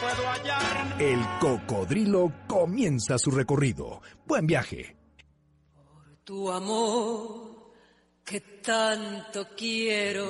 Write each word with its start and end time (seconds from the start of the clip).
puedo 0.00 0.28
hallar. 0.28 1.00
El 1.00 1.20
Cocodrilo 1.40 2.32
comienza 2.46 3.18
su 3.18 3.30
recorrido. 3.30 4.00
Buen 4.26 4.46
viaje. 4.46 4.96
Tu 6.24 6.50
amor 6.50 7.72
que 8.24 8.40
tanto 8.62 9.48
quiero 9.56 10.26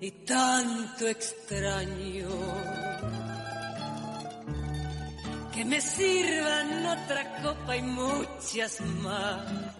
y 0.00 0.10
tanto 0.24 1.06
extraño. 1.06 2.28
Que 5.52 5.64
me 5.64 5.80
sirvan 5.80 6.86
otra 6.86 7.42
copa 7.42 7.76
y 7.76 7.82
muchas 7.82 8.80
más. 9.02 9.76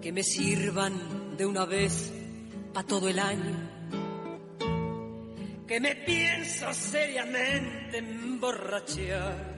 Que 0.00 0.12
me 0.12 0.22
sirvan 0.22 1.36
de 1.36 1.44
una 1.44 1.64
vez 1.64 2.12
para 2.72 2.86
todo 2.86 3.08
el 3.08 3.18
año. 3.18 3.73
Que 5.66 5.80
me 5.80 5.96
pienso 5.96 6.72
seriamente 6.74 7.98
emborrachar. 7.98 9.54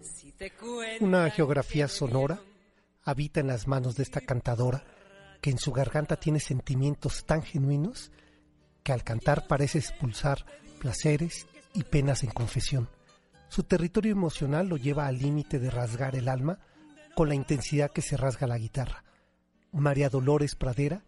Si 0.00 0.32
te 0.32 0.52
Una 1.00 1.30
geografía 1.30 1.86
sonora 1.86 2.40
habita 3.04 3.40
en 3.40 3.48
las 3.48 3.68
manos 3.68 3.96
de 3.96 4.04
esta 4.04 4.20
cantadora 4.20 4.84
que 5.40 5.50
en 5.50 5.58
su 5.58 5.72
garganta 5.72 6.16
tiene 6.16 6.40
sentimientos 6.40 7.24
tan 7.24 7.42
genuinos 7.42 8.10
que 8.82 8.92
al 8.92 9.04
cantar 9.04 9.46
parece 9.46 9.78
expulsar 9.78 10.46
placeres 10.80 11.46
y 11.74 11.84
penas 11.84 12.22
en 12.22 12.30
confesión. 12.30 12.88
Su 13.48 13.62
territorio 13.64 14.12
emocional 14.12 14.68
lo 14.68 14.76
lleva 14.76 15.06
al 15.06 15.18
límite 15.18 15.58
de 15.58 15.70
rasgar 15.70 16.16
el 16.16 16.28
alma 16.28 16.58
con 17.14 17.28
la 17.28 17.34
intensidad 17.34 17.90
que 17.90 18.02
se 18.02 18.16
rasga 18.16 18.46
la 18.46 18.58
guitarra. 18.58 19.04
María 19.72 20.08
Dolores 20.08 20.54
Pradera, 20.54 21.04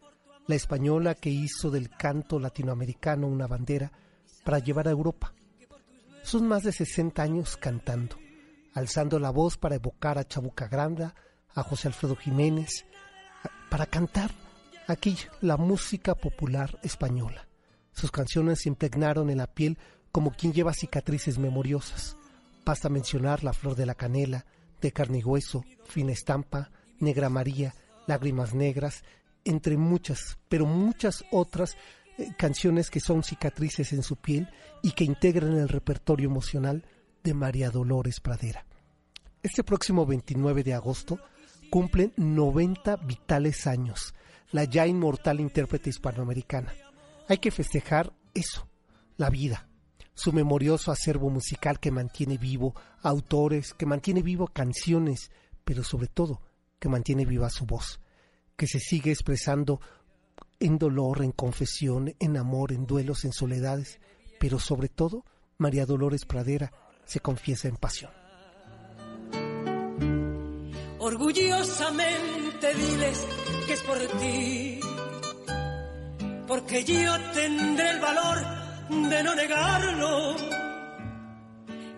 la 0.51 0.57
española 0.57 1.15
que 1.15 1.31
hizo 1.31 1.71
del 1.71 1.91
canto 1.91 2.41
latinoamericano 2.41 3.29
una 3.29 3.47
bandera 3.47 3.93
para 4.45 4.59
llevar 4.59 4.89
a 4.89 4.91
Europa. 4.91 5.33
Son 6.25 6.47
más 6.49 6.65
de 6.65 6.73
60 6.73 7.23
años 7.23 7.57
cantando, 7.57 8.17
alzando 8.75 9.21
la 9.21 9.31
voz 9.31 9.57
para 9.57 9.77
evocar 9.77 10.19
a 10.19 10.27
Chabuca 10.27 10.67
Granda, 10.67 11.15
a 11.55 11.63
José 11.63 11.87
Alfredo 11.87 12.17
Jiménez, 12.17 12.85
para 13.71 13.87
cantar 13.87 14.33
aquí 14.89 15.17
la 15.41 15.57
música 15.57 16.17
popular 16.17 16.81
española. 16.83 17.47
Sus 17.93 18.11
canciones 18.11 18.63
se 18.63 18.71
impregnaron 18.71 19.31
en 19.31 19.39
la 19.39 19.47
piel 19.47 19.79
como 20.11 20.33
quien 20.33 20.53
lleva 20.53 20.75
cicatrices 20.75 21.39
memoriosas. 21.39 22.17
Basta 22.65 22.89
mencionar 22.89 23.45
La 23.45 23.53
Flor 23.53 23.77
de 23.77 23.87
la 23.87 23.95
Canela, 23.95 24.45
De 24.81 24.91
Carne 24.91 25.19
y 25.19 25.25
Hueso, 25.25 25.65
Fina 25.85 26.11
Estampa, 26.11 26.73
Negra 26.99 27.31
María, 27.31 27.73
Lágrimas 28.09 28.53
Negras, 28.53 29.05
entre 29.45 29.77
muchas, 29.77 30.39
pero 30.49 30.67
muchas 30.67 31.25
otras 31.31 31.77
eh, 32.19 32.29
canciones 32.37 32.91
que 32.91 33.01
son 33.01 33.23
cicatrices 33.23 33.93
en 33.93 34.03
su 34.03 34.17
piel 34.17 34.49
y 34.83 34.93
que 34.93 35.05
integran 35.05 35.57
el 35.57 35.69
repertorio 35.69 36.29
emocional 36.29 36.85
de 37.23 37.35
María 37.35 37.71
Dolores 37.71 38.21
Pradera. 38.21 38.67
Este 39.43 39.65
próximo 39.65 40.07
29 40.07 40.63
de 40.63 40.75
agosto 40.75 41.19
cumplen 41.71 42.13
90 42.17 42.97
vitales 42.97 43.67
años, 43.67 44.15
la 44.51 44.65
ya 44.65 44.87
inmortal 44.87 45.41
intérprete 45.41 45.91
hispanoamericana. 45.91 46.75
Hay 47.29 47.39
que 47.39 47.51
festejar 47.51 48.13
eso, 48.35 48.69
la 49.17 49.31
vida, 49.31 49.69
su 50.15 50.33
memorioso 50.33 50.93
acervo 50.93 51.31
musical 51.31 51.81
que 51.81 51.91
mantiene 51.91 52.37
vivo 52.37 52.75
autores, 53.03 53.73
que 53.73 53.87
mantiene 53.87 54.23
vivo 54.23 54.49
canciones, 54.49 55.31
pero 55.65 55.85
sobre 55.85 56.09
todo 56.09 56.43
que 56.79 56.89
mantiene 56.89 57.25
viva 57.25 57.49
su 57.49 57.65
voz, 57.65 58.01
que 58.61 58.67
se 58.67 58.79
sigue 58.79 59.11
expresando 59.11 59.81
en 60.59 60.77
dolor, 60.77 61.25
en 61.25 61.33
confesión, 61.33 62.15
en 62.19 62.37
amor, 62.37 62.73
en 62.73 62.85
duelos, 62.85 63.25
en 63.25 63.33
soledades, 63.33 64.01
pero 64.39 64.59
sobre 64.59 64.91
todo 64.91 65.25
María 65.57 65.87
Dolores 65.87 66.27
Pradera 66.27 66.71
se 67.07 67.21
confiesa 67.21 67.69
en 67.69 67.79
pasión. 67.79 68.11
Orgullosamente 70.99 72.75
diles 72.75 73.27
que 73.67 73.73
es 73.73 73.83
por 73.83 73.97
ti, 74.21 74.81
porque 76.47 76.85
yo 76.85 77.19
tendré 77.33 77.91
el 77.93 78.01
valor 78.01 78.39
de 78.91 79.23
no 79.23 79.35
negarlo. 79.35 80.37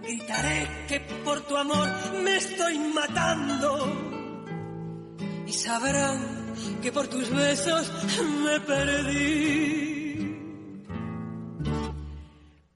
Gritaré 0.04 0.68
que 0.86 1.00
por 1.24 1.40
tu 1.40 1.56
amor 1.56 1.88
me 2.22 2.36
estoy 2.36 2.78
matando 2.78 4.22
y 5.44 5.52
sabrán 5.52 6.41
que 6.82 6.92
por 6.92 7.06
tus 7.08 7.30
besos 7.30 7.90
me 8.44 8.60
perdí. 8.60 10.36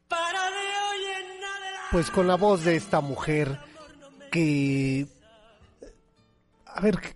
Para 0.08 0.42
de 0.50 0.56
hoy 0.56 1.04
en 1.04 1.44
adelante. 1.44 1.88
Pues 1.92 2.10
con 2.10 2.26
la 2.26 2.36
voz 2.36 2.64
de 2.64 2.76
esta 2.76 3.00
mujer 3.00 3.58
que... 4.30 5.06
A 6.66 6.80
ver, 6.80 6.98
que- 7.00 7.14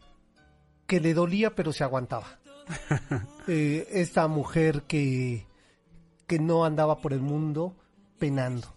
que 0.87 1.01
le 1.01 1.15
dolía 1.15 1.55
pero 1.55 1.73
se 1.73 1.85
aguantaba. 1.85 2.27
Eh, 3.49 3.89
esta 3.91 4.29
mujer 4.29 4.83
que, 4.83 5.45
que 6.29 6.39
no 6.39 6.65
andaba 6.65 6.99
por 7.01 7.13
el 7.13 7.21
mundo 7.21 7.75
penando 8.19 8.69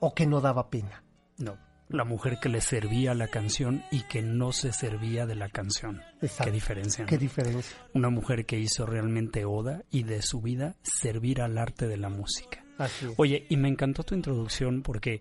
o 0.00 0.12
que 0.14 0.26
no 0.26 0.40
daba 0.40 0.68
pena. 0.68 1.04
No, 1.36 1.56
la 1.88 2.04
mujer 2.04 2.38
que 2.40 2.48
le 2.48 2.60
servía 2.60 3.14
la 3.14 3.28
canción 3.28 3.82
y 3.90 4.02
que 4.02 4.20
no 4.22 4.52
se 4.52 4.72
servía 4.72 5.26
de 5.26 5.34
la 5.34 5.48
canción. 5.48 6.02
Exacto. 6.20 6.44
Qué 6.44 6.50
diferencia. 6.52 7.04
¿no? 7.04 7.08
Qué 7.08 7.18
diferencia. 7.18 7.76
Una 7.94 8.10
mujer 8.10 8.44
que 8.46 8.58
hizo 8.58 8.84
realmente 8.86 9.44
oda 9.44 9.82
y 9.90 10.02
de 10.02 10.20
su 10.22 10.40
vida 10.42 10.76
servir 10.82 11.40
al 11.40 11.56
arte 11.58 11.86
de 11.88 11.96
la 11.96 12.08
música. 12.10 12.64
Así 12.76 13.06
es. 13.06 13.12
Oye, 13.16 13.46
y 13.48 13.56
me 13.56 13.68
encantó 13.68 14.02
tu 14.04 14.14
introducción 14.14 14.82
porque 14.82 15.20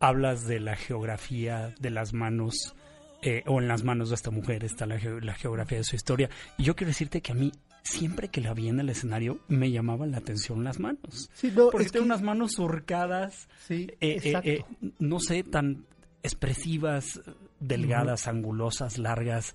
hablas 0.00 0.46
de 0.46 0.60
la 0.60 0.76
geografía 0.76 1.74
de 1.78 1.90
las 1.90 2.12
manos, 2.12 2.74
eh, 3.22 3.42
o 3.46 3.60
en 3.60 3.68
las 3.68 3.84
manos 3.84 4.08
de 4.08 4.14
esta 4.16 4.30
mujer 4.30 4.64
está 4.64 4.86
la, 4.86 4.98
ge- 4.98 5.20
la 5.20 5.34
geografía 5.34 5.78
de 5.78 5.84
su 5.84 5.94
historia. 5.96 6.28
Y 6.58 6.64
yo 6.64 6.74
quiero 6.74 6.88
decirte 6.88 7.20
que 7.20 7.32
a 7.32 7.34
mí, 7.34 7.52
siempre 7.82 8.28
que 8.28 8.40
la 8.40 8.52
vi 8.54 8.68
en 8.68 8.80
el 8.80 8.88
escenario, 8.88 9.40
me 9.48 9.70
llamaban 9.70 10.10
la 10.10 10.18
atención 10.18 10.64
las 10.64 10.80
manos. 10.80 11.28
Sí, 11.34 11.52
no, 11.54 11.70
Porque 11.70 11.86
es 11.86 11.92
tiene 11.92 12.04
que- 12.06 12.12
unas 12.12 12.22
manos 12.22 12.52
surcadas, 12.52 13.48
Sí, 13.66 13.86
eh, 13.92 13.96
eh, 14.00 14.20
exacto. 14.24 14.48
eh, 14.50 14.64
no 14.98 15.20
sé, 15.20 15.42
tan 15.44 15.84
expresivas, 16.22 17.20
delgadas, 17.58 18.28
angulosas, 18.28 18.98
largas, 18.98 19.54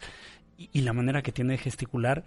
y, 0.57 0.69
y 0.71 0.81
la 0.81 0.93
manera 0.93 1.21
que 1.21 1.31
tiene 1.31 1.53
de 1.53 1.59
gesticular 1.59 2.25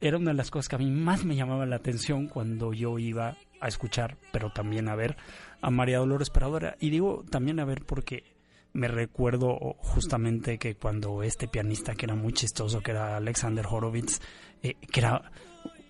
era 0.00 0.16
una 0.16 0.30
de 0.30 0.36
las 0.36 0.50
cosas 0.50 0.68
que 0.68 0.76
a 0.76 0.78
mí 0.78 0.90
más 0.90 1.24
me 1.24 1.36
llamaba 1.36 1.66
la 1.66 1.76
atención 1.76 2.28
cuando 2.28 2.72
yo 2.72 2.98
iba 2.98 3.36
a 3.60 3.68
escuchar, 3.68 4.16
pero 4.32 4.50
también 4.50 4.88
a 4.88 4.94
ver 4.94 5.16
a 5.60 5.70
María 5.70 5.98
Dolores 5.98 6.30
Pradera. 6.30 6.76
Y 6.80 6.90
digo 6.90 7.24
también 7.30 7.60
a 7.60 7.64
ver 7.64 7.84
porque 7.84 8.24
me 8.72 8.88
recuerdo 8.88 9.76
justamente 9.78 10.58
que 10.58 10.74
cuando 10.76 11.22
este 11.22 11.48
pianista 11.48 11.94
que 11.94 12.06
era 12.06 12.14
muy 12.14 12.32
chistoso, 12.32 12.82
que 12.82 12.90
era 12.90 13.16
Alexander 13.16 13.66
Horowitz, 13.66 14.20
eh, 14.62 14.74
que 14.74 15.00
era 15.00 15.30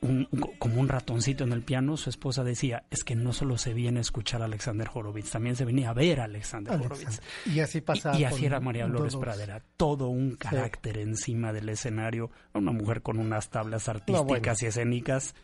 un- 0.06 0.28
como 0.58 0.80
un 0.80 0.88
ratoncito 0.88 1.44
en 1.44 1.52
el 1.52 1.62
piano, 1.62 1.96
su 1.96 2.10
esposa 2.10 2.44
decía, 2.44 2.84
es 2.90 3.04
que 3.04 3.14
no 3.16 3.32
solo 3.32 3.56
se 3.58 3.74
viene 3.74 3.98
a 3.98 4.02
escuchar 4.02 4.42
a 4.42 4.44
Alexander 4.44 4.88
Horowitz, 4.92 5.30
también 5.30 5.56
se 5.56 5.64
venía 5.64 5.90
a 5.90 5.92
ver 5.94 6.20
a 6.20 6.24
Alexander 6.24 6.74
Horowitz. 6.74 7.06
Alexander. 7.06 7.24
Y 7.56 7.60
así 7.60 7.80
pasa. 7.80 8.16
Y, 8.16 8.20
y 8.22 8.24
así 8.24 8.46
era 8.46 8.60
María 8.60 8.86
Dolores. 8.86 9.16
Pradera, 9.16 9.62
todo 9.76 10.08
un 10.08 10.36
carácter 10.36 10.98
encima 10.98 11.52
del 11.52 11.68
escenario, 11.68 12.30
una 12.52 12.72
mujer 12.72 13.02
con 13.02 13.18
unas 13.18 13.50
tablas 13.50 13.88
artísticas 13.88 14.26
bueno. 14.26 14.52
y 14.60 14.64
escénicas 14.66 15.34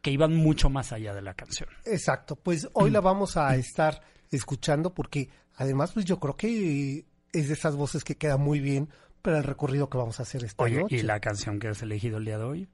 que 0.00 0.10
iban 0.10 0.34
mucho 0.34 0.68
más 0.68 0.92
allá 0.92 1.14
de 1.14 1.22
la 1.22 1.34
canción. 1.34 1.68
Exacto, 1.84 2.34
pues 2.36 2.68
hoy 2.72 2.90
Mm. 2.90 2.92
la 2.94 3.00
vamos 3.00 3.36
a 3.36 3.54
estar 3.56 4.02
escuchando 4.30 4.92
porque 4.94 5.28
además 5.56 5.92
pues 5.92 6.04
yo 6.06 6.18
creo 6.18 6.36
que 6.36 7.04
es 7.32 7.48
de 7.48 7.54
esas 7.54 7.76
voces 7.76 8.02
que 8.02 8.16
queda 8.16 8.36
muy 8.36 8.58
bien 8.60 8.88
para 9.22 9.38
el 9.38 9.44
recorrido 9.44 9.88
que 9.88 9.98
vamos 9.98 10.18
a 10.18 10.24
hacer 10.24 10.42
esta 10.42 10.64
Oye, 10.64 10.80
noche. 10.80 10.96
y 10.96 11.02
la 11.02 11.20
canción 11.20 11.60
que 11.60 11.68
has 11.68 11.82
elegido 11.82 12.18
el 12.18 12.24
día 12.24 12.38
de 12.38 12.44
hoy, 12.44 12.68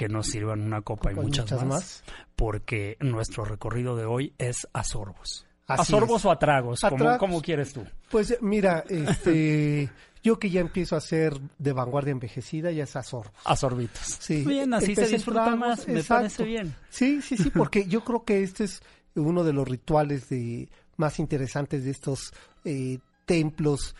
que 0.00 0.08
nos 0.08 0.28
sirvan 0.28 0.62
una 0.62 0.80
copa 0.80 1.12
y 1.12 1.14
muchas, 1.14 1.44
muchas 1.44 1.58
más, 1.60 1.68
más. 1.68 2.04
porque 2.34 2.96
nuestro 3.00 3.44
recorrido 3.44 3.96
de 3.96 4.06
hoy 4.06 4.32
es 4.38 4.66
a 4.72 4.82
sorbos. 4.82 5.46
Así 5.66 5.82
¿A 5.82 5.84
sorbos 5.84 6.22
es. 6.22 6.24
o 6.24 6.30
a 6.30 6.38
tragos? 6.38 6.82
A 6.84 6.88
como, 6.88 7.04
tragos. 7.04 7.18
como 7.18 7.42
quieres 7.42 7.74
tú? 7.74 7.84
Pues 8.10 8.38
mira, 8.40 8.82
este, 8.88 9.90
yo 10.22 10.38
que 10.38 10.48
ya 10.48 10.62
empiezo 10.62 10.96
a 10.96 11.02
ser 11.02 11.38
de 11.58 11.72
vanguardia 11.74 12.12
envejecida, 12.12 12.70
ya 12.70 12.84
es 12.84 12.96
a 12.96 13.02
sorbos. 13.02 13.34
A 13.44 13.54
sorbitos. 13.56 14.00
Sí. 14.20 14.42
Bien, 14.42 14.72
así 14.72 14.86
se 14.86 14.92
Empecé 14.92 15.10
en 15.10 15.16
disfruta 15.18 15.42
tragos, 15.42 15.60
más, 15.60 15.86
me 15.86 16.00
exacto. 16.00 16.14
parece 16.14 16.44
bien. 16.44 16.74
Sí, 16.88 17.20
sí, 17.20 17.36
sí, 17.36 17.50
porque 17.54 17.86
yo 17.86 18.02
creo 18.02 18.24
que 18.24 18.42
este 18.42 18.64
es 18.64 18.82
uno 19.16 19.44
de 19.44 19.52
los 19.52 19.68
rituales 19.68 20.30
de 20.30 20.70
más 20.96 21.18
interesantes 21.18 21.84
de 21.84 21.90
estos 21.90 22.32
eh, 22.64 23.00
templos 23.26 23.94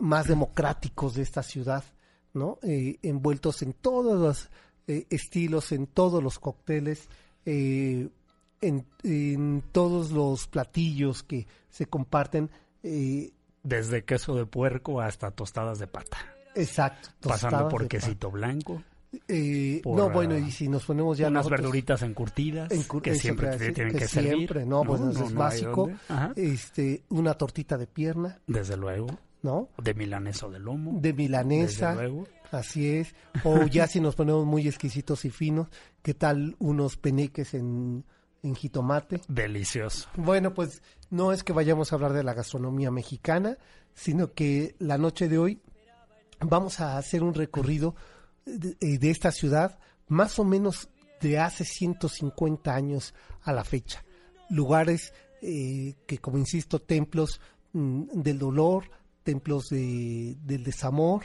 más 0.00 0.26
democráticos 0.26 1.14
de 1.14 1.22
esta 1.22 1.44
ciudad, 1.44 1.84
¿no? 2.32 2.58
Eh, 2.64 2.98
envueltos 3.02 3.62
en 3.62 3.72
todos 3.72 4.20
los 4.20 4.50
eh, 4.86 5.06
estilos, 5.10 5.72
en 5.72 5.86
todos 5.86 6.22
los 6.22 6.38
cócteles, 6.38 7.08
en, 7.44 8.10
en, 8.60 9.62
todos 9.72 10.10
los 10.10 10.46
platillos 10.46 11.22
que 11.22 11.46
se 11.68 11.86
comparten. 11.86 12.50
Desde 13.62 14.04
queso 14.04 14.34
de 14.34 14.46
puerco 14.46 15.00
hasta 15.00 15.30
tostadas 15.30 15.78
de 15.78 15.86
pata. 15.86 16.18
Exacto. 16.54 17.08
Pasando 17.20 17.68
por 17.68 17.88
quesito 17.88 18.30
blanco. 18.30 18.82
Eh, 19.28 19.80
no, 19.84 20.10
bueno, 20.10 20.36
y 20.36 20.50
si 20.50 20.68
nos 20.68 20.84
ponemos 20.84 21.16
ya 21.18 21.28
unas 21.28 21.48
verduritas 21.48 22.02
encurtidas 22.02 22.68
que 23.02 23.14
siempre 23.14 23.56
tienen 23.72 23.96
que, 23.96 24.08
servir. 24.08 24.66
no, 24.66 24.82
pues 24.82 25.00
es 25.00 25.34
básico. 25.34 25.90
Este, 26.36 27.02
una 27.10 27.34
tortita 27.34 27.76
de 27.76 27.86
pierna. 27.86 28.38
Desde 28.46 28.76
luego. 28.76 29.06
¿No? 29.44 29.68
De 29.76 29.92
milanesa 29.92 30.46
o 30.46 30.50
de 30.50 30.58
lomo. 30.58 30.98
De 31.02 31.12
milanesa. 31.12 31.94
Así 32.50 32.96
es. 32.96 33.14
O 33.44 33.66
ya 33.66 33.86
si 33.86 34.00
nos 34.00 34.14
ponemos 34.14 34.46
muy 34.46 34.66
exquisitos 34.66 35.26
y 35.26 35.30
finos, 35.30 35.68
¿qué 36.02 36.14
tal 36.14 36.56
unos 36.58 36.96
peneques 36.96 37.52
en, 37.52 38.06
en 38.42 38.54
jitomate? 38.54 39.20
Delicioso. 39.28 40.08
Bueno, 40.16 40.54
pues 40.54 40.82
no 41.10 41.30
es 41.30 41.44
que 41.44 41.52
vayamos 41.52 41.92
a 41.92 41.96
hablar 41.96 42.14
de 42.14 42.24
la 42.24 42.32
gastronomía 42.32 42.90
mexicana, 42.90 43.58
sino 43.92 44.32
que 44.32 44.76
la 44.78 44.96
noche 44.96 45.28
de 45.28 45.36
hoy 45.36 45.60
vamos 46.40 46.80
a 46.80 46.96
hacer 46.96 47.22
un 47.22 47.34
recorrido 47.34 47.94
de, 48.46 48.78
eh, 48.80 48.98
de 48.98 49.10
esta 49.10 49.30
ciudad 49.30 49.78
más 50.08 50.38
o 50.38 50.44
menos 50.44 50.88
de 51.20 51.38
hace 51.38 51.66
150 51.66 52.74
años 52.74 53.12
a 53.42 53.52
la 53.52 53.62
fecha. 53.62 54.06
Lugares 54.48 55.12
eh, 55.42 55.96
que, 56.06 56.16
como 56.16 56.38
insisto, 56.38 56.78
templos 56.78 57.42
mm, 57.74 58.22
del 58.22 58.38
dolor, 58.38 58.84
templos 59.24 59.70
de, 59.70 60.36
del 60.42 60.62
desamor, 60.62 61.24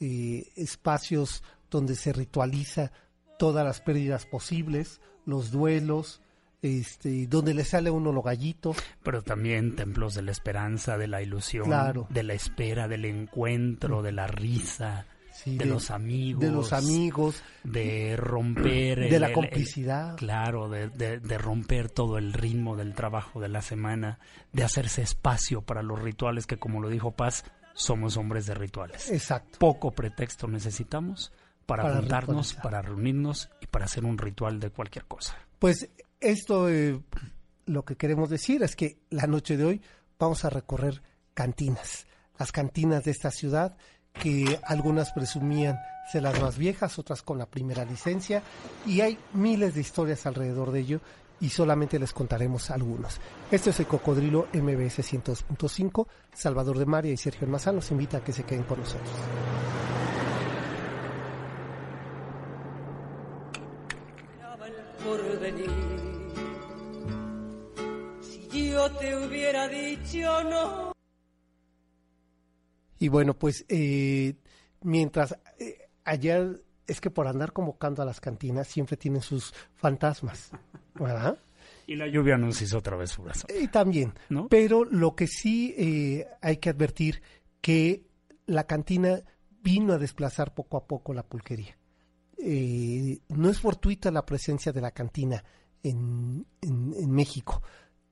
eh, 0.00 0.50
espacios 0.56 1.42
donde 1.70 1.94
se 1.96 2.12
ritualiza 2.12 2.92
todas 3.38 3.64
las 3.64 3.80
pérdidas 3.80 4.26
posibles, 4.26 5.00
los 5.26 5.50
duelos, 5.50 6.22
este, 6.62 7.26
donde 7.26 7.54
le 7.54 7.64
sale 7.64 7.90
a 7.90 7.92
uno 7.92 8.12
lo 8.12 8.22
gallito. 8.22 8.74
Pero 9.02 9.22
también 9.22 9.76
templos 9.76 10.14
de 10.14 10.22
la 10.22 10.30
esperanza, 10.30 10.96
de 10.96 11.08
la 11.08 11.22
ilusión, 11.22 11.70
de 12.08 12.22
la 12.22 12.34
espera, 12.34 12.88
del 12.88 13.04
encuentro, 13.04 14.02
de 14.02 14.12
la 14.12 14.26
risa. 14.26 15.06
De, 15.44 15.64
los 15.64 15.90
amigos. 15.90 16.40
De 16.40 16.50
los 16.50 16.72
amigos. 16.72 17.42
De 17.64 18.16
romper. 18.16 19.10
De 19.10 19.20
la 19.20 19.32
complicidad. 19.32 20.16
claro, 20.16 20.68
de, 20.68 20.88
de, 20.88 21.38
romper 21.38 21.90
todo 21.90 22.18
el 22.18 22.32
ritmo 22.32 22.76
del 22.76 22.94
trabajo 22.94 23.40
de 23.40 23.48
la 23.48 23.62
semana, 23.62 24.18
de 24.52 24.64
hacerse 24.64 25.02
espacio 25.02 25.62
para 25.62 25.82
los 25.82 26.00
rituales 26.00 26.46
que, 26.46 26.56
como 26.56 26.80
lo 26.80 26.88
dijo 26.88 27.12
Paz, 27.12 27.44
somos 27.74 28.16
hombres 28.16 28.46
de 28.46 28.54
rituales. 28.54 29.10
Exacto. 29.10 29.58
Poco 29.58 29.92
pretexto 29.92 30.46
necesitamos 30.46 31.32
para, 31.66 31.84
para 31.84 31.96
juntarnos, 31.96 32.54
para 32.54 32.82
reunirnos 32.82 33.50
y 33.60 33.66
para 33.66 33.86
hacer 33.86 34.04
un 34.04 34.18
ritual 34.18 34.60
de 34.60 34.70
cualquier 34.70 35.06
cosa. 35.06 35.36
Pues 35.58 35.88
esto 36.20 36.68
eh, 36.68 37.00
lo 37.66 37.84
que 37.84 37.96
queremos 37.96 38.28
decir 38.30 38.62
es 38.62 38.76
que 38.76 38.98
la 39.10 39.26
noche 39.26 39.56
de 39.56 39.64
hoy 39.64 39.82
vamos 40.18 40.44
a 40.44 40.50
recorrer 40.50 41.02
cantinas, 41.34 42.06
las 42.38 42.52
cantinas 42.52 43.04
de 43.04 43.12
esta 43.12 43.30
ciudad 43.30 43.76
que 44.12 44.58
algunas 44.64 45.12
presumían 45.12 45.78
ser 46.10 46.22
las 46.22 46.40
más 46.40 46.58
viejas, 46.58 46.98
otras 46.98 47.22
con 47.22 47.38
la 47.38 47.46
primera 47.46 47.84
licencia 47.84 48.42
y 48.86 49.00
hay 49.00 49.18
miles 49.32 49.74
de 49.74 49.80
historias 49.80 50.26
alrededor 50.26 50.72
de 50.72 50.80
ello 50.80 51.00
y 51.40 51.48
solamente 51.48 51.98
les 51.98 52.12
contaremos 52.12 52.70
algunos. 52.70 53.20
Esto 53.50 53.70
es 53.70 53.80
el 53.80 53.86
Cocodrilo 53.86 54.48
MBS 54.52 54.98
102.5. 54.98 56.06
Salvador 56.34 56.78
de 56.78 56.86
María 56.86 57.12
y 57.12 57.16
Sergio 57.16 57.46
Almazán 57.46 57.76
los 57.76 57.90
invita 57.90 58.18
a 58.18 58.24
que 58.24 58.32
se 58.32 58.44
queden 58.44 58.64
con 58.64 58.80
nosotros. 58.80 59.10
Y 73.00 73.08
bueno, 73.08 73.34
pues 73.34 73.64
eh, 73.68 74.34
mientras 74.82 75.36
eh, 75.58 75.88
ayer 76.04 76.62
es 76.86 77.00
que 77.00 77.10
por 77.10 77.26
andar 77.26 77.52
convocando 77.52 78.02
a 78.02 78.04
las 78.04 78.20
cantinas 78.20 78.68
siempre 78.68 78.96
tienen 78.96 79.22
sus 79.22 79.54
fantasmas, 79.74 80.50
¿verdad? 80.94 81.38
Y 81.86 81.96
la 81.96 82.06
lluvia 82.06 82.36
nos 82.36 82.60
hizo 82.60 82.78
otra 82.78 82.96
vez 82.96 83.10
su 83.10 83.22
brazo. 83.22 83.46
Y 83.58 83.68
también, 83.68 84.12
¿no? 84.28 84.48
Pero 84.48 84.84
lo 84.84 85.16
que 85.16 85.26
sí 85.26 85.74
eh, 85.78 86.26
hay 86.42 86.58
que 86.58 86.68
advertir 86.68 87.22
que 87.62 88.04
la 88.46 88.64
cantina 88.64 89.22
vino 89.62 89.94
a 89.94 89.98
desplazar 89.98 90.54
poco 90.54 90.76
a 90.76 90.86
poco 90.86 91.14
la 91.14 91.22
pulquería. 91.22 91.76
no 92.36 93.50
es 93.50 93.60
fortuita 93.60 94.10
la 94.10 94.26
presencia 94.26 94.72
de 94.72 94.80
la 94.82 94.90
cantina 94.90 95.42
en, 95.82 96.46
en 96.60 97.10
México 97.10 97.62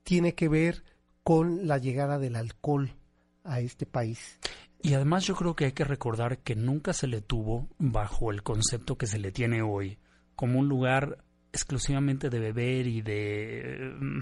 tiene 0.01 0.33
que 0.33 0.49
ver 0.49 0.83
con 1.23 1.67
la 1.67 1.77
llegada 1.77 2.17
del 2.17 2.35
alcohol 2.35 2.91
a 3.43 3.59
este 3.59 3.85
país. 3.85 4.39
Y 4.81 4.93
además 4.93 5.25
yo 5.25 5.35
creo 5.35 5.55
que 5.55 5.65
hay 5.65 5.71
que 5.73 5.83
recordar 5.83 6.39
que 6.39 6.55
nunca 6.55 6.93
se 6.93 7.07
le 7.07 7.21
tuvo 7.21 7.67
bajo 7.77 8.31
el 8.31 8.43
concepto 8.43 8.97
que 8.97 9.07
se 9.07 9.19
le 9.19 9.31
tiene 9.31 9.61
hoy, 9.61 9.97
como 10.35 10.59
un 10.59 10.69
lugar 10.69 11.17
exclusivamente 11.51 12.29
de 12.29 12.39
beber 12.39 12.87
y 12.87 13.01
de... 13.01 13.93
Mm, 13.99 14.21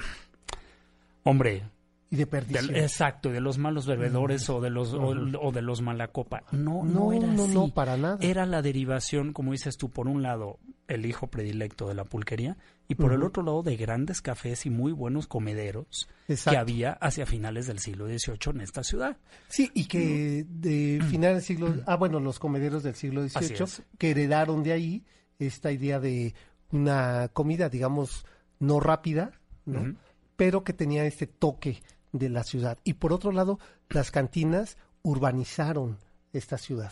hombre, 1.23 1.63
y 2.09 2.15
de 2.15 2.25
perdición. 2.25 2.75
exacto, 2.75 3.29
de 3.29 3.41
los 3.41 3.57
malos 3.57 3.85
bebedores 3.85 4.49
o 4.49 4.61
de 4.61 4.69
los 4.69 4.93
o, 4.93 5.51
de 5.51 5.61
los 5.61 5.81
malacopa. 5.81 6.43
No, 6.51 6.83
no, 6.83 7.11
era 7.11 7.27
no, 7.27 7.43
así. 7.43 7.53
no, 7.53 7.67
para 7.69 7.97
nada. 7.97 8.17
Era 8.21 8.45
la 8.45 8.61
derivación, 8.61 9.33
como 9.33 9.51
dices 9.51 9.77
tú, 9.77 9.89
por 9.89 10.07
un 10.07 10.23
lado, 10.23 10.59
el 10.87 11.05
hijo 11.05 11.27
predilecto 11.27 11.87
de 11.87 11.95
la 11.95 12.05
pulquería 12.05 12.57
y 12.87 12.95
por 12.95 13.11
el 13.11 13.23
otro 13.23 13.43
lado 13.43 13.63
de 13.63 13.75
grandes 13.75 14.21
cafés 14.21 14.65
y 14.65 14.69
muy 14.69 14.91
buenos 14.93 15.27
comederos 15.27 16.07
que 16.27 16.57
había 16.57 16.93
hacia 16.93 17.25
finales 17.25 17.67
del 17.67 17.79
siglo 17.79 18.07
XVIII 18.07 18.55
en 18.55 18.61
esta 18.61 18.83
ciudad. 18.83 19.17
Sí, 19.49 19.69
y 19.73 19.85
que 19.85 20.45
de 20.47 21.01
finales 21.09 21.37
del 21.37 21.43
siglo... 21.43 21.83
Ah, 21.85 21.95
bueno, 21.95 22.19
los 22.19 22.39
comederos 22.39 22.83
del 22.83 22.95
siglo 22.95 23.27
XVIII 23.27 23.85
que 23.97 24.11
heredaron 24.11 24.63
de 24.63 24.71
ahí 24.71 25.05
esta 25.37 25.71
idea 25.71 25.99
de 25.99 26.33
una 26.71 27.29
comida, 27.33 27.69
digamos, 27.69 28.25
no 28.59 28.79
rápida, 28.79 29.33
¿no? 29.65 29.95
pero 30.37 30.63
que 30.63 30.73
tenía 30.73 31.05
este 31.05 31.27
toque 31.27 31.81
de 32.13 32.29
la 32.29 32.43
ciudad. 32.43 32.77
Y 32.85 32.93
por 32.93 33.11
otro 33.11 33.31
lado, 33.31 33.59
las 33.89 34.11
cantinas 34.11 34.77
urbanizaron 35.01 35.97
esta 36.31 36.57
ciudad. 36.57 36.91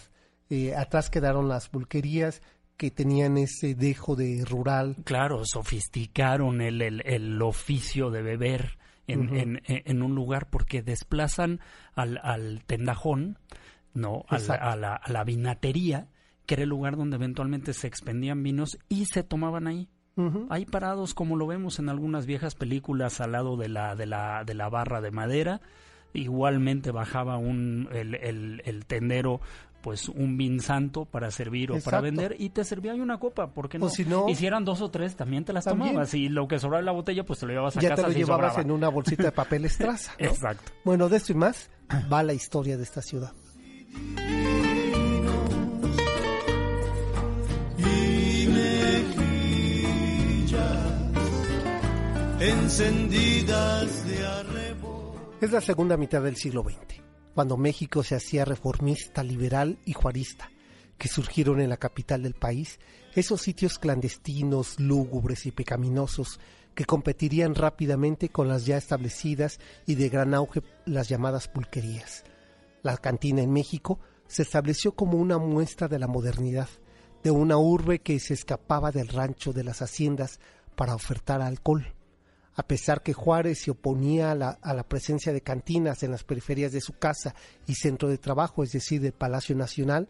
Eh, 0.49 0.75
atrás 0.75 1.09
quedaron 1.09 1.47
las 1.47 1.69
pulquerías 1.69 2.41
que 2.77 2.91
tenían 2.91 3.37
ese 3.37 3.75
dejo 3.75 4.15
de 4.15 4.43
rural. 4.45 4.97
Claro, 5.03 5.43
sofisticaron 5.45 6.61
el, 6.61 6.81
el, 6.81 7.41
oficio 7.41 8.09
de 8.09 8.21
beber 8.21 8.77
en, 9.07 9.61
en, 9.65 10.01
un 10.01 10.15
lugar 10.15 10.49
porque 10.49 10.81
desplazan 10.81 11.59
al, 11.95 12.19
al 12.23 12.63
tendajón, 12.65 13.37
¿no? 13.93 14.25
A 14.27 14.39
la, 14.39 14.95
a 14.95 15.11
la, 15.11 15.23
vinatería, 15.23 16.07
que 16.45 16.55
era 16.55 16.63
el 16.63 16.69
lugar 16.69 16.97
donde 16.97 17.15
eventualmente 17.15 17.73
se 17.73 17.87
expendían 17.87 18.43
vinos 18.43 18.77
y 18.89 19.05
se 19.05 19.23
tomaban 19.23 19.67
ahí. 19.67 19.89
Ahí 20.49 20.65
parados, 20.65 21.13
como 21.13 21.35
lo 21.35 21.45
vemos 21.45 21.77
en 21.79 21.89
algunas 21.89 22.25
viejas 22.25 22.55
películas, 22.55 23.19
al 23.19 23.33
lado 23.33 23.57
de 23.57 23.67
la, 23.67 23.95
de 23.95 24.05
la, 24.05 24.45
de 24.45 24.53
la 24.53 24.69
barra 24.69 25.01
de 25.01 25.11
madera. 25.11 25.59
Igualmente 26.13 26.91
bajaba 26.91 27.37
un, 27.37 27.89
el, 27.91 28.15
el, 28.15 28.61
el 28.63 28.85
tendero 28.85 29.41
pues 29.85 30.09
un 30.09 30.35
vin 30.35 30.61
santo 30.61 31.05
para 31.05 31.29
servir 31.29 31.71
o 31.71 31.79
para 31.79 32.01
vender 32.01 32.35
y 32.39 32.49
te 32.49 32.63
servía 32.63 32.95
una 32.95 33.19
copa, 33.19 33.53
porque 33.53 33.77
no? 33.77 33.87
si 33.87 34.03
no 34.03 34.27
hicieran 34.27 34.65
dos 34.65 34.81
o 34.81 34.89
tres, 34.89 35.15
también 35.15 35.45
te 35.45 35.53
las 35.53 35.65
tomabas 35.65 36.11
y 36.15 36.27
lo 36.27 36.47
que 36.47 36.57
sobraba 36.57 36.79
en 36.79 36.87
la 36.87 36.91
botella 36.91 37.23
pues 37.23 37.37
te 37.37 37.45
lo 37.45 37.51
llevabas 37.51 37.77
a 37.77 37.81
ya 37.81 37.89
casa. 37.89 38.01
Ya 38.01 38.07
te 38.07 38.13
lo 38.13 38.17
llevabas 38.17 38.57
en 38.57 38.71
una 38.71 38.89
bolsita 38.89 39.25
de 39.25 39.31
papel 39.31 39.63
estraza. 39.65 40.13
Exacto. 40.17 40.71
Bueno, 40.83 41.07
de 41.07 41.17
esto 41.17 41.33
y 41.33 41.35
más 41.35 41.69
va 42.11 42.23
la 42.23 42.33
historia 42.33 42.77
de 42.77 42.83
esta 42.83 43.03
ciudad. 43.03 43.31
encendidas 52.39 54.07
de 54.07 55.45
Es 55.45 55.51
la 55.51 55.61
segunda 55.61 55.95
mitad 55.95 56.23
del 56.23 56.37
siglo 56.37 56.63
XX 56.63 56.94
cuando 57.35 57.57
México 57.57 58.01
se 58.01 58.15
hacía 58.15 58.45
reformista, 58.45 59.21
liberal 59.21 59.77
y 59.83 59.91
juarista, 59.91 60.49
que 60.97 61.09
surgieron 61.09 61.59
en 61.59 61.69
la 61.69 61.75
capital 61.75 62.23
del 62.23 62.33
país, 62.33 62.79
esos 63.13 63.41
sitios 63.41 63.77
clandestinos, 63.77 64.79
lúgubres 64.79 65.45
y 65.45 65.51
pecaminosos 65.51 66.39
que 66.75 66.85
competirían 66.85 67.53
rápidamente 67.53 68.29
con 68.29 68.47
las 68.47 68.65
ya 68.65 68.77
establecidas 68.77 69.59
y 69.85 69.95
de 69.95 70.07
gran 70.07 70.33
auge 70.33 70.63
las 70.85 71.09
llamadas 71.09 71.49
pulquerías. 71.49 72.23
La 72.83 72.95
cantina 72.95 73.41
en 73.41 73.51
México 73.51 73.99
se 74.27 74.43
estableció 74.43 74.93
como 74.93 75.17
una 75.17 75.37
muestra 75.37 75.89
de 75.89 75.99
la 75.99 76.07
modernidad, 76.07 76.69
de 77.21 77.31
una 77.31 77.57
urbe 77.57 77.99
que 77.99 78.17
se 78.21 78.33
escapaba 78.33 78.93
del 78.93 79.09
rancho 79.09 79.51
de 79.51 79.65
las 79.65 79.81
haciendas 79.81 80.39
para 80.77 80.95
ofertar 80.95 81.41
alcohol. 81.41 81.93
A 82.55 82.63
pesar 82.63 83.03
que 83.03 83.13
Juárez 83.13 83.59
se 83.59 83.71
oponía 83.71 84.31
a 84.31 84.35
la, 84.35 84.83
presencia 84.87 85.33
de 85.33 85.41
cantinas 85.41 86.03
en 86.03 86.11
las 86.11 86.23
periferias 86.23 86.71
de 86.71 86.79
su 86.79 86.93
casa 86.93 87.35
y 87.67 87.75
centro 87.75 88.07
de 88.07 88.17
trabajo, 88.17 88.63
es 88.63 88.71
decir, 88.71 89.01
del 89.01 89.11
Palacio 89.11 89.55
Nacional, 89.55 90.07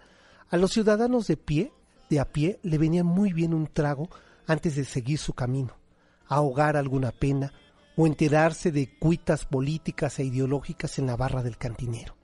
a 0.50 0.58
los 0.58 0.72
ciudadanos 0.72 1.26
de 1.26 1.38
pie, 1.38 1.72
de 2.10 2.20
a 2.20 2.26
pie, 2.26 2.60
le 2.62 2.78
venía 2.78 3.04
muy 3.04 3.34
bien 3.34 3.54
un 3.54 3.66
trago 3.66 4.10
antes 4.46 4.76
de 4.76 4.86
seguir 4.86 5.18
su 5.18 5.34
camino, 5.34 5.76
ahogar 6.28 6.78
alguna 6.78 7.12
pena 7.12 7.52
o 7.98 8.06
enterarse 8.06 8.72
de 8.72 8.96
cuitas 9.00 9.46
políticas 9.46 10.20
e 10.20 10.26
ideológicas 10.26 11.00
en 11.00 11.08
la 11.08 11.16
barra 11.16 11.42
del 11.42 11.58
cantinero. 11.58 12.16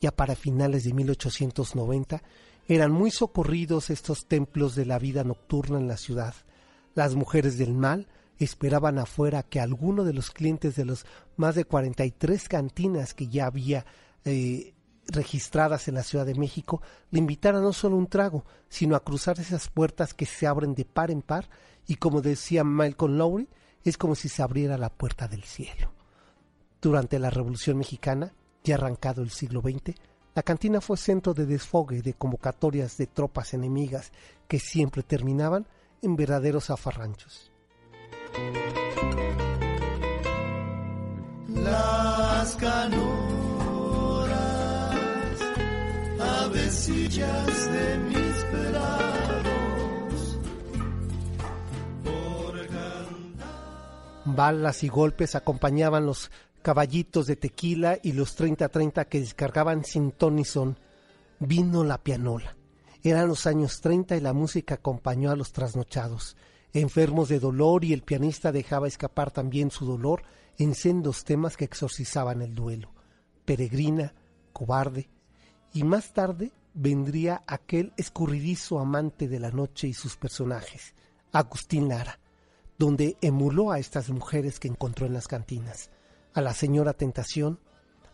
Ya 0.00 0.12
para 0.12 0.36
finales 0.36 0.84
de 0.84 0.92
1890 0.92 2.22
eran 2.68 2.92
muy 2.92 3.10
socorridos 3.10 3.90
estos 3.90 4.26
templos 4.26 4.76
de 4.76 4.86
la 4.86 5.00
vida 5.00 5.24
nocturna 5.24 5.78
en 5.78 5.88
la 5.88 5.96
ciudad. 5.96 6.34
Las 6.94 7.16
mujeres 7.16 7.58
del 7.58 7.74
mal 7.74 8.06
esperaban 8.44 8.98
afuera 8.98 9.42
que 9.42 9.60
alguno 9.60 10.04
de 10.04 10.12
los 10.12 10.30
clientes 10.30 10.74
de 10.76 10.84
los 10.84 11.04
más 11.36 11.54
de 11.54 11.64
43 11.64 12.48
cantinas 12.48 13.14
que 13.14 13.28
ya 13.28 13.46
había 13.46 13.84
eh, 14.24 14.74
registradas 15.06 15.88
en 15.88 15.94
la 15.94 16.02
Ciudad 16.02 16.26
de 16.26 16.34
México 16.34 16.82
le 17.10 17.18
invitara 17.18 17.60
no 17.60 17.72
solo 17.72 17.96
un 17.96 18.06
trago, 18.06 18.44
sino 18.68 18.96
a 18.96 19.04
cruzar 19.04 19.38
esas 19.38 19.68
puertas 19.68 20.14
que 20.14 20.26
se 20.26 20.46
abren 20.46 20.74
de 20.74 20.84
par 20.84 21.10
en 21.10 21.22
par 21.22 21.48
y 21.86 21.96
como 21.96 22.22
decía 22.22 22.64
Malcolm 22.64 23.16
Lowry, 23.16 23.48
es 23.84 23.96
como 23.96 24.14
si 24.14 24.28
se 24.28 24.42
abriera 24.42 24.78
la 24.78 24.90
puerta 24.90 25.28
del 25.28 25.44
cielo. 25.44 25.92
Durante 26.80 27.18
la 27.18 27.30
Revolución 27.30 27.78
Mexicana, 27.78 28.32
ya 28.64 28.76
arrancado 28.76 29.22
el 29.22 29.30
siglo 29.30 29.60
XX, 29.60 29.96
la 30.34 30.42
cantina 30.42 30.80
fue 30.80 30.96
centro 30.96 31.34
de 31.34 31.46
desfogue 31.46 32.02
de 32.02 32.14
convocatorias 32.14 32.96
de 32.96 33.06
tropas 33.06 33.52
enemigas 33.52 34.12
que 34.48 34.58
siempre 34.58 35.02
terminaban 35.02 35.66
en 36.02 36.16
verdaderos 36.16 36.70
afarranchos. 36.70 37.49
Las 41.48 42.56
por 42.56 42.80
Balas 54.24 54.84
y 54.84 54.88
golpes 54.88 55.34
acompañaban 55.34 56.06
los 56.06 56.30
caballitos 56.62 57.26
de 57.26 57.36
tequila 57.36 57.98
y 58.02 58.12
los 58.12 58.38
30-30 58.38 59.06
que 59.06 59.20
descargaban 59.20 59.84
sin 59.84 60.12
ton 60.12 60.44
son. 60.44 60.78
Vino 61.38 61.84
la 61.84 61.98
pianola. 61.98 62.56
Eran 63.02 63.28
los 63.28 63.46
años 63.46 63.80
30 63.80 64.16
y 64.16 64.20
la 64.20 64.32
música 64.32 64.74
acompañó 64.74 65.30
a 65.30 65.36
los 65.36 65.52
trasnochados 65.52 66.36
enfermos 66.72 67.28
de 67.28 67.40
dolor 67.40 67.84
y 67.84 67.92
el 67.92 68.02
pianista 68.02 68.52
dejaba 68.52 68.88
escapar 68.88 69.30
también 69.30 69.70
su 69.70 69.84
dolor 69.84 70.22
en 70.58 70.74
sendos 70.74 71.24
temas 71.24 71.56
que 71.56 71.64
exorcizaban 71.64 72.42
el 72.42 72.54
duelo. 72.54 72.92
Peregrina, 73.44 74.14
cobarde, 74.52 75.08
y 75.72 75.84
más 75.84 76.12
tarde 76.12 76.52
vendría 76.74 77.42
aquel 77.46 77.92
escurridizo 77.96 78.78
amante 78.78 79.28
de 79.28 79.40
la 79.40 79.50
noche 79.50 79.88
y 79.88 79.94
sus 79.94 80.16
personajes, 80.16 80.94
Agustín 81.32 81.88
Lara, 81.88 82.20
donde 82.78 83.16
emuló 83.20 83.72
a 83.72 83.78
estas 83.78 84.10
mujeres 84.10 84.60
que 84.60 84.68
encontró 84.68 85.06
en 85.06 85.14
las 85.14 85.28
cantinas, 85.28 85.90
a 86.32 86.40
la 86.40 86.54
señora 86.54 86.92
Tentación, 86.92 87.58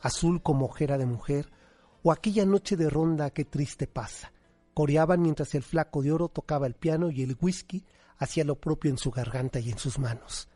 azul 0.01 0.43
como 0.43 0.67
ojera 0.67 0.99
de 0.99 1.07
mujer, 1.07 1.51
o 2.03 2.13
aquella 2.13 2.47
noche 2.47 2.77
de 2.77 2.89
ronda 2.89 3.31
que 3.31 3.45
triste 3.45 3.87
pasa. 3.87 4.33
Coreaban 4.75 5.23
mientras 5.23 5.55
el 5.55 5.63
flaco 5.63 6.03
de 6.03 6.13
oro 6.13 6.29
tocaba 6.29 6.67
el 6.67 6.75
piano 6.75 7.11
y 7.11 7.23
el 7.23 7.37
whisky 7.41 7.85
hacía 8.19 8.45
lo 8.45 8.57
propio 8.57 8.91
en 8.91 8.99
su 8.99 9.11
garganta 9.11 9.61
y 9.61 9.71
en 9.71 9.79
sus 9.79 9.99
manos. 9.99 10.49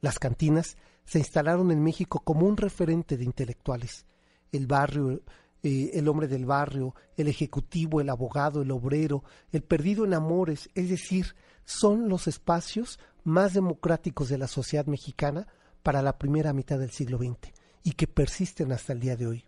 Las 0.00 0.18
cantinas 0.18 0.76
se 1.04 1.18
instalaron 1.18 1.70
en 1.70 1.82
México 1.82 2.20
como 2.20 2.46
un 2.46 2.56
referente 2.56 3.16
de 3.16 3.24
intelectuales. 3.24 4.06
El 4.52 4.66
barrio, 4.66 5.22
eh, 5.62 5.90
el 5.94 6.08
hombre 6.08 6.28
del 6.28 6.44
barrio, 6.44 6.94
el 7.16 7.28
ejecutivo, 7.28 8.00
el 8.00 8.10
abogado, 8.10 8.62
el 8.62 8.70
obrero, 8.70 9.24
el 9.52 9.62
perdido 9.62 10.04
en 10.04 10.14
amores, 10.14 10.68
es 10.74 10.90
decir, 10.90 11.34
son 11.64 12.08
los 12.08 12.26
espacios 12.26 12.98
más 13.24 13.54
democráticos 13.54 14.28
de 14.28 14.38
la 14.38 14.46
sociedad 14.46 14.86
mexicana 14.86 15.46
para 15.82 16.02
la 16.02 16.18
primera 16.18 16.52
mitad 16.52 16.78
del 16.78 16.90
siglo 16.90 17.18
XX 17.18 17.52
y 17.82 17.92
que 17.92 18.06
persisten 18.06 18.72
hasta 18.72 18.92
el 18.92 19.00
día 19.00 19.16
de 19.16 19.26
hoy. 19.26 19.44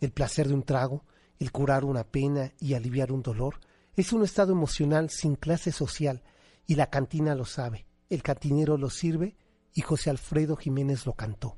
El 0.00 0.12
placer 0.12 0.48
de 0.48 0.54
un 0.54 0.62
trago, 0.62 1.04
el 1.38 1.50
curar 1.50 1.84
una 1.84 2.04
pena 2.04 2.52
y 2.60 2.74
aliviar 2.74 3.10
un 3.12 3.22
dolor, 3.22 3.60
es 3.96 4.12
un 4.12 4.22
estado 4.22 4.52
emocional 4.52 5.10
sin 5.10 5.34
clase 5.34 5.72
social 5.72 6.22
y 6.68 6.74
la 6.74 6.90
cantina 6.90 7.34
lo 7.34 7.46
sabe, 7.46 7.86
el 8.10 8.22
cantinero 8.22 8.76
lo 8.76 8.90
sirve 8.90 9.34
y 9.72 9.80
José 9.80 10.10
Alfredo 10.10 10.54
Jiménez 10.54 11.06
lo 11.06 11.14
cantó. 11.14 11.56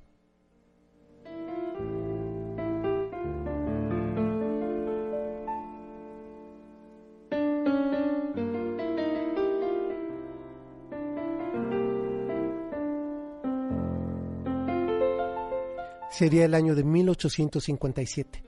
Sería 16.08 16.44
el 16.44 16.54
año 16.54 16.76
de 16.76 16.84
1857, 16.84 18.44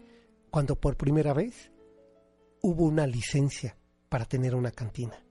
cuando 0.51 0.77
por 0.77 0.97
primera 0.97 1.33
vez 1.33 1.73
hubo 2.61 2.85
una 2.85 3.07
licencia 3.09 3.77
para 4.09 4.27
tener 4.27 4.55
una 4.55 4.71
cantina. 4.71 5.25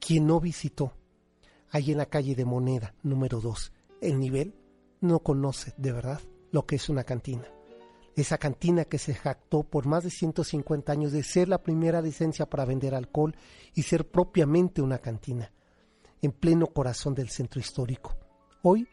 Quien 0.00 0.26
no 0.26 0.40
visitó, 0.40 0.94
ahí 1.70 1.92
en 1.92 1.98
la 1.98 2.06
calle 2.06 2.34
de 2.34 2.46
Moneda, 2.46 2.94
número 3.02 3.40
2, 3.40 3.72
el 4.00 4.18
nivel, 4.18 4.54
no 5.00 5.20
conoce 5.20 5.74
de 5.76 5.92
verdad 5.92 6.20
lo 6.50 6.66
que 6.66 6.76
es 6.76 6.88
una 6.88 7.04
cantina. 7.04 7.44
Esa 8.16 8.38
cantina 8.38 8.86
que 8.86 8.98
se 8.98 9.14
jactó 9.14 9.62
por 9.62 9.86
más 9.86 10.02
de 10.02 10.10
150 10.10 10.90
años 10.90 11.12
de 11.12 11.22
ser 11.22 11.48
la 11.48 11.62
primera 11.62 12.02
licencia 12.02 12.46
para 12.46 12.64
vender 12.64 12.94
alcohol 12.94 13.36
y 13.74 13.82
ser 13.82 14.08
propiamente 14.08 14.82
una 14.82 14.98
cantina, 14.98 15.52
en 16.22 16.32
pleno 16.32 16.66
corazón 16.66 17.14
del 17.14 17.28
centro 17.28 17.60
histórico. 17.60 18.16
Hoy, 18.62 18.88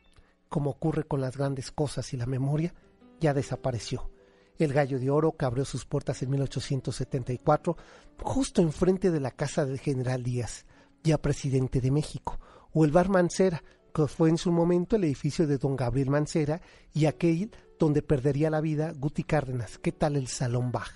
como 0.50 0.72
ocurre 0.72 1.06
con 1.06 1.22
las 1.22 1.36
grandes 1.36 1.72
cosas 1.72 2.14
y 2.14 2.18
la 2.18 2.26
memoria, 2.26 2.74
ya 3.20 3.34
desapareció. 3.34 4.12
El 4.60 4.74
Gallo 4.74 5.00
de 5.00 5.10
Oro, 5.10 5.32
que 5.38 5.46
abrió 5.46 5.66
sus 5.66 5.86
puertas 5.86 6.22
en 6.22 6.32
1874, 6.32 7.78
justo 8.22 8.62
enfrente 8.62 9.10
de 9.10 9.20
la 9.20 9.32
casa 9.32 9.66
del 9.66 9.80
general 9.80 10.24
Díaz, 10.24 10.66
ya 11.08 11.18
presidente 11.18 11.80
de 11.80 11.90
México, 11.90 12.38
o 12.74 12.84
el 12.84 12.92
Bar 12.92 13.10
Mancera, 13.10 13.64
que 13.94 14.08
fue 14.08 14.30
en 14.30 14.38
su 14.38 14.52
momento 14.52 14.98
el 14.98 15.06
edificio 15.06 15.48
de 15.48 15.58
don 15.58 15.76
Gabriel 15.76 16.10
Mancera 16.10 16.62
y 16.94 17.06
aquel 17.06 17.50
donde 17.80 18.02
perdería 18.02 18.50
la 18.50 18.62
vida 18.62 18.92
Guti 18.92 19.24
Cárdenas. 19.24 19.78
¿Qué 19.78 19.94
tal 19.94 20.18
el 20.18 20.28
Salón 20.28 20.72
Bach? 20.72 20.92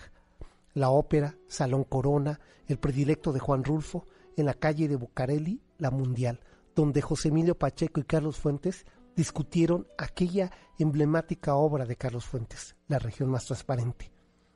La 0.74 0.90
ópera, 0.90 1.38
Salón 1.48 1.86
Corona, 1.86 2.40
el 2.68 2.78
predilecto 2.78 3.32
de 3.32 3.40
Juan 3.40 3.64
Rulfo, 3.64 4.06
en 4.36 4.46
la 4.46 4.54
calle 4.54 4.88
de 4.88 4.98
Bucareli, 4.98 5.62
la 5.78 5.92
Mundial, 5.92 6.42
donde 6.76 7.02
José 7.02 7.30
Emilio 7.30 7.58
Pacheco 7.58 8.00
y 8.02 8.04
Carlos 8.04 8.38
Fuentes 8.38 8.86
discutieron 9.16 9.88
aquella 9.98 10.52
emblemática 10.78 11.56
obra 11.56 11.86
de 11.86 11.96
Carlos 11.96 12.26
Fuentes, 12.26 12.76
La 12.88 13.00
región 13.00 13.30
más 13.30 13.46
transparente. 13.46 14.12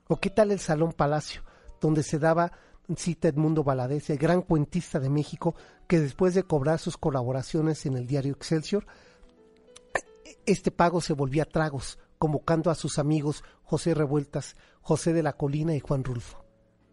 ¿O 0.08 0.18
qué 0.18 0.30
tal 0.30 0.52
el 0.52 0.60
Salón 0.60 0.92
Palacio, 0.92 1.44
donde 1.80 2.04
se 2.04 2.20
daba 2.20 2.52
cita 2.96 3.28
Edmundo 3.28 3.64
Valadez, 3.64 4.10
el 4.10 4.18
gran 4.18 4.42
cuentista 4.42 5.00
de 5.00 5.10
México, 5.10 5.56
que 5.88 6.00
después 6.00 6.34
de 6.34 6.44
cobrar 6.44 6.80
sus 6.80 6.98
colaboraciones 6.98 7.86
en 7.86 7.98
el 7.98 8.08
diario 8.08 8.34
Excelsior, 8.34 8.86
este 10.46 10.72
pago 10.72 11.02
se 11.02 11.14
volvía 11.14 11.44
a 11.44 11.48
tragos, 11.48 12.00
convocando 12.18 12.70
a 12.70 12.76
sus 12.76 13.00
amigos 13.00 13.44
José 13.64 13.94
Revueltas, 13.94 14.56
José 14.82 15.14
de 15.14 15.24
la 15.24 15.34
Colina 15.34 15.76
y 15.76 15.80
Juan 15.80 16.04
Rulfo. 16.04 16.46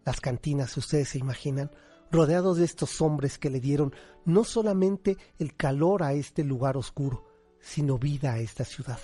Las 0.05 0.19
cantinas, 0.19 0.75
ustedes 0.75 1.09
se 1.09 1.19
imaginan, 1.19 1.71
rodeados 2.11 2.57
de 2.57 2.65
estos 2.65 3.01
hombres 3.01 3.37
que 3.37 3.49
le 3.49 3.59
dieron 3.59 3.93
no 4.25 4.43
solamente 4.43 5.17
el 5.39 5.55
calor 5.55 6.03
a 6.03 6.13
este 6.13 6.43
lugar 6.43 6.77
oscuro, 6.77 7.25
sino 7.59 7.97
vida 7.97 8.33
a 8.33 8.39
esta 8.39 8.65
ciudad. 8.65 8.99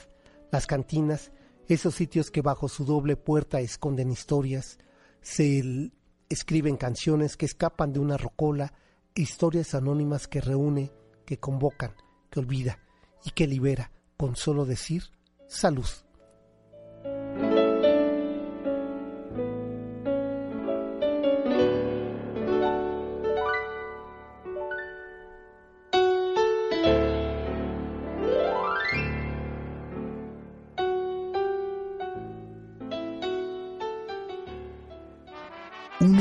Las 0.51 0.67
cantinas, 0.67 1.31
esos 1.67 1.95
sitios 1.95 2.31
que 2.31 2.41
bajo 2.41 2.67
su 2.67 2.85
doble 2.85 3.15
puerta 3.15 3.59
esconden 3.61 4.11
historias, 4.11 4.79
se 5.21 5.91
escriben 6.29 6.77
canciones 6.77 7.35
que 7.35 7.45
escapan 7.45 7.91
de 7.91 7.99
una 7.99 8.17
rocola, 8.17 8.73
historias 9.15 9.73
anónimas 9.73 10.27
que 10.27 10.41
reúne, 10.41 10.91
que 11.25 11.37
convocan, 11.37 11.93
que 12.29 12.39
olvida 12.39 12.79
y 13.25 13.31
que 13.31 13.47
libera 13.47 13.91
con 14.17 14.35
solo 14.35 14.65
decir 14.65 15.03
salud. 15.47 15.87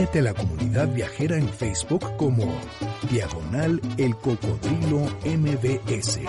Únete 0.08 0.20
a 0.20 0.22
la 0.22 0.32
comunidad 0.32 0.88
viajera 0.94 1.36
en 1.36 1.46
Facebook 1.50 2.16
como 2.16 2.46
Diagonal 3.10 3.78
El 3.98 4.16
Cocodrilo 4.16 5.00
MBS. 5.22 6.20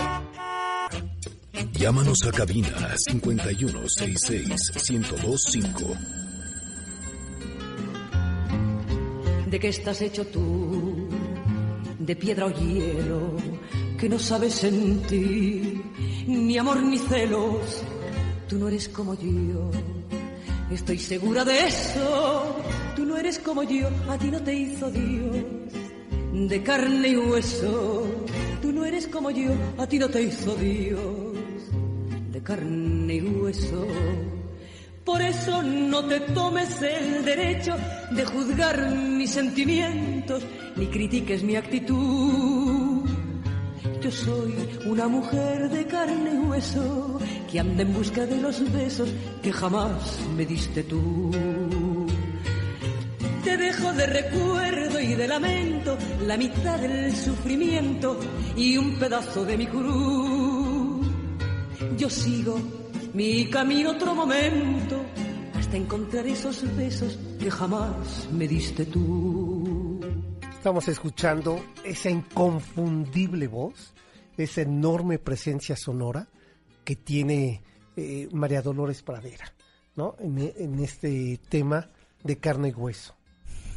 Llámanos 1.71 2.27
a 2.27 2.31
cabina 2.33 2.93
5166-1025. 3.09 5.97
¿De 9.49 9.59
qué 9.61 9.69
estás 9.69 10.01
hecho 10.01 10.27
tú? 10.27 11.07
De 11.99 12.17
piedra 12.17 12.47
o 12.47 12.49
hielo, 12.49 13.37
que 13.97 14.09
no 14.09 14.19
sabes 14.19 14.55
sentir 14.55 15.81
ni 16.27 16.57
amor 16.57 16.83
ni 16.83 16.97
celos. 16.97 17.81
Tú 18.49 18.57
no 18.57 18.67
eres 18.67 18.89
como 18.89 19.13
yo, 19.13 19.71
estoy 20.69 20.99
segura 20.99 21.45
de 21.45 21.65
eso. 21.65 22.57
Eres 23.29 23.45
como 23.45 23.61
yo, 23.61 23.87
a 24.09 24.17
ti 24.17 24.31
no 24.31 24.41
te 24.41 24.55
hizo 24.55 24.89
Dios. 24.89 25.35
De 26.33 26.63
carne 26.63 27.09
y 27.09 27.15
hueso, 27.15 28.07
tú 28.59 28.71
no 28.71 28.83
eres 28.83 29.05
como 29.05 29.29
yo, 29.29 29.51
a 29.77 29.85
ti 29.85 29.99
no 29.99 30.09
te 30.09 30.23
hizo 30.23 30.55
Dios 30.55 31.37
de 32.31 32.41
carne 32.41 33.13
y 33.13 33.21
hueso. 33.21 33.85
Por 35.05 35.21
eso 35.21 35.61
no 35.61 36.03
te 36.05 36.21
tomes 36.21 36.81
el 36.81 37.23
derecho 37.23 37.75
de 38.09 38.25
juzgar 38.25 38.89
mis 38.95 39.29
sentimientos 39.29 40.43
ni 40.75 40.87
critiques 40.87 41.43
mi 41.43 41.55
actitud. 41.55 43.07
Yo 44.01 44.11
soy 44.11 44.55
una 44.87 45.07
mujer 45.07 45.69
de 45.69 45.85
carne 45.85 46.33
y 46.33 46.47
hueso 46.47 47.19
que 47.51 47.59
anda 47.59 47.83
en 47.83 47.93
busca 47.93 48.25
de 48.25 48.37
los 48.37 48.73
besos 48.73 49.13
que 49.43 49.53
jamás 49.53 50.19
me 50.35 50.47
diste 50.47 50.81
tú. 50.81 51.29
De 53.99 54.05
recuerdo 54.05 54.97
y 55.01 55.13
de 55.13 55.27
lamento 55.27 55.97
la 56.25 56.37
mitad 56.37 56.79
del 56.79 57.13
sufrimiento 57.13 58.17
y 58.55 58.77
un 58.77 58.97
pedazo 58.97 59.43
de 59.43 59.57
mi 59.57 59.67
cruz. 59.67 61.05
Yo 61.97 62.09
sigo 62.09 62.57
mi 63.13 63.49
camino 63.49 63.91
otro 63.91 64.15
momento 64.15 65.03
hasta 65.53 65.75
encontrar 65.75 66.25
esos 66.27 66.63
besos 66.77 67.19
que 67.41 67.51
jamás 67.51 68.29
me 68.31 68.47
diste 68.47 68.85
tú. 68.85 69.99
Estamos 70.49 70.87
escuchando 70.87 71.61
esa 71.83 72.09
inconfundible 72.09 73.47
voz, 73.47 73.93
esa 74.37 74.61
enorme 74.61 75.19
presencia 75.19 75.75
sonora 75.75 76.25
que 76.85 76.95
tiene 76.95 77.61
eh, 77.97 78.29
María 78.31 78.61
Dolores 78.61 79.01
Pradera, 79.01 79.53
en 80.19 80.79
este 80.79 81.37
tema 81.49 81.89
de 82.23 82.37
carne 82.37 82.69
y 82.69 82.71
hueso. 82.71 83.18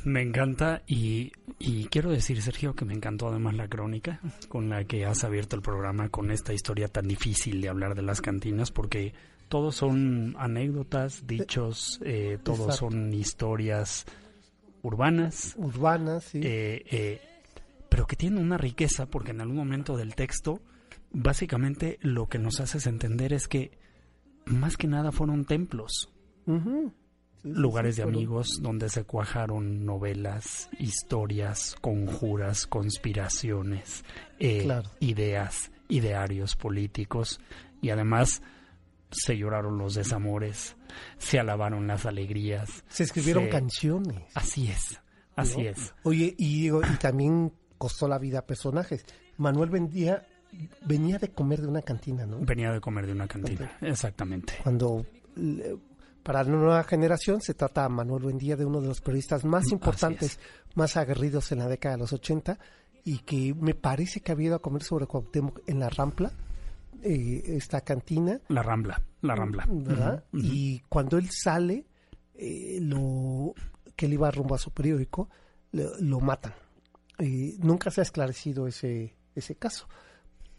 Me 0.05 0.21
encanta 0.23 0.83
y, 0.87 1.33
y, 1.59 1.87
quiero 1.87 2.11
decir, 2.11 2.43
Sergio, 2.43 2.75
que 2.75 2.85
me 2.85 2.95
encantó 2.95 3.29
además 3.29 3.55
la 3.55 3.69
crónica 3.69 4.21
con 4.49 4.69
la 4.69 4.85
que 4.85 5.05
has 5.05 5.23
abierto 5.25 5.55
el 5.57 5.63
programa 5.63 6.09
con 6.09 6.31
esta 6.31 6.53
historia 6.53 6.89
tan 6.89 7.07
difícil 7.07 7.61
de 7.61 7.69
hablar 7.69 7.95
de 7.95 8.03
las 8.03 8.21
cantinas, 8.21 8.73
porque 8.73 9.15
todos 9.49 9.77
son 9.77 10.35
anécdotas, 10.39 11.27
dichos, 11.27 12.01
eh, 12.05 12.39
todos 12.43 12.77
son 12.77 13.13
historias 13.15 14.07
urbanas, 14.83 15.55
Urbanas, 15.57 16.25
sí. 16.25 16.41
eh, 16.43 16.85
eh, 16.91 17.21
pero 17.89 18.07
que 18.07 18.17
tienen 18.17 18.43
una 18.43 18.59
riqueza, 18.59 19.07
porque 19.07 19.31
en 19.31 19.41
algún 19.41 19.57
momento 19.57 19.97
del 19.97 20.15
texto, 20.15 20.61
básicamente 21.13 21.99
lo 22.01 22.29
que 22.29 22.39
nos 22.39 22.61
haces 22.61 22.87
entender 22.87 23.33
es 23.33 23.47
que 23.47 23.71
más 24.47 24.77
que 24.77 24.89
nada 24.89 25.13
fueron 25.13 25.45
templos. 25.45 26.11
Sí, 26.47 26.93
lugares 27.43 27.97
de 27.97 28.03
amigos 28.05 28.49
donde 28.61 28.89
se 28.89 29.05
cuajaron 29.05 29.85
novelas, 29.85 30.69
historias, 30.79 31.75
conjuras, 31.81 32.67
conspiraciones, 32.67 34.05
eh, 34.39 34.63
Claro. 34.63 34.91
ideas, 35.01 35.71
idearios 35.89 36.57
políticos 36.57 37.41
y 37.81 37.91
además 37.91 38.43
se 39.11 39.37
lloraron 39.37 39.77
los 39.77 39.95
desamores, 39.95 40.77
se 41.19 41.39
alabaron 41.39 41.87
las 41.87 42.07
alegrías. 42.07 42.85
Se 42.89 43.03
escribieron 43.03 43.45
se- 43.45 43.51
canciones. 43.51 44.23
Así 44.35 44.69
es, 44.69 45.01
así 45.37 45.63
¿no? 45.65 45.69
es. 45.71 45.95
Oye, 46.05 46.35
y, 46.39 46.63
digo, 46.63 46.81
y 46.83 46.97
también 46.97 47.53
costó 47.77 48.09
la 48.09 48.19
vida 48.19 48.39
a 48.41 48.47
personajes. 48.47 49.05
Manuel 49.37 49.69
vendía, 49.71 50.27
venía 50.87 51.19
de 51.19 51.29
comer 51.29 51.61
de 51.61 51.67
una 51.69 51.83
cantina, 51.83 52.25
¿no? 52.25 52.39
Venía 52.41 52.71
de 52.73 52.81
comer 52.81 53.07
de 53.07 53.13
una 53.13 53.27
cantina, 53.27 53.71
exactamente. 53.83 54.55
Cuando 54.63 55.05
para 56.23 56.45
la 56.45 56.51
nueva 56.51 56.85
generación 56.85 57.41
se 57.41 57.55
trata 57.55 57.85
a 57.85 57.89
Manuel 57.89 58.23
Buendía 58.23 58.57
de 58.57 58.65
uno 58.65 58.81
de 58.81 58.89
los 58.89 59.01
periodistas 59.01 59.45
más 59.45 59.71
importantes, 59.73 60.39
más 60.75 60.97
aguerridos 60.97 61.53
en 61.53 61.59
la 61.59 61.69
década 61.69 61.97
de 61.97 62.01
los 62.01 62.13
80 62.13 62.59
y 63.05 63.19
que 63.19 63.55
me 63.55 63.75
parece 63.75 64.21
que 64.21 64.33
había 64.33 64.49
ido 64.49 64.57
a 64.57 64.63
comer 64.63 64.83
sobre 64.83 65.07
Cuauhtémoc 65.07 65.61
en 65.67 65.81
la 65.81 65.89
Rampla, 65.89 66.33
eh, 67.03 67.43
esta 67.47 67.81
cantina, 67.81 68.41
La 68.49 68.63
Rambla, 68.63 69.03
la 69.23 69.35
Rambla. 69.35 69.67
¿verdad? 69.69 70.25
Y 70.33 70.81
cuando 70.89 71.19
él 71.19 71.29
sale, 71.31 71.87
eh, 72.35 72.79
lo 72.81 73.55
que 73.97 74.07
él 74.07 74.13
iba 74.13 74.31
rumbo 74.31 74.55
a 74.55 74.59
su 74.59 74.71
periódico, 74.71 75.29
lo, 75.73 75.99
lo 75.99 76.21
matan. 76.21 76.55
Eh, 77.19 77.57
nunca 77.59 77.91
se 77.91 78.01
ha 78.01 78.05
esclarecido 78.05 78.67
ese, 78.69 79.17
ese 79.35 79.57
caso, 79.57 79.89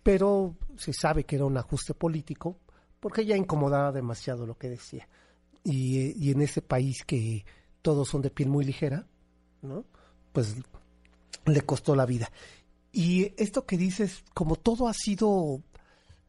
pero 0.02 0.56
se 0.78 0.92
sabe 0.92 1.24
que 1.24 1.38
era 1.38 1.46
un 1.46 1.58
ajuste 1.58 1.94
político 1.94 2.60
porque 3.00 3.26
ya 3.26 3.36
incomodaba 3.36 3.92
demasiado 3.92 4.46
lo 4.46 4.58
que 4.58 4.70
decía. 4.70 5.08
Y, 5.64 6.14
y 6.22 6.32
en 6.32 6.42
ese 6.42 6.62
país 6.62 7.04
que 7.06 7.46
todos 7.82 8.10
son 8.10 8.22
de 8.22 8.30
piel 8.30 8.50
muy 8.50 8.66
ligera, 8.66 9.08
¿no? 9.62 9.86
Pues 10.32 10.56
le 11.46 11.62
costó 11.62 11.96
la 11.96 12.06
vida. 12.06 12.32
Y 12.92 13.34
esto 13.38 13.66
que 13.66 13.78
dices, 13.78 14.24
como 14.34 14.56
todo 14.56 14.88
ha 14.88 14.94
sido 14.94 15.62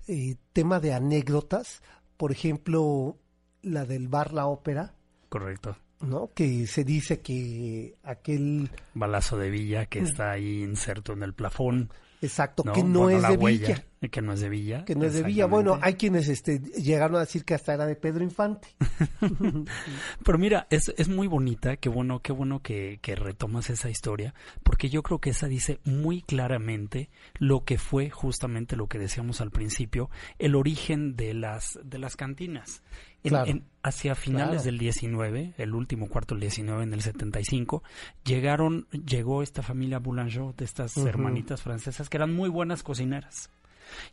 eh, 0.08 0.36
tema 0.52 0.80
de 0.80 0.92
anécdotas, 0.94 1.82
por 2.16 2.32
ejemplo, 2.32 3.18
la 3.62 3.84
del 3.84 4.08
bar 4.08 4.32
La 4.32 4.46
Ópera, 4.46 4.94
Correcto. 5.28 5.76
¿no? 6.00 6.30
Que 6.34 6.66
se 6.66 6.84
dice 6.84 7.20
que 7.20 7.96
aquel, 8.02 8.70
Balazo 8.94 9.36
de 9.36 9.50
Villa 9.50 9.86
que 9.86 10.00
está 10.00 10.32
ahí 10.32 10.62
inserto 10.62 11.12
en 11.12 11.22
el 11.22 11.34
plafón. 11.34 11.90
exacto, 12.20 12.62
¿no? 12.64 12.72
que 12.72 12.82
no 12.82 13.00
Bueno, 13.00 13.16
es 13.16 13.22
la 13.22 13.30
de 13.30 13.36
huella, 13.36 13.68
Villa, 13.68 13.84
Que 14.10 14.22
no 14.22 14.32
es 14.32 14.40
de 14.40 14.48
Villa. 14.48 14.84
que 14.84 14.94
no 14.94 15.04
es 15.04 15.14
de 15.14 15.22
Villa. 15.22 15.46
Bueno, 15.46 15.78
hay 15.82 15.94
quienes 15.94 16.28
este, 16.28 16.58
llegaron 16.60 17.16
a 17.16 17.20
decir 17.20 17.44
que 17.44 17.54
hasta 17.54 17.74
era 17.74 17.86
de 17.86 17.96
Pedro 17.96 18.22
Infante. 18.24 18.68
Pero 20.24 20.38
mira, 20.38 20.66
es, 20.70 20.92
es 20.96 21.08
muy 21.08 21.26
bonita, 21.26 21.76
qué 21.76 21.88
bueno, 21.88 22.20
qué 22.20 22.32
bueno 22.32 22.60
que, 22.62 22.98
que 23.02 23.14
retomas 23.14 23.70
esa 23.70 23.90
historia, 23.90 24.34
porque 24.62 24.88
yo 24.88 25.02
creo 25.02 25.18
que 25.20 25.30
esa 25.30 25.46
dice 25.48 25.80
muy 25.84 26.22
claramente 26.22 27.10
lo 27.38 27.64
que 27.64 27.78
fue 27.78 28.10
justamente 28.10 28.76
lo 28.76 28.86
que 28.88 28.98
decíamos 28.98 29.40
al 29.40 29.50
principio, 29.50 30.10
el 30.38 30.54
origen 30.54 31.16
de 31.16 31.34
las, 31.34 31.78
de 31.84 31.98
las 31.98 32.16
cantinas. 32.16 32.82
En- 33.22 33.30
Claro. 33.30 33.50
en- 33.50 33.64
hacia 33.82 34.14
finales 34.14 34.48
Claro. 34.48 34.62
del 34.64 34.78
19, 34.78 35.54
el 35.56 35.74
último 35.74 36.08
cuarto 36.08 36.34
del 36.34 36.42
19, 36.42 36.84
en 36.84 36.92
el 36.92 37.00
75, 37.00 37.82
llegaron, 38.24 38.86
llegó 38.92 39.42
esta 39.42 39.62
familia 39.62 39.98
Boulanger, 39.98 40.54
de 40.54 40.64
estas 40.66 40.96
hermanitas 40.98 41.62
francesas, 41.62 42.08
que 42.10 42.16
eran 42.18 42.34
muy 42.34 42.48
buenas 42.50 42.82
cocineras. 42.82 43.50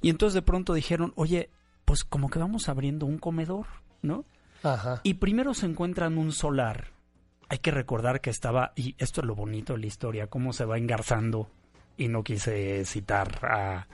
Y 0.02 0.10
entonces 0.10 0.34
de 0.34 0.42
pronto 0.42 0.74
dijeron, 0.74 1.14
oye, 1.16 1.50
pues 1.86 2.04
como 2.04 2.30
que 2.30 2.40
vamos 2.40 2.70
abriendo 2.70 3.06
un 3.06 3.18
comedor, 3.18 3.68
¿no? 4.02 4.26
Ajá. 4.64 5.02
Y 5.04 5.16
primero 5.16 5.54
se 5.54 5.66
encuentran 5.66 6.18
un 6.18 6.32
solar. 6.32 6.88
Hay 7.50 7.60
que 7.60 7.72
recordar 7.72 8.22
que 8.22 8.30
estaba, 8.30 8.72
y 8.76 8.96
esto 8.98 9.22
es 9.22 9.28
lo 9.28 9.36
bonito 9.36 9.74
de 9.74 9.80
la 9.80 9.88
historia, 9.88 10.28
cómo 10.28 10.54
se 10.54 10.66
va 10.66 10.78
engarzando, 10.78 11.50
y 11.98 12.08
no 12.08 12.24
quise 12.24 12.86
citar 12.86 13.46
a, 13.46 13.88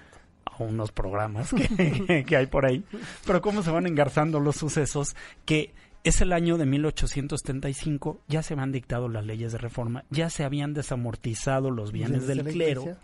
a 0.45 0.63
unos 0.63 0.91
programas 0.91 1.53
que, 1.53 2.23
que 2.27 2.37
hay 2.37 2.45
por 2.45 2.65
ahí, 2.65 2.83
pero 3.25 3.41
cómo 3.41 3.63
se 3.63 3.71
van 3.71 3.87
engarzando 3.87 4.39
los 4.39 4.57
sucesos, 4.57 5.15
que 5.45 5.73
es 6.03 6.21
el 6.21 6.31
año 6.31 6.57
de 6.57 6.65
1875, 6.65 8.21
ya 8.27 8.41
se 8.41 8.53
habían 8.53 8.71
dictado 8.71 9.09
las 9.09 9.25
leyes 9.25 9.51
de 9.51 9.57
reforma, 9.57 10.05
ya 10.09 10.29
se 10.29 10.43
habían 10.43 10.73
desamortizado 10.73 11.69
los 11.69 11.91
bienes 11.91 12.27
del 12.27 12.43
clero, 12.45 12.97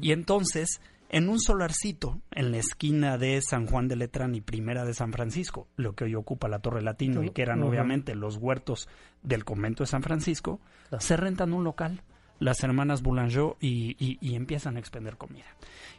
y 0.00 0.12
entonces, 0.12 0.80
en 1.16 1.28
un 1.28 1.38
solarcito, 1.38 2.20
en 2.32 2.50
la 2.50 2.56
esquina 2.58 3.18
de 3.18 3.40
San 3.40 3.66
Juan 3.66 3.86
de 3.86 3.94
Letrán 3.96 4.34
y 4.34 4.40
Primera 4.40 4.84
de 4.84 4.94
San 4.94 5.12
Francisco, 5.12 5.68
lo 5.76 5.94
que 5.94 6.04
hoy 6.04 6.14
ocupa 6.16 6.48
la 6.48 6.58
Torre 6.58 6.82
Latino 6.82 7.22
y 7.22 7.30
que 7.30 7.42
eran 7.42 7.62
obviamente 7.62 8.14
los 8.16 8.36
huertos 8.36 8.88
del 9.22 9.44
convento 9.44 9.84
de 9.84 9.86
San 9.86 10.02
Francisco, 10.02 10.60
Claro. 10.88 11.00
se 11.00 11.16
rentan 11.16 11.52
un 11.52 11.62
local, 11.62 12.02
las 12.40 12.64
hermanas 12.64 13.02
Boulanger, 13.02 13.54
y, 13.60 13.96
y- 14.04 14.18
y 14.20 14.34
empiezan 14.34 14.76
a 14.76 14.80
expender 14.80 15.16
comida. 15.16 15.44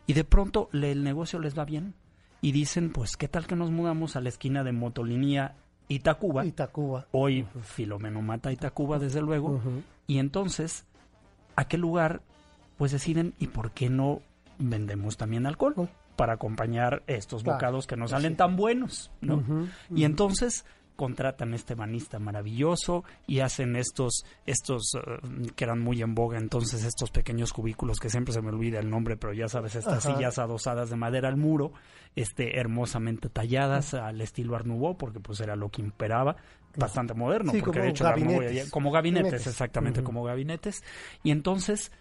Y 0.06 0.14
de 0.14 0.26
pronto 0.26 0.68
le- 0.74 0.92
el 0.92 1.04
negocio 1.04 1.40
les 1.40 1.58
va 1.58 1.64
bien 1.64 1.94
y 2.42 2.52
dicen, 2.52 2.92
pues, 2.92 3.16
¿qué 3.16 3.28
tal 3.30 3.48
que 3.48 3.56
nos 3.56 3.72
mudamos 3.72 4.18
a 4.18 4.22
la 4.22 4.28
esquina 4.30 4.64
de 4.66 4.74
Motolinía 4.74 5.56
y 5.88 6.00
Tacuba? 6.00 6.46
Y 6.46 6.52
Tacuba. 6.52 7.08
Hoy 7.14 7.48
Filomeno 7.64 8.22
mata 8.22 8.52
y 8.52 8.58
Tacuba, 8.58 9.00
desde 9.00 9.22
luego. 9.22 9.62
Y 10.08 10.18
entonces, 10.20 10.86
¿a 11.56 11.70
qué 11.70 11.78
lugar? 11.78 12.22
Pues 12.78 12.92
deciden, 12.92 13.34
¿y 13.40 13.48
por 13.48 13.72
qué 13.72 13.90
no 13.90 14.22
vendemos 14.60 15.18
también 15.18 15.46
alcohol? 15.46 15.74
Oh. 15.78 15.88
Para 16.16 16.34
acompañar 16.34 17.04
estos 17.08 17.44
Claro, 17.44 17.58
bocados 17.58 17.88
que 17.88 17.98
nos 17.98 18.12
pues 18.12 18.22
salen 18.22 18.34
sí. 18.34 18.38
tan 18.38 18.56
buenos, 18.56 19.12
¿no? 19.22 19.44
Y 19.94 20.06
entonces 20.06 20.66
contratan 20.96 21.52
a 21.52 21.58
este 21.58 21.76
banista 21.76 22.20
maravilloso 22.20 23.04
y 23.28 23.42
hacen 23.42 23.76
estos, 23.76 24.24
estos 24.46 24.94
eh, 24.96 25.50
que 25.54 25.66
eran 25.66 25.82
muy 25.82 26.02
en 26.02 26.16
boga 26.16 26.38
entonces, 26.38 26.86
estos 26.86 27.12
pequeños 27.12 27.52
cubículos 27.52 28.00
que 28.00 28.10
siempre 28.10 28.34
se 28.34 28.42
me 28.42 28.48
olvida 28.48 28.80
el 28.80 28.90
nombre, 28.90 29.18
pero 29.18 29.34
ya 29.34 29.50
sabes, 29.50 29.76
estas 29.76 30.06
Ajá. 30.06 30.16
sillas 30.16 30.40
adosadas 30.40 30.90
de 30.90 30.96
madera 30.96 31.28
al 31.28 31.36
muro, 31.36 31.74
este, 32.16 32.58
hermosamente 32.62 33.28
talladas 33.28 33.94
al 33.94 34.22
estilo 34.22 34.56
Art 34.56 34.66
Nouveau, 34.66 34.96
porque 34.98 35.20
pues 35.20 35.42
era 35.42 35.58
lo 35.58 35.68
que 35.70 35.82
imperaba, 35.82 36.38
bastante 36.78 37.14
moderno, 37.14 37.52
Sí, 37.52 37.60
porque 37.60 37.80
como 37.80 37.84
de 37.84 37.90
hecho 37.90 38.04
Nouveau 38.06 38.40
gabinetes. 38.40 38.72
como 38.72 38.92
gabinetes, 38.92 39.24
Gabinetes. 39.26 39.48
exactamente 39.52 40.02
como 40.02 40.24
gabinetes, 40.24 40.82
y 41.24 41.32
entonces 41.32 41.92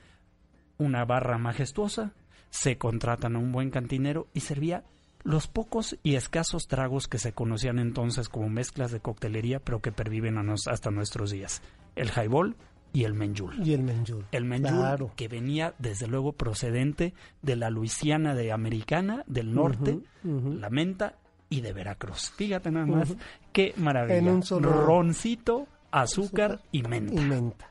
una 0.78 1.04
barra 1.04 1.36
majestuosa, 1.38 2.12
se 2.54 2.78
contratan 2.78 3.34
a 3.36 3.38
un 3.40 3.50
buen 3.52 3.70
cantinero 3.70 4.28
y 4.32 4.40
servía 4.40 4.84
los 5.24 5.48
pocos 5.48 5.96
y 6.02 6.14
escasos 6.16 6.68
tragos 6.68 7.08
que 7.08 7.18
se 7.18 7.32
conocían 7.32 7.78
entonces 7.78 8.28
como 8.28 8.48
mezclas 8.48 8.92
de 8.92 9.00
coctelería, 9.00 9.58
pero 9.58 9.80
que 9.80 9.90
perviven 9.90 10.38
a 10.38 10.42
nos- 10.42 10.68
hasta 10.68 10.90
nuestros 10.90 11.30
días. 11.30 11.62
El 11.96 12.10
highball 12.10 12.54
y 12.92 13.04
el 13.04 13.14
menjul. 13.14 13.54
Y 13.66 13.72
el 13.72 13.82
menjul. 13.82 14.26
El 14.30 14.44
menjul 14.44 14.70
Claro. 14.76 15.10
que 15.16 15.26
venía 15.28 15.74
desde 15.78 16.06
luego 16.06 16.32
procedente 16.34 17.14
de 17.42 17.56
la 17.56 17.70
Luisiana 17.70 18.34
de 18.34 18.52
Americana, 18.52 19.24
del 19.26 19.52
norte, 19.54 19.98
la 20.22 20.70
menta 20.70 21.16
y 21.48 21.60
de 21.62 21.72
Veracruz. 21.72 22.30
Fíjate 22.36 22.70
nada 22.70 22.86
más, 22.86 23.16
qué 23.52 23.74
maravilla. 23.78 24.18
En 24.18 24.28
un 24.28 24.42
solo- 24.42 24.84
Roncito, 24.84 25.66
azúcar 25.90 26.60
y 26.70 26.82
menta. 26.82 27.20
y 27.20 27.24
menta. 27.24 27.70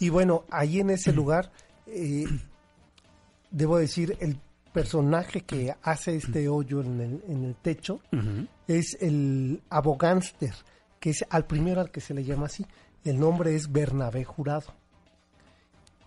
Y 0.00 0.08
bueno, 0.08 0.44
ahí 0.50 0.80
en 0.80 0.90
ese 0.90 1.12
lugar, 1.20 1.52
eh, 1.86 2.24
debo 3.54 3.78
decir, 3.78 4.16
el 4.20 4.38
personaje 4.72 5.42
que 5.42 5.74
hace 5.82 6.16
este 6.16 6.48
hoyo 6.48 6.82
en 6.82 7.00
el, 7.00 7.24
en 7.28 7.44
el 7.44 7.54
techo 7.54 8.00
es 8.66 8.96
el 9.00 9.62
abogánster, 9.70 10.52
que 10.98 11.10
es 11.10 11.24
al 11.30 11.46
primero 11.46 11.80
al 11.80 11.90
que 11.90 12.00
se 12.00 12.12
le 12.12 12.24
llama 12.24 12.46
así. 12.46 12.66
El 13.04 13.20
nombre 13.20 13.54
es 13.54 13.70
Bernabé 13.70 14.24
Jurado. 14.24 14.74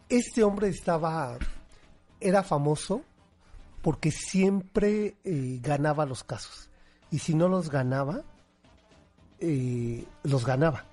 Este 0.09 0.43
hombre 0.43 0.67
estaba, 0.67 1.37
era 2.19 2.43
famoso 2.43 3.03
porque 3.81 4.11
siempre 4.11 5.15
eh, 5.23 5.59
ganaba 5.61 6.05
los 6.05 6.23
casos. 6.23 6.69
Y 7.09 7.19
si 7.19 7.33
no 7.33 7.47
los 7.47 7.69
ganaba, 7.69 8.23
eh, 9.39 10.05
los 10.23 10.45
ganaba. 10.45 10.83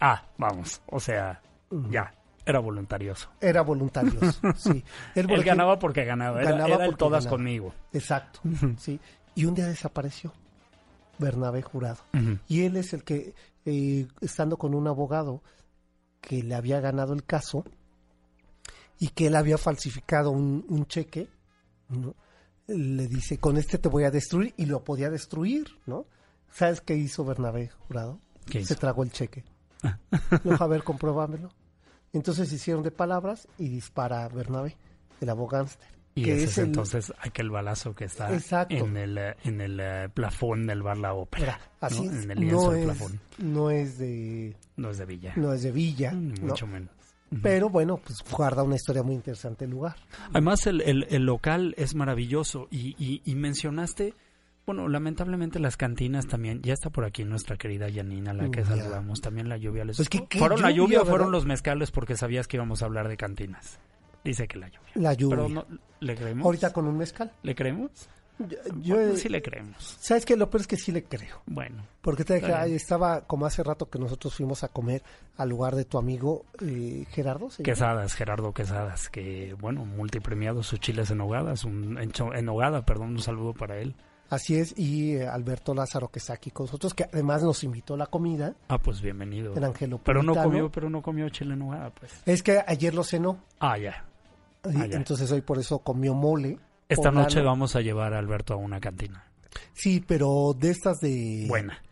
Ah, 0.00 0.24
vamos, 0.38 0.80
o 0.86 1.00
sea, 1.00 1.42
ya, 1.90 2.14
era 2.48 2.60
voluntarioso. 2.60 3.28
Era 3.40 3.62
voluntarioso, 3.62 4.40
sí. 4.56 4.82
Él, 5.14 5.26
ganaba 5.44 5.78
porque 5.78 6.04
ganaba, 6.04 6.40
era, 6.40 6.52
ganaba 6.52 6.74
era 6.74 6.84
porque 6.86 6.98
todas 6.98 7.24
ganaba. 7.24 7.36
conmigo. 7.36 7.74
Exacto, 7.92 8.40
sí. 8.78 8.98
Y 9.34 9.44
un 9.44 9.54
día 9.54 9.66
desapareció 9.66 10.32
Bernabé 11.18 11.62
Jurado. 11.62 11.98
Y 12.48 12.62
él 12.62 12.76
es 12.76 12.92
el 12.92 13.04
que, 13.04 13.34
eh, 13.64 14.06
estando 14.20 14.56
con 14.56 14.74
un 14.74 14.88
abogado 14.88 15.42
que 16.20 16.42
le 16.42 16.54
había 16.54 16.80
ganado 16.80 17.12
el 17.12 17.24
caso 17.24 17.64
y 18.98 19.08
que 19.08 19.26
él 19.26 19.36
había 19.36 19.58
falsificado 19.58 20.30
un, 20.30 20.64
un 20.68 20.86
cheque, 20.86 21.28
¿no? 21.88 22.14
le 22.66 23.06
dice, 23.08 23.38
con 23.38 23.56
este 23.56 23.78
te 23.78 23.88
voy 23.88 24.04
a 24.04 24.10
destruir 24.10 24.54
y 24.56 24.66
lo 24.66 24.84
podía 24.84 25.08
destruir, 25.10 25.66
¿no? 25.86 26.06
¿Sabes 26.50 26.80
qué 26.80 26.94
hizo 26.94 27.24
Bernabé 27.24 27.68
Jurado? 27.86 28.20
¿Qué 28.46 28.58
Se 28.58 28.74
hizo? 28.74 28.76
tragó 28.76 29.02
el 29.02 29.12
cheque. 29.12 29.44
A 30.60 30.66
ver, 30.66 30.82
comprobámelo. 30.82 31.50
Entonces 32.12 32.52
hicieron 32.52 32.82
de 32.82 32.90
palabras 32.90 33.48
y 33.58 33.68
dispara 33.68 34.24
a 34.24 34.28
Bernabé, 34.28 34.76
el 35.20 35.28
abogánster. 35.28 35.86
Y 36.14 36.24
que 36.24 36.34
ese 36.34 36.44
es 36.46 36.58
el- 36.58 36.64
entonces 36.66 37.12
aquel 37.20 37.48
balazo 37.50 37.94
que 37.94 38.04
está 38.06 38.32
Exacto. 38.34 38.74
en 38.74 38.96
el, 38.96 39.18
eh, 39.18 39.36
en 39.44 39.60
el 39.60 39.78
eh, 39.80 40.08
plafón 40.12 40.66
del 40.66 40.82
bar 40.82 40.96
La 40.96 41.12
Ópera. 41.14 41.44
Era, 41.44 41.60
así 41.80 42.02
¿no? 42.08 42.12
es, 42.12 42.24
En 42.24 42.30
el 42.32 42.40
lienzo 42.40 42.56
no, 42.66 42.70
del 42.72 42.80
es, 42.80 42.84
plafón. 42.86 43.20
no 43.38 43.70
es 43.70 43.98
de 43.98 44.56
No 44.76 44.90
es 44.90 44.98
de 44.98 45.04
Villa. 45.04 45.32
no 45.36 45.52
es 45.52 45.62
de 45.62 45.70
Villa, 45.70 46.10
Ni 46.12 46.32
¿no? 46.40 46.46
mucho 46.48 46.66
menos. 46.66 46.90
pero 47.42 47.68
bueno, 47.68 47.98
pues 47.98 48.18
guarda 48.36 48.62
una 48.64 48.74
historia 48.76 49.02
muy 49.04 49.14
interesante 49.14 49.66
el 49.66 49.70
lugar. 49.70 49.94
Además, 50.32 50.66
el, 50.66 50.80
el- 50.80 51.06
el 51.10 51.22
local 51.24 51.74
es 51.76 51.94
maravilloso 51.94 52.66
y, 52.70 52.96
y- 52.98 53.20
y 53.24 53.34
mencionaste, 53.36 54.14
bueno, 54.68 54.86
lamentablemente 54.86 55.58
las 55.60 55.78
cantinas 55.78 56.26
también, 56.26 56.60
ya 56.60 56.74
está 56.74 56.90
por 56.90 57.06
aquí 57.06 57.24
nuestra 57.24 57.56
querida 57.56 57.88
Yanina, 57.88 58.34
la 58.34 58.50
que 58.50 58.66
saludamos, 58.66 59.22
también 59.22 59.48
la 59.48 59.56
lluvia 59.56 59.82
les... 59.82 59.96
Pues 59.96 60.10
que 60.10 60.26
¿Fueron 60.38 60.60
la 60.60 60.70
lluvia, 60.70 60.98
¿verdad? 60.98 61.10
fueron 61.10 61.32
los 61.32 61.46
mezcales 61.46 61.90
porque 61.90 62.18
sabías 62.18 62.46
que 62.46 62.58
íbamos 62.58 62.82
a 62.82 62.84
hablar 62.84 63.08
de 63.08 63.16
cantinas? 63.16 63.78
Dice 64.22 64.46
que 64.46 64.58
la 64.58 64.68
lluvia. 64.68 64.90
La 64.96 65.14
lluvia. 65.14 65.36
Pero 65.38 65.48
no, 65.48 65.66
¿le 66.00 66.14
creemos? 66.14 66.44
Ahorita 66.44 66.70
con 66.74 66.86
un 66.86 66.98
mezcal. 66.98 67.32
¿Le 67.42 67.54
creemos? 67.54 68.10
Yo, 68.40 68.58
yo, 68.82 68.96
Bueno, 68.96 69.16
sí 69.16 69.30
le 69.30 69.40
creemos. 69.40 69.96
¿Sabes 70.00 70.26
qué? 70.26 70.36
Lo 70.36 70.50
peor 70.50 70.60
es 70.60 70.66
que 70.66 70.76
sí 70.76 70.92
le 70.92 71.02
creo. 71.04 71.40
Bueno, 71.46 71.86
Porque 72.02 72.26
te 72.26 72.34
dije, 72.34 72.48
bien. 72.48 72.58
ahí 72.58 72.74
estaba 72.74 73.22
como 73.22 73.46
hace 73.46 73.62
rato 73.62 73.88
que 73.88 73.98
nosotros 73.98 74.34
fuimos 74.34 74.64
a 74.64 74.68
comer 74.68 75.02
al 75.38 75.48
lugar 75.48 75.76
de 75.76 75.86
tu 75.86 75.96
amigo 75.96 76.44
eh, 76.60 77.06
Gerardo. 77.08 77.48
Quesadas, 77.64 78.12
Gerardo 78.12 78.52
Quesadas, 78.52 79.08
que 79.08 79.56
bueno, 79.58 79.86
multipremiado 79.86 80.62
sus 80.62 80.78
chiles 80.78 81.10
en 81.10 81.22
hogadas, 81.22 81.64
un, 81.64 81.96
en, 81.96 82.12
en 82.34 82.48
hogada, 82.50 82.84
perdón, 82.84 83.12
un 83.12 83.22
saludo 83.22 83.54
para 83.54 83.78
él. 83.78 83.96
Así 84.30 84.56
es, 84.56 84.74
y 84.78 85.14
eh, 85.16 85.26
Alberto 85.26 85.72
Lázaro 85.74 86.08
que 86.08 86.18
está 86.18 86.34
aquí 86.34 86.50
con 86.50 86.66
nosotros, 86.66 86.92
que 86.92 87.04
además 87.04 87.42
nos 87.42 87.64
invitó 87.64 87.94
a 87.94 87.96
la 87.96 88.06
comida, 88.06 88.54
Ah, 88.68 88.78
pues 88.78 89.00
bienvenido. 89.00 89.54
el 89.56 89.64
Angelo 89.64 89.98
Pero 90.04 90.22
no 90.22 90.34
comió, 90.34 90.70
pero 90.70 90.90
no 90.90 91.00
comió 91.00 91.28
chile 91.30 91.54
en 91.54 91.62
hogada, 91.62 91.90
pues. 91.90 92.12
Es 92.26 92.42
que 92.42 92.62
ayer 92.66 92.94
lo 92.94 93.04
cenó, 93.04 93.42
Ah, 93.58 93.78
ya. 93.78 94.04
Ah, 94.64 94.86
ya. 94.86 94.96
entonces 94.96 95.30
hoy 95.32 95.40
por 95.40 95.58
eso 95.58 95.78
comió 95.78 96.12
mole. 96.14 96.58
Esta 96.90 97.04
poblano. 97.10 97.22
noche 97.22 97.40
vamos 97.40 97.74
a 97.76 97.80
llevar 97.80 98.12
a 98.12 98.18
Alberto 98.18 98.52
a 98.54 98.56
una 98.56 98.80
cantina. 98.80 99.24
Sí, 99.72 100.04
pero 100.06 100.54
de 100.58 100.70
estas 100.70 101.00
de... 101.00 101.46
Buena. 101.48 101.82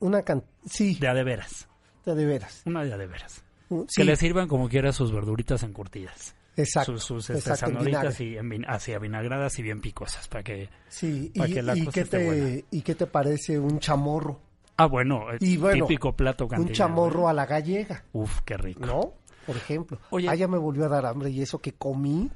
Una 0.00 0.22
can... 0.22 0.42
Sí, 0.66 0.94
De 0.96 1.08
a 1.08 1.14
de 1.14 1.24
veras. 1.24 1.68
de, 2.04 2.14
de 2.14 2.26
veras. 2.26 2.62
Una 2.66 2.84
de 2.84 2.92
a 2.92 2.96
de 2.98 3.06
veras. 3.06 3.44
Que 3.70 3.84
sí, 3.88 4.04
le 4.04 4.16
sirvan 4.16 4.46
como 4.48 4.68
quiera 4.68 4.92
sus 4.92 5.10
verduritas 5.12 5.62
encurtidas. 5.62 6.34
Exacto. 6.56 6.92
sus 6.92 7.04
sus 7.04 7.30
este, 7.30 7.50
exacto, 7.50 7.84
y 8.22 8.36
en 8.36 8.64
así 8.68 8.92
avinagradas 8.92 9.58
y 9.58 9.62
bien 9.62 9.80
picosas 9.80 10.28
para 10.28 10.42
que... 10.42 10.68
Sí, 10.88 11.32
para 11.36 11.48
y, 11.48 11.54
que 11.54 11.62
la 11.62 11.76
y 11.76 11.84
cosa 11.84 11.94
qué 11.94 12.00
esté 12.00 12.24
buena. 12.24 12.44
te, 12.44 12.64
¿y 12.70 12.82
qué 12.82 12.94
te 12.94 13.06
parece 13.06 13.58
un 13.58 13.78
chamorro? 13.78 14.40
Ah, 14.76 14.86
bueno, 14.86 15.30
eh, 15.32 15.38
Y 15.40 15.56
bueno, 15.58 15.86
típico 15.86 16.14
plato 16.16 16.48
cantinero. 16.48 16.72
Un 16.72 16.74
chamorro 16.74 17.26
¿eh? 17.26 17.30
a 17.30 17.32
la 17.34 17.46
gallega, 17.46 18.04
Uf, 18.12 18.40
qué 18.42 18.56
rico. 18.56 18.86
¿no? 18.86 19.12
Por 19.46 19.56
ejemplo. 19.56 19.98
Oye. 20.10 20.28
Ah, 20.28 20.34
ya 20.34 20.48
me 20.48 20.58
volvió 20.58 20.84
a 20.86 20.88
dar 20.88 21.04
hambre 21.06 21.30
y 21.30 21.42
eso 21.42 21.58
que 21.60 21.72
comí 21.72 22.30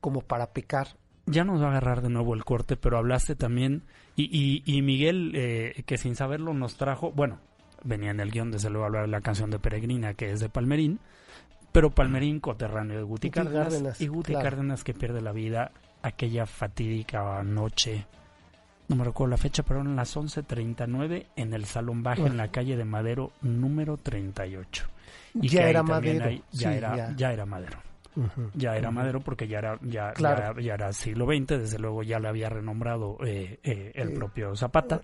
como 0.00 0.20
para 0.20 0.52
pecar. 0.52 0.88
ya 1.26 1.44
nos 1.44 1.60
va 1.62 1.66
a 1.66 1.70
agarrar 1.70 2.02
de 2.02 2.10
nuevo 2.10 2.34
el 2.34 2.44
corte, 2.44 2.76
pero 2.76 2.98
hablaste 2.98 3.36
también, 3.36 3.84
y, 4.16 4.24
y, 4.24 4.62
y 4.66 4.82
Miguel, 4.82 5.32
eh, 5.34 5.82
que 5.86 5.96
sin 5.96 6.16
saberlo 6.16 6.52
nos 6.54 6.76
trajo, 6.76 7.12
bueno, 7.12 7.38
venía 7.84 8.10
en 8.10 8.20
el 8.20 8.30
guion 8.30 8.50
desde 8.50 8.68
luego 8.70 8.84
a 8.84 8.86
hablar 8.88 9.02
de 9.02 9.12
la 9.12 9.20
canción 9.20 9.50
de 9.50 9.58
Peregrina, 9.58 10.14
que 10.14 10.30
es 10.32 10.40
de 10.40 10.48
Palmerín, 10.48 10.98
pero 11.72 11.90
Palmerín 11.90 12.38
coterráneo 12.40 12.98
de 12.98 13.02
Guti 13.02 13.28
Guti 13.28 13.30
Cárdenas, 13.30 13.64
Cárdenas, 13.68 14.00
y 14.00 14.06
Guti 14.06 14.32
claro. 14.32 14.44
Cárdenas 14.44 14.84
que 14.84 14.94
pierde 14.94 15.20
la 15.22 15.32
vida 15.32 15.72
aquella 16.02 16.46
fatídica 16.46 17.42
noche, 17.42 18.06
no 18.88 18.96
me 18.96 19.04
recuerdo 19.04 19.30
la 19.30 19.36
fecha, 19.38 19.62
pero 19.62 19.80
eran 19.80 19.96
las 19.96 20.16
11.39 20.16 21.26
en 21.36 21.54
el 21.54 21.64
Salón 21.64 22.02
Baja, 22.02 22.26
en 22.26 22.36
la 22.36 22.48
calle 22.48 22.76
de 22.76 22.84
Madero 22.84 23.32
número 23.40 23.96
38. 23.96 24.84
Y 25.34 25.48
Ya 25.48 25.62
que 25.62 25.70
era 25.70 25.82
Madero, 25.82 26.24
hay- 26.26 26.42
ya, 26.52 26.70
sí, 26.72 26.76
era, 26.76 26.96
ya. 26.96 27.12
ya 27.16 27.32
era 27.32 27.46
Madero 27.46 27.78
ya 28.52 28.76
era 28.76 28.90
Madero 28.90 29.20
porque 29.20 29.48
ya 29.48 29.58
era 29.60 29.78
ya, 29.80 30.12
Claro. 30.12 30.54
ya, 30.56 30.60
ya 30.60 30.74
era 30.74 30.92
siglo 30.92 31.24
XX, 31.24 31.46
desde 31.58 31.78
luego 31.78 32.02
ya 32.02 32.18
la 32.18 32.28
había 32.28 32.50
renombrado 32.50 33.16
eh, 33.24 33.58
eh, 33.62 33.92
el 33.94 34.10
Eh, 34.10 34.14
propio 34.14 34.54
Zapata. 34.54 35.00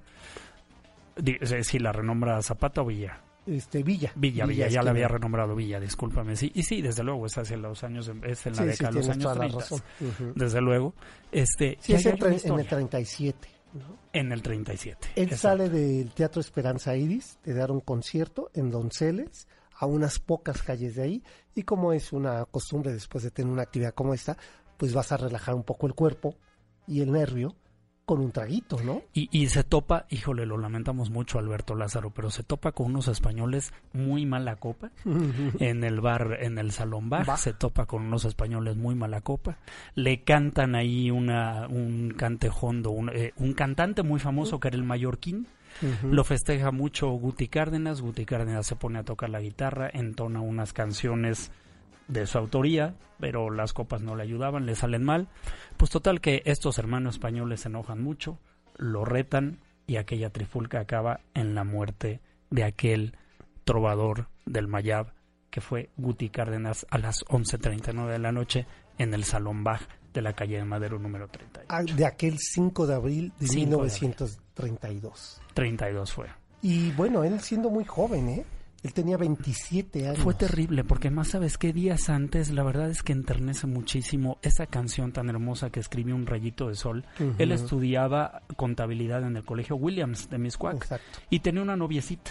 Di- 1.17 1.39
eh, 1.41 1.65
Si 1.65 1.79
la 1.79 1.91
renombra 1.93 2.43
Zapata 2.43 2.83
o 2.83 2.85
Villa. 2.85 3.19
Este, 3.49 3.83
Villa. 3.83 4.13
Villa, 4.15 4.45
Villa, 4.47 4.69
ya 4.69 4.83
la 4.83 4.91
había 4.91 5.09
renombrado 5.09 5.55
Villa, 5.57 5.81
discúlpame. 5.81 6.37
Sí, 6.37 6.53
y 6.55 6.63
sí, 6.63 6.83
desde 6.83 7.03
luego, 7.03 7.27
es 7.27 7.37
hacia 7.39 7.57
los 7.57 7.83
años, 7.83 8.11
es 8.25 8.47
en 8.47 8.53
la 8.57 8.63
Sí, 8.63 8.69
década 8.69 8.91
de 8.91 8.97
los 8.99 9.09
años 9.09 9.23
toda 9.23 9.35
la 9.35 9.41
30. 9.41 9.59
razón. 9.59 9.81
Ujú. 10.01 10.33
Desde 10.35 10.61
luego, 10.61 10.95
este, 11.33 11.79
Sí, 11.81 11.95
es 11.95 12.07
en, 12.07 12.19
en 12.23 12.59
el 12.59 12.67
37. 12.67 13.49
¿no? 13.75 13.99
en 14.13 14.33
el 14.33 14.43
37. 14.43 15.09
Él 15.17 15.25
exacto. 15.25 15.37
sale 15.43 15.69
del 15.69 16.11
Teatro 16.13 16.41
Esperanza 16.41 16.97
Iris 16.97 17.39
de 17.45 17.55
dar 17.55 17.71
un 17.71 17.81
concierto 17.81 18.51
en 18.55 18.71
Donceles, 18.71 19.47
a 19.81 19.87
unas 19.87 20.19
pocas 20.19 20.63
calles 20.63 20.97
de 20.97 21.03
ahí, 21.03 21.23
y 21.55 21.63
como 21.63 21.93
es 21.93 22.13
una 22.13 22.45
costumbre 22.47 22.93
después 22.93 23.23
de 23.25 23.31
tener 23.31 23.53
una 23.53 23.63
actividad 23.63 23.95
como 23.95 24.13
esta, 24.15 24.37
pues 24.77 24.93
vas 24.93 25.13
a 25.13 25.17
relajar 25.17 25.55
un 25.55 25.63
poco 25.65 25.87
el 25.87 25.95
cuerpo 25.95 26.35
y 26.87 27.01
el 27.01 27.13
nervio 27.13 27.55
con 28.09 28.21
un 28.21 28.33
traguito, 28.33 28.79
¿no? 28.83 29.03
Y, 29.13 29.29
y 29.31 29.49
se 29.49 29.65
topa, 29.65 30.07
híjole, 30.09 30.47
lo 30.47 30.57
lamentamos 30.57 31.11
mucho 31.11 31.39
Alberto 31.39 31.75
Lázaro, 31.75 32.09
pero 32.09 32.31
se 32.31 32.43
topa 32.43 32.73
con 32.73 32.87
unos 32.87 33.07
españoles 33.07 33.75
muy 33.93 34.25
mala 34.25 34.57
copa. 34.57 34.91
en 35.59 35.85
el 35.85 36.01
bar, 36.01 36.39
en 36.41 36.57
el 36.57 36.73
salón 36.73 37.11
bar, 37.11 37.37
se 37.37 37.53
topa 37.53 37.85
con 37.85 38.07
unos 38.07 38.25
españoles 38.25 38.79
muy 38.79 38.95
mala 38.95 39.21
copa, 39.21 39.59
le 39.95 40.23
cantan 40.23 40.75
ahí 40.75 41.11
una, 41.11 41.67
un 41.69 42.15
cantejondo, 42.17 42.93
un, 42.93 43.11
eh, 43.11 43.35
un 43.37 43.53
cantante 43.53 44.03
muy 44.03 44.21
famoso 44.21 44.59
que 44.59 44.69
era 44.69 44.79
el 44.79 44.85
mallorquín, 44.85 45.47
lo 46.03 46.25
festeja 46.25 46.71
mucho 46.71 47.09
Guti 47.11 47.49
Cárdenas, 47.49 48.01
Guti 48.01 48.25
Cárdenas 48.25 48.67
se 48.67 48.75
pone 48.75 49.01
a 49.01 49.05
tocar 49.05 49.29
la 49.29 49.41
guitarra, 49.41 49.91
entona 49.93 50.41
unas 50.41 50.73
canciones 50.73 51.53
de 52.09 52.27
su 52.27 52.39
autoría, 52.39 52.95
pero 53.21 53.51
las 53.51 53.73
copas 53.73 54.03
no 54.03 54.17
le 54.17 54.23
ayudaban, 54.23 54.67
le 54.67 54.75
salen 54.75 55.05
mal, 55.05 55.29
pues 55.77 55.91
total 55.91 56.21
que 56.21 56.43
estos 56.45 56.79
hermanos 56.79 57.15
españoles 57.15 57.61
se 57.61 57.69
enojan 57.69 58.03
mucho, 58.03 58.39
lo 58.77 59.05
retan 59.05 59.61
y 59.87 59.97
aquella 59.97 60.31
trifulca 60.31 60.81
acaba 60.81 61.21
en 61.35 61.55
la 61.55 61.65
muerte 61.65 62.21
de 62.51 62.65
aquel 62.65 63.17
trovador 63.65 64.29
del 64.47 64.69
Mayab 64.69 65.13
que 65.51 65.61
fue 65.61 65.91
Guti 65.97 66.29
Cárdenas 66.29 66.87
a 66.91 66.99
las 66.99 67.25
11.39 67.27 68.09
de 68.09 68.19
la 68.19 68.33
noche 68.33 68.67
en 68.99 69.15
el 69.15 69.25
Salón 69.25 69.65
Bach 69.65 69.83
de 70.13 70.23
la 70.23 70.33
calle 70.33 70.59
de 70.59 70.65
Madero 70.65 70.99
número 70.99 71.29
30. 71.29 71.63
Ah, 71.69 71.83
De 71.83 72.07
aquel 72.07 72.39
5 72.39 72.87
de 72.87 72.95
abril 72.95 73.33
de 73.39 73.47
5 73.47 73.85
de 73.85 73.91
1932. 73.91 75.41
32 75.55 76.13
fue. 76.13 76.27
Y 76.61 76.91
bueno, 76.93 77.25
él 77.25 77.41
siendo 77.41 77.71
muy 77.71 77.85
joven, 77.85 78.29
¿eh? 78.29 78.45
Él 78.83 78.93
tenía 78.93 79.17
27 79.17 80.07
años. 80.07 80.21
Fue 80.21 80.35
terrible, 80.35 80.85
porque 80.85 81.11
más 81.11 81.29
sabes 81.29 81.59
que 81.59 81.73
días 81.73 82.09
antes, 82.09 82.51
la 82.51 82.63
verdad 82.63 82.91
es 82.91 83.03
que 83.03 83.13
enternece 83.13 83.67
muchísimo 83.67 84.39
esa 84.43 84.67
canción 84.67 85.13
tan 85.13 85.29
hermosa 85.29 85.71
que 85.71 85.81
escribió 85.81 86.15
Un 86.15 86.27
Rayito 86.27 86.69
de 86.69 86.77
Sol. 86.77 87.05
Él 87.39 87.51
estudiaba 87.51 88.43
contabilidad 88.57 89.25
en 89.25 89.37
el 89.37 89.45
colegio 89.45 89.75
Williams 89.77 90.31
de 90.31 90.39
Miscuac 90.39 90.77
Exacto. 90.77 91.19
y 91.29 91.41
tenía 91.41 91.63
una 91.63 91.77
noviecita, 91.77 92.31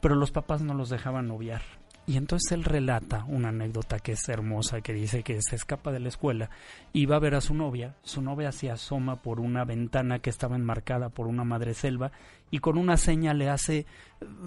pero 0.00 0.16
los 0.16 0.32
papás 0.32 0.60
no 0.60 0.74
los 0.74 0.90
dejaban 0.90 1.28
noviar. 1.28 1.62
Y 2.08 2.16
entonces 2.16 2.52
él 2.52 2.62
relata 2.62 3.24
una 3.26 3.48
anécdota 3.48 3.98
que 3.98 4.12
es 4.12 4.28
hermosa, 4.28 4.80
que 4.80 4.92
dice 4.92 5.24
que 5.24 5.42
se 5.42 5.56
escapa 5.56 5.90
de 5.90 5.98
la 5.98 6.08
escuela 6.08 6.50
y 6.92 7.06
va 7.06 7.16
a 7.16 7.20
ver 7.20 7.34
a 7.34 7.40
su 7.40 7.52
novia. 7.52 7.96
Su 8.02 8.22
novia 8.22 8.52
se 8.52 8.70
asoma 8.70 9.16
por 9.16 9.40
una 9.40 9.64
ventana 9.64 10.20
que 10.20 10.30
estaba 10.30 10.54
enmarcada 10.54 11.08
por 11.08 11.26
una 11.26 11.42
madreselva 11.42 12.12
y 12.50 12.58
con 12.58 12.78
una 12.78 12.96
seña 12.96 13.34
le 13.34 13.48
hace, 13.48 13.86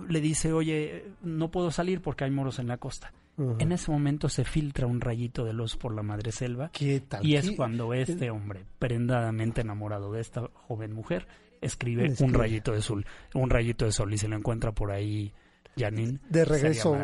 le 0.07 0.21
dice, 0.21 0.53
oye, 0.53 1.05
no 1.21 1.51
puedo 1.51 1.71
salir 1.71 2.01
porque 2.01 2.23
hay 2.23 2.31
moros 2.31 2.59
en 2.59 2.67
la 2.67 2.77
costa. 2.77 3.13
En 3.57 3.71
ese 3.71 3.89
momento 3.89 4.27
se 4.27 4.43
filtra 4.43 4.85
un 4.85 4.99
rayito 4.99 5.45
de 5.45 5.53
luz 5.53 5.77
por 5.77 5.95
la 5.95 6.03
madreselva 6.03 6.71
¿Qué 6.73 6.99
tal? 6.99 7.25
y 7.25 7.37
es 7.37 7.49
¿Qué- 7.51 7.55
cuando 7.55 7.93
este 7.93 8.29
hombre, 8.31 8.65
prendadamente 8.79 9.61
enamorado 9.61 10.11
de 10.11 10.19
esta 10.19 10.49
joven 10.67 10.91
mujer, 10.91 11.25
escribe 11.61 12.13
un 12.19 12.33
rayito 12.33 12.73
de 12.73 12.81
sol, 12.81 13.05
un 13.33 13.49
rayito 13.49 13.85
de 13.85 13.93
sol 13.93 14.13
y 14.13 14.17
se 14.17 14.27
lo 14.27 14.35
encuentra 14.35 14.73
por 14.73 14.91
ahí 14.91 15.31
Janine. 15.77 16.19
De 16.29 16.43
regreso 16.43 16.97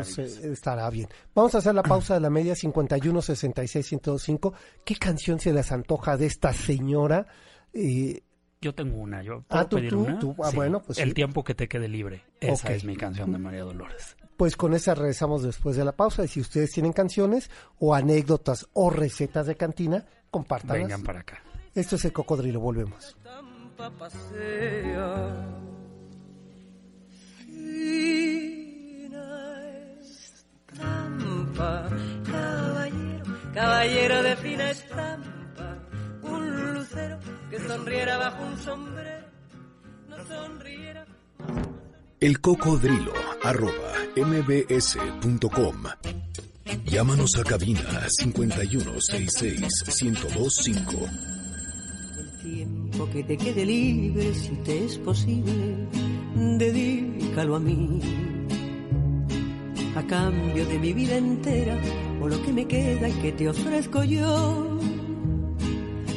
estará 0.44 0.90
bien. 0.90 1.08
Vamos 1.34 1.56
a 1.56 1.60
hacer 1.60 1.74
la 1.74 1.84
pausa 1.84 2.16
de 2.16 2.20
la 2.20 2.30
media 2.30 2.54
51 2.54 3.22
66 3.22 3.86
105. 3.86 4.54
¿Qué 4.84 4.96
canción 4.98 5.40
se 5.40 5.54
les 5.54 5.72
antoja 5.72 6.18
de 6.18 6.26
esta 6.26 6.52
señora? 6.52 7.28
Eh, 7.72 8.24
Yo 8.66 8.74
tengo 8.74 8.98
una, 8.98 9.22
yo 9.22 9.44
Ah, 9.50 9.58
puedo 9.60 9.68
tú- 9.68 9.76
pedir 9.76 9.90
tú- 9.92 10.00
una. 10.00 10.18
tú, 10.18 10.36
ah, 10.44 10.50
bueno, 10.56 10.82
pues 10.82 10.98
el 10.98 11.10
sí. 11.10 11.14
tiempo 11.14 11.44
que 11.44 11.54
te 11.54 11.68
quede 11.68 11.88
libre. 11.88 12.24
Esa 12.40 12.74
es 12.74 12.84
mi 12.84 12.96
canción 12.98 13.32
de 13.32 13.38
María 13.38 13.62
Dolores. 13.62 14.18
pues 14.38 14.56
con 14.58 14.74
esa 14.74 14.96
regresamos 14.96 15.44
después 15.44 15.76
de 15.78 15.86
la 15.86 15.92
pausa. 15.92 16.24
Y 16.26 16.28
si 16.28 16.42
ustedes 16.42 16.72
tienen 16.72 16.92
canciones 16.92 17.52
o 17.78 17.94
anécdotas 17.94 18.68
o 18.74 18.90
recetas 18.90 19.46
de 19.46 19.56
cantina, 19.56 20.04
compártanlas. 20.32 20.80
Vengan 20.88 21.04
para 21.04 21.20
acá. 21.20 21.44
Esto 21.76 21.96
es 21.98 22.06
el 22.06 22.12
cocodrilo, 22.12 22.60
volvemos. 22.60 23.16
caballero, 32.26 33.24
caballero 33.54 34.24
de 34.24 34.36
fina 34.38 34.72
estampa. 34.72 35.25
Sonriera 37.68 38.18
bajo 38.18 38.44
un 38.44 38.58
sombrero, 38.60 39.26
no 40.08 40.18
sonriera. 40.28 41.04
El 42.20 42.40
cocodrilo 42.40 43.12
arroba 43.44 43.94
mbs.com. 44.16 45.84
Llámanos 46.86 47.36
a 47.38 47.44
cabina 47.44 48.06
5166-1025. 48.22 51.10
El 52.18 52.38
tiempo 52.42 53.10
que 53.10 53.24
te 53.24 53.36
quede 53.36 53.66
libre, 53.66 54.32
si 54.36 54.52
te 54.64 54.86
es 54.86 55.00
posible, 55.00 55.88
dedícalo 56.36 57.56
a 57.56 57.60
mí. 57.60 58.00
A 59.96 60.04
cambio 60.04 60.68
de 60.68 60.78
mi 60.78 60.94
vida 60.94 61.18
entera, 61.18 61.80
o 62.22 62.28
lo 62.28 62.40
que 62.44 62.54
me 62.54 62.68
queda 62.68 63.10
y 63.10 63.14
que 63.14 63.32
te 63.32 63.50
ofrezco 63.50 64.04
yo. 64.04 64.65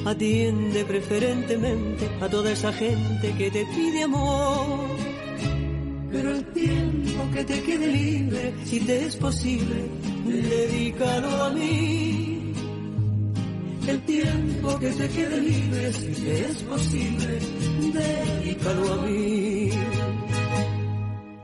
Atiende 0.09 0.87
preferentemente 0.87 2.09
a 2.23 2.31
toda 2.31 2.51
esa 2.51 2.73
gente 2.73 3.31
que 3.37 3.51
te 3.51 3.67
pide 3.67 4.05
amor. 4.05 4.89
Pero 6.11 6.35
el 6.35 6.47
tiempo 6.47 7.31
que 7.35 7.45
te 7.45 7.63
quede 7.63 7.87
libre, 7.89 8.55
si 8.65 8.81
te 8.81 9.05
es 9.05 9.17
posible, 9.17 9.85
dedícalo 10.25 11.45
a 11.45 11.51
mí. 11.51 12.55
El 13.87 14.01
tiempo 14.07 14.79
que 14.79 14.91
te 14.93 15.09
quede 15.11 15.43
libre, 15.43 15.93
si 15.93 16.13
te 16.23 16.45
es 16.47 16.63
posible, 16.63 17.39
dedícalo 17.93 18.93
a 18.95 18.97
mí. 19.03 19.71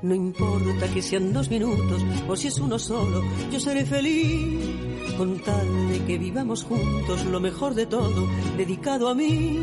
No 0.01 0.15
importa 0.15 0.89
que 0.89 1.03
sean 1.03 1.35
dos 1.35 1.51
minutos 1.51 2.03
o 2.27 2.35
si 2.35 2.49
es 2.49 2.59
uno 2.59 2.79
solo, 2.79 3.23
yo 3.53 3.61
seré 3.61 3.85
feliz 3.85 4.94
con 5.17 5.39
tal 5.41 5.89
de 5.89 6.05
que 6.05 6.19
vivamos 6.19 6.65
juntos 6.65 7.25
lo 7.27 7.41
mejor 7.41 7.75
de 7.75 7.87
todo, 7.87 8.29
dedicado 8.57 9.09
a 9.09 9.15
mí. 9.15 9.59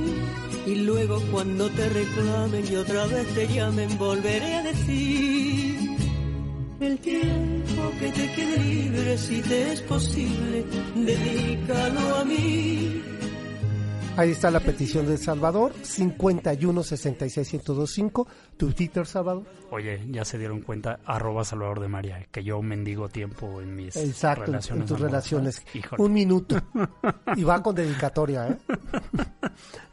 Y 0.66 0.76
luego 0.76 1.20
cuando 1.32 1.70
te 1.70 1.90
reclamen 1.90 2.66
y 2.72 2.76
otra 2.76 3.06
vez 3.08 3.28
te 3.34 3.48
llamen, 3.48 3.98
volveré 3.98 4.56
a 4.56 4.64
decir 4.64 5.98
el 6.80 6.98
tiempo 7.00 7.92
que 8.00 8.12
te 8.12 8.32
quede 8.34 8.58
libre, 8.58 9.18
si 9.18 9.42
te 9.42 9.74
es 9.74 9.82
posible, 9.82 10.66
dedícalo 10.96 12.16
a 12.18 12.26
mí. 12.26 13.11
Ahí 14.18 14.32
está 14.32 14.52
la 14.52 14.60
petición 14.60 15.08
de 15.08 15.18
Salvador, 15.18 15.74
51 15.82 16.84
66 16.84 17.54
1025. 17.54 18.28
Tu 18.58 18.72
Twitter, 18.74 19.08
Salvador. 19.08 19.44
Oye, 19.72 20.02
ya 20.12 20.26
se 20.26 20.38
dieron 20.38 20.62
cuenta, 20.62 21.00
arroba 21.06 21.44
Salvador 21.46 21.80
de 21.80 21.88
María, 21.88 22.28
que 22.30 22.44
yo 22.44 22.62
mendigo 22.62 23.08
tiempo 23.10 23.62
en 23.62 23.74
mis 23.76 23.96
Exacto, 23.96 24.42
en- 24.44 24.48
relaciones 24.48 24.82
en 24.82 24.88
tus 24.88 24.98
amorosas. 24.98 25.12
relaciones. 25.32 25.64
Híjole. 25.74 26.04
Un 26.04 26.14
minuto. 26.14 26.56
Y 27.38 27.44
va 27.44 27.64
con 27.64 27.74
dedicatoria, 27.74 28.50
¿eh? 28.50 28.58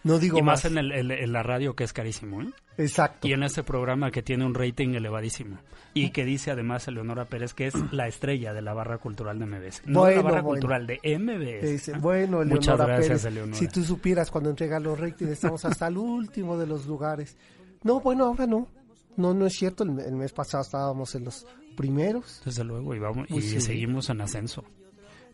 No 0.04 0.18
digo 0.18 0.38
y 0.38 0.42
más, 0.42 0.64
más. 0.64 0.72
en, 0.72 0.78
el- 0.78 1.11
en 1.11 1.33
la 1.33 1.42
radio 1.42 1.74
que 1.74 1.85
es 1.85 1.92
carísimo, 1.92 2.42
¿eh? 2.42 2.50
Exacto. 2.78 3.26
Y 3.26 3.33
en 3.33 3.42
este 3.42 3.62
programa 3.64 4.11
que 4.11 4.22
tiene 4.22 4.44
un 4.46 4.54
rating 4.54 4.94
elevadísimo. 4.94 5.59
Y 5.94 6.11
que 6.11 6.24
dice 6.24 6.50
además 6.52 6.87
Eleonora 6.87 7.24
Pérez 7.24 7.54
que 7.54 7.66
es 7.66 7.74
la 7.92 8.07
estrella 8.07 8.52
de 8.52 8.62
la 8.62 8.72
barra 8.74 8.98
cultural 8.98 9.38
de 9.38 9.46
MBS. 9.46 9.83
No 9.87 10.09
la 10.09 10.16
barra 10.22 10.42
bueno. 10.42 10.44
cultural 10.61 10.87
de 10.87 11.00
MBS. 11.18 11.88
¿no? 11.94 12.00
bueno, 12.00 12.42
Eleonora 12.42 12.54
Muchas 12.54 12.76
gracias, 12.78 13.07
Pérez, 13.09 13.24
Eleonora. 13.24 13.59
si 13.59 13.66
tú 13.68 13.83
supieras 13.83 14.31
cuando 14.31 14.50
entrega 14.50 14.78
los 14.78 14.98
ratings 14.98 15.31
estamos 15.33 15.64
hasta 15.64 15.88
el 15.88 15.96
último 15.98 16.57
de 16.57 16.66
los 16.66 16.87
lugares. 16.87 17.37
No, 17.83 18.00
bueno, 18.00 18.26
ahora 18.26 18.46
no. 18.46 18.68
No, 19.16 19.35
no 19.35 19.46
es 19.46 19.54
cierto. 19.54 19.83
El, 19.83 19.98
el 19.98 20.14
mes 20.14 20.33
pasado 20.33 20.62
estábamos 20.62 21.14
en 21.16 21.24
los 21.24 21.44
primeros. 21.76 22.40
Desde 22.44 22.62
luego, 22.62 22.94
y, 22.94 23.00
vamos, 23.00 23.26
y 23.28 23.33
Pues 23.35 23.50
sí. 23.50 23.61
seguimos 23.61 24.09
en 24.11 24.20
ascenso. 24.20 24.64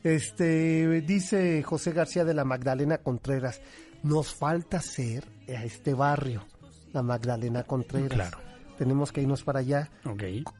Este 0.03 1.01
dice 1.03 1.63
José 1.63 1.93
García 1.93 2.25
de 2.25 2.35
la 2.35 2.45
Magdalena 2.45 2.99
Contreras, 2.99 3.61
nos 4.05 4.35
falta 4.35 4.81
ser 4.81 5.25
a 5.49 5.65
este 5.65 5.95
barrio, 5.95 6.45
la 6.93 7.03
Magdalena 7.03 7.65
Contreras. 7.65 8.13
Claro. 8.13 8.39
Tenemos 8.79 9.13
que 9.13 9.23
irnos 9.23 9.45
para 9.45 9.61
allá. 9.61 9.89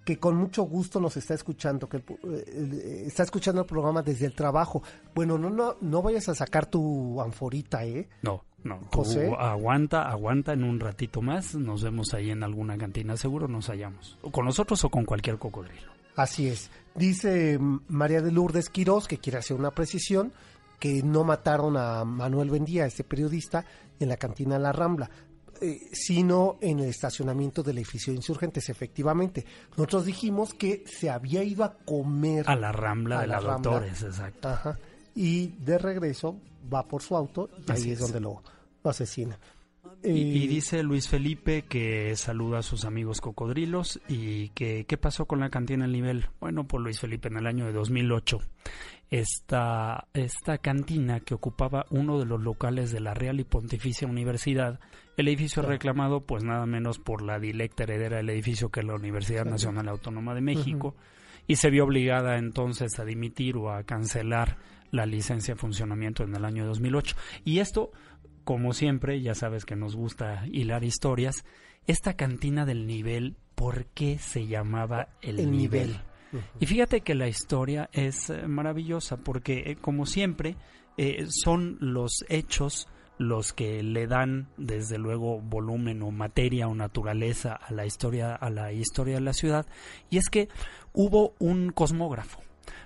Que 0.05 0.19
con 0.19 0.37
mucho 0.37 0.63
gusto 0.63 1.01
nos 1.01 1.17
está 1.17 1.35
escuchando, 1.35 1.89
que 1.89 1.99
eh, 1.99 3.05
está 3.07 3.25
escuchando 3.25 3.63
el 3.63 3.67
programa 3.67 4.03
desde 4.03 4.27
el 4.27 4.35
trabajo. 4.35 4.83
Bueno, 5.15 5.37
no, 5.37 5.51
no, 5.51 5.77
no 5.81 6.01
vayas 6.01 6.29
a 6.29 6.35
sacar 6.35 6.67
tu 6.67 7.21
anforita, 7.21 7.85
¿eh? 7.85 8.09
No, 8.23 8.45
no. 8.63 8.79
tú 8.91 8.99
José. 8.99 9.33
aguanta, 9.37 10.09
aguanta 10.09 10.53
en 10.53 10.63
un 10.63 10.79
ratito 10.79 11.23
más. 11.23 11.57
Nos 11.57 11.83
vemos 11.83 12.15
ahí 12.15 12.31
en 12.31 12.45
alguna 12.45 12.79
cantina. 12.79 13.17
Seguro 13.17 13.49
nos 13.49 13.67
hallamos. 13.67 14.17
O 14.23 14.31
con 14.31 14.45
nosotros 14.45 14.85
o 14.85 14.91
con 14.91 15.05
cualquier 15.05 15.39
cocodrilo. 15.39 15.93
Así 16.17 16.47
es. 16.47 16.71
Dice 16.95 17.59
mm, 17.59 17.81
María 17.89 18.23
de 18.23 18.31
Lourdes 18.31 18.71
Quirós, 18.71 19.09
que 19.09 19.19
quiere 19.19 19.39
hacer 19.39 19.57
una 19.57 19.73
precisión, 19.73 20.33
que 20.79 21.03
no 21.03 21.25
mataron 21.25 21.77
a 21.77 22.05
Manuel 22.05 22.51
Bendía, 22.51 22.87
este 22.87 23.05
periodista, 23.05 23.65
en 24.01 24.09
la 24.09 24.17
cantina 24.17 24.59
La 24.59 24.73
Rambla, 24.73 25.09
eh, 25.61 25.81
sino 25.93 26.59
en 26.61 26.81
el 26.81 26.89
estacionamiento 26.89 27.63
del 27.63 27.79
edificio 27.79 28.13
de 28.13 28.17
Insurgentes, 28.17 28.69
efectivamente. 28.69 29.45
Nosotros 29.71 30.05
dijimos 30.05 30.53
que 30.55 30.85
se 30.87 31.09
había 31.11 31.43
ido 31.45 31.65
a 31.65 31.75
comer 31.75 32.45
A 32.49 32.57
la 32.57 32.73
rambla 32.73 33.19
A 33.19 33.21
de 33.23 33.27
la 33.29 33.41
Rambla. 33.41 33.71
Doctores, 33.73 34.03
exacto. 34.03 34.49
Ajá. 34.49 34.79
Y 35.15 35.49
de 35.65 35.79
regreso 35.79 36.37
va 36.73 36.87
por 36.87 37.03
su 37.03 37.17
auto 37.17 37.49
y 37.67 37.71
Así 37.71 37.85
ahí 37.85 37.91
es, 37.93 38.01
es. 38.01 38.01
donde 38.01 38.21
lo, 38.21 38.43
lo 38.83 38.91
asesina. 38.91 39.39
Y, 40.03 40.11
y 40.11 40.45
Eh, 40.45 40.49
dice 40.49 40.83
Luis 40.83 41.09
Felipe 41.09 41.63
que 41.63 42.15
saluda 42.17 42.59
a 42.59 42.63
sus 42.63 42.85
amigos 42.85 43.21
cocodrilos 43.21 44.01
y 44.09 44.49
que 44.51 44.85
qué 44.87 44.99
pasó 44.99 45.27
con 45.27 45.41
la 45.41 45.51
cantina 45.51 45.85
El 45.87 45.93
Nivel. 45.93 46.27
Bueno, 46.41 46.65
pues 46.67 46.83
Luis 46.83 46.99
Felipe 47.01 47.29
en 47.29 47.37
el 47.37 47.47
año 47.47 47.65
de 47.65 47.73
2008 47.73 48.41
esta, 49.11 50.09
esta 50.13 50.59
cantina 50.59 51.21
que 51.21 51.35
ocupaba 51.35 51.87
uno 51.91 52.19
de 52.19 52.27
los 52.27 52.41
locales 52.41 52.91
de 52.91 53.01
la 53.01 53.15
Real 53.15 53.41
y 53.41 53.45
Pontificia 53.45 54.09
Universidad, 54.09 54.81
el 55.17 55.29
edificio 55.29 55.63
reclamado 55.63 56.23
pues 56.23 56.43
nada 56.43 56.67
menos 56.67 56.99
por 56.99 57.23
la 57.23 57.39
directa 57.39 57.85
heredera 57.85 58.17
del 58.17 58.31
edificio 58.31 58.71
que 58.71 58.81
es 58.81 58.87
la 58.87 58.95
Universidad 58.95 59.45
Nacional 59.45 59.89
Autónoma 59.89 60.35
de 60.35 60.41
México 60.41 60.97
y 61.47 61.57
se 61.57 61.71
vio 61.71 61.85
obligada 61.85 62.39
entonces 62.39 62.99
a 62.99 63.05
dimitir 63.05 63.57
o 63.57 63.71
a 63.71 63.85
cancelar 63.85 64.59
la 64.91 65.07
licencia 65.07 65.55
de 65.55 65.61
funcionamiento 65.61 66.23
en 66.23 66.35
el 66.35 66.45
año 66.45 66.67
2008. 66.67 67.17
Y 67.45 67.59
esto, 67.59 67.91
como 68.45 68.73
siempre, 68.73 69.21
ya 69.21 69.35
sabes 69.35 69.65
que 69.65 69.77
nos 69.77 69.97
gusta 69.97 70.47
hilar 70.47 70.85
historias, 70.85 71.45
esta 71.87 72.15
cantina 72.15 72.65
del 72.65 72.87
nivel, 72.87 73.37
por 73.55 73.87
qué 73.87 74.19
se 74.19 74.47
llamaba 74.47 75.09
el, 75.21 75.41
El 75.41 75.51
nivel. 75.51 75.89
nivel. 75.89 76.01
Y 76.61 76.67
fíjate 76.67 77.01
que 77.01 77.15
la 77.15 77.29
historia 77.29 77.89
es 77.93 78.31
eh, 78.31 78.47
maravillosa 78.47 79.17
porque, 79.17 79.65
eh, 79.67 79.77
como 79.77 80.07
siempre, 80.07 80.57
eh, 80.97 81.27
son 81.29 81.77
los 81.81 82.25
hechos 82.29 82.89
los 83.17 83.53
que 83.53 83.83
le 83.83 84.07
dan, 84.07 84.49
desde 84.57 84.99
luego, 84.99 85.41
volumen 85.41 86.03
o 86.03 86.11
materia 86.11 86.67
o 86.67 86.75
naturaleza 86.75 87.55
a 87.55 87.73
la 87.73 87.87
historia, 87.87 88.35
a 88.35 88.51
la 88.51 88.73
historia 88.73 89.15
de 89.15 89.21
la 89.21 89.33
ciudad. 89.33 89.67
Y 90.11 90.19
es 90.19 90.29
que 90.29 90.49
hubo 90.93 91.35
un 91.39 91.71
cosmógrafo, 91.71 92.41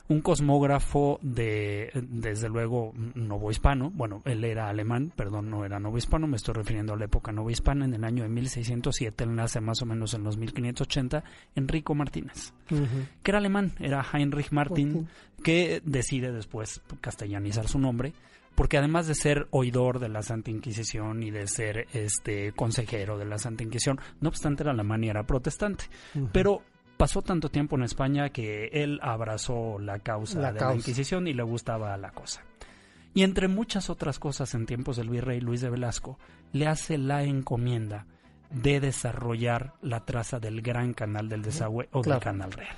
un 0.08 0.20
cosmógrafo 0.20 1.18
de, 1.22 1.90
desde 1.94 2.48
luego, 2.48 2.92
novohispano. 3.14 3.90
Bueno, 3.90 4.22
él 4.24 4.44
era 4.44 4.68
alemán, 4.68 5.12
perdón, 5.14 5.50
no 5.50 5.64
era 5.64 5.78
novohispano, 5.78 6.26
me 6.26 6.36
estoy 6.36 6.54
refiriendo 6.54 6.94
a 6.94 6.96
la 6.96 7.04
época 7.04 7.32
novohispana, 7.32 7.84
en 7.84 7.94
el 7.94 8.04
año 8.04 8.22
de 8.22 8.28
1607, 8.28 9.24
él 9.24 9.34
nace 9.34 9.60
más 9.60 9.82
o 9.82 9.86
menos 9.86 10.14
en 10.14 10.24
los 10.24 10.36
1580, 10.36 11.24
Enrico 11.54 11.94
Martínez 11.94 12.52
Ujú. 12.70 13.06
que 13.22 13.30
era 13.30 13.38
alemán, 13.38 13.72
era 13.78 14.04
Heinrich 14.12 14.50
Martin, 14.50 15.08
que 15.42 15.80
decide 15.84 16.32
después 16.32 16.80
castellanizar 17.00 17.68
su 17.68 17.78
nombre, 17.78 18.12
porque 18.54 18.76
además 18.76 19.06
de 19.06 19.14
ser 19.14 19.46
oidor 19.50 20.00
de 20.00 20.08
la 20.08 20.22
Santa 20.22 20.50
Inquisición 20.50 21.22
y 21.22 21.30
de 21.30 21.46
ser 21.46 21.86
este 21.92 22.52
consejero 22.52 23.16
de 23.16 23.24
la 23.24 23.38
Santa 23.38 23.62
Inquisición, 23.62 24.00
no 24.20 24.30
obstante 24.30 24.64
era 24.64 24.72
alemán 24.72 25.04
y 25.04 25.08
era 25.08 25.22
protestante, 25.24 25.84
pero 26.32 26.62
pasó 26.98 27.22
tanto 27.22 27.48
tiempo 27.48 27.76
en 27.76 27.84
España 27.84 28.28
que 28.28 28.66
él 28.72 29.00
abrazó 29.02 29.78
la 29.78 30.00
causa 30.00 30.40
La 30.40 30.52
de 30.52 30.60
la. 30.60 30.74
Inquisición 30.74 31.26
y 31.26 31.32
le 31.32 31.42
gustaba 31.42 31.96
la 31.96 32.10
cosa. 32.10 32.42
Y 33.14 33.22
entre 33.22 33.48
muchas 33.48 33.88
otras 33.88 34.18
cosas 34.18 34.52
en 34.54 34.66
tiempos 34.66 34.96
del 34.96 35.08
virrey 35.08 35.40
Luis 35.40 35.62
de 35.62 35.70
Velasco, 35.70 36.18
le 36.52 36.66
hace 36.66 36.98
la 36.98 37.22
encomienda 37.22 38.06
de 38.50 38.80
desarrollar 38.80 39.74
la 39.80 40.04
traza 40.04 40.40
del 40.40 40.60
gran 40.60 40.92
canal 40.92 41.28
del 41.28 41.42
desagüe 41.42 41.88
o 41.92 42.02
del 42.02 42.18
canal 42.18 42.52
real. 42.52 42.76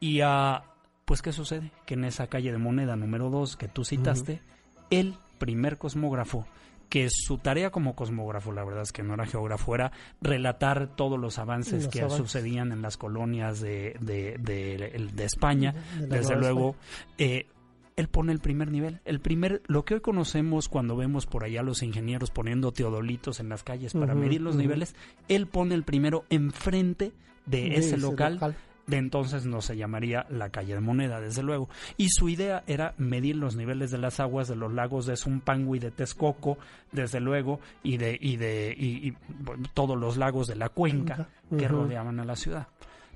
Y 0.00 0.20
ah, 0.20 0.64
pues 1.04 1.22
qué 1.22 1.32
sucede? 1.32 1.72
Que 1.86 1.94
en 1.94 2.04
esa 2.04 2.26
calle 2.28 2.52
de 2.52 2.58
moneda 2.58 2.96
número 2.96 3.30
2 3.30 3.56
que 3.56 3.68
tú 3.68 3.84
citaste, 3.84 4.42
el 4.90 5.14
primer 5.38 5.78
cosmógrafo, 5.78 6.46
que 6.88 7.08
su 7.10 7.38
tarea 7.38 7.70
como 7.70 7.94
cosmógrafo, 7.96 8.52
la 8.52 8.64
verdad 8.64 8.82
es 8.82 8.92
que 8.92 9.02
no 9.02 9.14
era 9.14 9.26
geógrafo, 9.26 9.74
era 9.74 9.92
relatar 10.20 10.94
todos 10.96 11.18
los 11.18 11.38
avances 11.38 11.84
Los 11.84 11.92
que 11.92 12.00
avances. 12.00 12.18
sucedían 12.18 12.72
en 12.72 12.82
las 12.82 12.96
colonias 12.96 13.60
de, 13.60 13.96
de, 14.00 14.36
de- 14.38 15.10
de 15.12 15.24
España, 15.24 15.74
desde 16.08 16.36
luego. 16.36 16.76
eh, 17.18 17.46
él 17.96 18.08
pone 18.08 18.32
el 18.32 18.40
primer 18.40 18.72
nivel, 18.72 19.00
el 19.04 19.20
primer, 19.20 19.62
lo 19.68 19.84
que 19.84 19.94
hoy 19.94 20.00
conocemos 20.00 20.68
cuando 20.68 20.96
vemos 20.96 21.26
por 21.26 21.44
allá 21.44 21.62
los 21.62 21.80
ingenieros 21.84 22.32
poniendo 22.32 22.72
teodolitos 22.72 23.38
en 23.38 23.48
las 23.48 23.62
calles 23.62 23.92
para 23.92 24.16
medir 24.16 24.40
los 24.40 24.56
niveles, 24.56 24.96
él 25.28 25.46
pone 25.46 25.76
el 25.76 25.84
primero 25.84 26.24
enfrente 26.28 27.12
de, 27.46 27.60
De 27.60 27.76
ese 27.76 27.88
ese 27.90 27.98
local 27.98 28.34
local. 28.34 28.56
De 28.86 28.98
entonces 28.98 29.46
no 29.46 29.60
se 29.62 29.76
llamaría 29.76 30.26
la 30.28 30.50
calle 30.50 30.74
de 30.74 30.80
moneda, 30.80 31.20
desde 31.20 31.42
luego. 31.42 31.68
Y 31.96 32.08
su 32.10 32.28
idea 32.28 32.62
era 32.66 32.94
medir 32.98 33.36
los 33.36 33.56
niveles 33.56 33.90
de 33.90 33.98
las 33.98 34.20
aguas 34.20 34.46
de 34.48 34.56
los 34.56 34.72
lagos 34.72 35.06
de 35.06 35.16
Zumpango 35.16 35.74
y 35.74 35.78
de 35.78 35.90
Texcoco, 35.90 36.58
desde 36.92 37.20
luego, 37.20 37.60
y 37.82 37.96
de, 37.96 38.18
y 38.20 38.36
de 38.36 38.74
y, 38.76 39.08
y, 39.08 39.16
todos 39.72 39.98
los 39.98 40.16
lagos 40.16 40.46
de 40.48 40.56
la 40.56 40.68
cuenca 40.68 41.28
que 41.56 41.66
rodeaban 41.68 42.20
a 42.20 42.24
la 42.24 42.36
ciudad. 42.36 42.68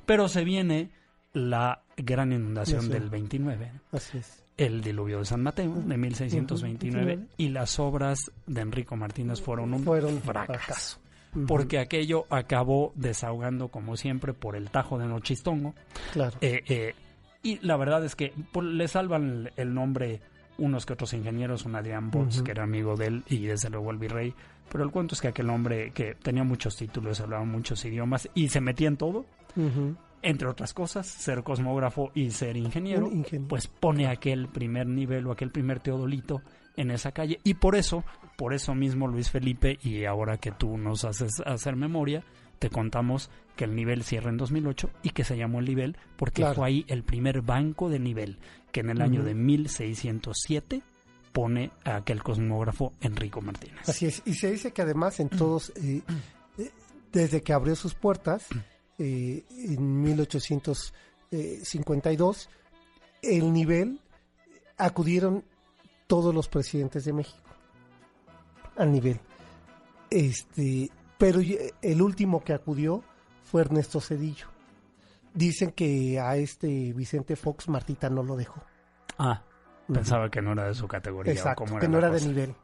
Pero 0.06 0.28
se 0.28 0.42
viene 0.44 0.90
la 1.34 1.82
gran 1.96 2.32
inundación 2.32 2.82
Sí. 2.82 2.88
del 2.88 3.10
29, 3.10 3.70
Así 3.92 4.18
es. 4.18 4.42
el 4.56 4.80
diluvio 4.80 5.18
de 5.18 5.24
San 5.26 5.42
Mateo 5.42 5.74
de 5.74 5.96
1629 5.98 7.16
Ujú. 7.16 7.26
y 7.36 7.48
las 7.50 7.78
obras 7.78 8.18
de 8.46 8.60
Enrico 8.62 8.96
Martínez 8.96 9.40
fueron 9.42 9.74
un 9.74 9.84
Fueron 9.84 10.20
fracaso 10.22 10.58
fracaso. 10.58 11.00
Porque 11.46 11.78
aquello 11.78 12.26
acabó 12.30 12.92
desahogando 12.96 13.68
como 13.68 13.96
siempre 13.96 14.32
por 14.32 14.56
el 14.56 14.70
tajo 14.70 14.98
de 14.98 15.06
Nochistongo 15.06 15.74
Claro. 16.12 16.36
eh, 16.40 16.62
eh, 16.68 16.94
y 17.42 17.58
la 17.66 17.76
verdad 17.76 18.04
es 18.04 18.16
que 18.16 18.32
por- 18.52 18.64
le 18.64 18.88
salvan 18.88 19.22
el, 19.24 19.52
el 19.56 19.74
nombre 19.74 20.20
unos 20.58 20.84
que 20.86 20.94
otros 20.94 21.12
ingenieros, 21.14 21.64
un 21.66 21.76
Adrián 21.76 22.10
Bots, 22.10 22.42
que 22.42 22.50
era 22.50 22.64
amigo 22.64 22.96
de 22.96 23.06
él, 23.06 23.24
y 23.28 23.46
desde 23.46 23.70
luego 23.70 23.92
el 23.92 23.98
virrey. 23.98 24.34
Pero 24.68 24.82
el 24.82 24.90
cuento 24.90 25.14
es 25.14 25.20
que 25.20 25.28
aquel 25.28 25.48
hombre 25.50 25.92
que 25.92 26.16
tenía 26.16 26.42
muchos 26.42 26.76
títulos, 26.76 27.20
hablaba 27.20 27.44
muchos 27.44 27.84
idiomas 27.84 28.28
y 28.34 28.48
se 28.48 28.60
metía 28.60 28.88
en 28.88 28.96
todo, 28.96 29.24
entre 30.20 30.48
otras 30.48 30.74
cosas, 30.74 31.06
ser 31.06 31.44
cosmógrafo 31.44 32.10
y 32.14 32.30
ser 32.32 32.56
ingeniero, 32.56 33.06
ingeniero. 33.06 33.46
pues 33.48 33.68
pone 33.68 34.08
aquel 34.08 34.48
primer 34.48 34.88
nivel 34.88 35.26
o 35.28 35.32
aquel 35.32 35.50
primer 35.52 35.78
teodolito 35.78 36.42
en 36.76 36.90
esa 36.90 37.12
calle. 37.12 37.38
Y 37.44 37.54
por 37.54 37.76
eso, 37.76 38.04
por 38.38 38.54
eso 38.54 38.72
mismo 38.74 39.08
Luis 39.08 39.30
Felipe, 39.30 39.78
y 39.82 40.04
ahora 40.04 40.36
que 40.38 40.52
tú 40.52 40.78
nos 40.78 41.04
haces 41.04 41.40
hacer 41.44 41.74
memoria, 41.74 42.22
te 42.60 42.70
contamos 42.70 43.30
que 43.56 43.64
el 43.64 43.74
nivel 43.74 44.04
cierra 44.04 44.30
en 44.30 44.36
2008 44.36 44.90
y 45.02 45.10
que 45.10 45.24
se 45.24 45.36
llamó 45.36 45.58
el 45.58 45.64
nivel 45.66 45.96
porque 46.16 46.42
Claro. 46.42 46.54
fue 46.54 46.68
ahí 46.68 46.84
el 46.86 47.02
primer 47.02 47.42
banco 47.42 47.88
de 47.88 47.98
nivel 47.98 48.38
que 48.70 48.78
en 48.80 48.90
el 48.90 49.02
año 49.02 49.20
Ujú. 49.20 49.28
de 49.28 49.34
1607 49.34 50.82
pone 51.32 51.72
a 51.84 51.96
aquel 51.96 52.22
cosmógrafo 52.22 52.92
Enrico 53.00 53.40
Martínez. 53.40 53.88
Así 53.88 54.06
es. 54.06 54.22
Y 54.24 54.34
se 54.34 54.52
dice 54.52 54.70
que 54.72 54.82
además 54.82 55.18
en 55.18 55.30
todos, 55.30 55.72
eh, 55.76 56.02
eh, 56.58 56.70
desde 57.12 57.42
que 57.42 57.52
abrió 57.52 57.74
sus 57.74 57.94
puertas, 57.94 58.46
eh, 59.00 59.44
en 59.50 60.02
1852, 60.02 62.48
el 63.22 63.52
nivel 63.52 64.00
acudieron 64.76 65.44
todos 66.06 66.32
los 66.34 66.48
presidentes 66.48 67.04
de 67.04 67.12
México 67.12 67.38
al 68.78 68.92
nivel. 68.92 69.18
Este, 70.10 70.90
pero 71.18 71.40
el 71.82 72.02
último 72.02 72.42
que 72.42 72.52
acudió 72.52 73.02
fue 73.42 73.62
Ernesto 73.62 74.00
Cedillo. 74.00 74.46
Dicen 75.34 75.72
que 75.72 76.18
a 76.18 76.36
este 76.36 76.92
Vicente 76.94 77.36
Fox 77.36 77.68
Martita 77.68 78.08
no 78.08 78.22
lo 78.22 78.36
dejó. 78.36 78.62
Ah, 79.18 79.42
pensaba 79.92 80.30
que 80.30 80.40
no 80.40 80.52
era 80.52 80.68
de 80.68 80.74
su 80.74 80.88
categoría. 80.88 81.32
o 81.32 81.36
Exacto, 81.36 81.64
que 81.78 81.88
no 81.88 81.98
era 81.98 82.10
de 82.10 82.20
nivel, 82.20 82.54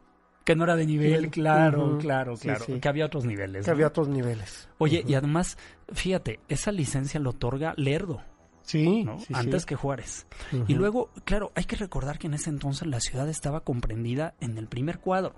Que 0.45 0.57
no 0.57 0.65
era 0.65 0.77
de 0.77 0.87
nivel, 0.87 1.13
Nivel. 1.13 1.31
claro, 1.31 1.99
claro, 1.99 2.37
Sí, 2.37 2.49
claro. 2.49 2.65
sí. 2.65 2.81
Que 2.81 2.89
había 2.89 3.07
otros 3.07 3.25
niveles. 3.25 3.65
que 3.65 3.71
¿no? 3.71 3.75
había 3.75 3.87
otros 3.89 4.09
niveles. 4.09 4.69
Oye, 4.79 5.05
y 5.07 5.15
además, 5.15 5.57
fíjate, 5.93 6.41
esa 6.49 6.73
licencia 6.73 7.21
lo 7.21 7.31
otorga 7.31 7.75
Lerdo, 7.77 8.23
Sí, 8.63 9.05
¿no? 9.05 9.19
sí, 9.19 9.27
sí. 9.29 9.35
Antes 9.37 9.67
que 9.67 9.77
Juárez. 9.77 10.27
Y 10.67 10.75
luego, 10.75 11.11
claro, 11.25 11.53
hay 11.55 11.65
que 11.65 11.77
recordar 11.77 12.19
que 12.19 12.27
en 12.29 12.35
ese 12.35 12.49
entonces 12.51 12.89
la 12.89 13.01
ciudad 13.01 13.29
estaba 13.29 13.61
comprendida 13.61 14.35
en 14.41 14.57
el 14.59 14.69
primer 14.69 15.01
cuadro. 15.01 15.35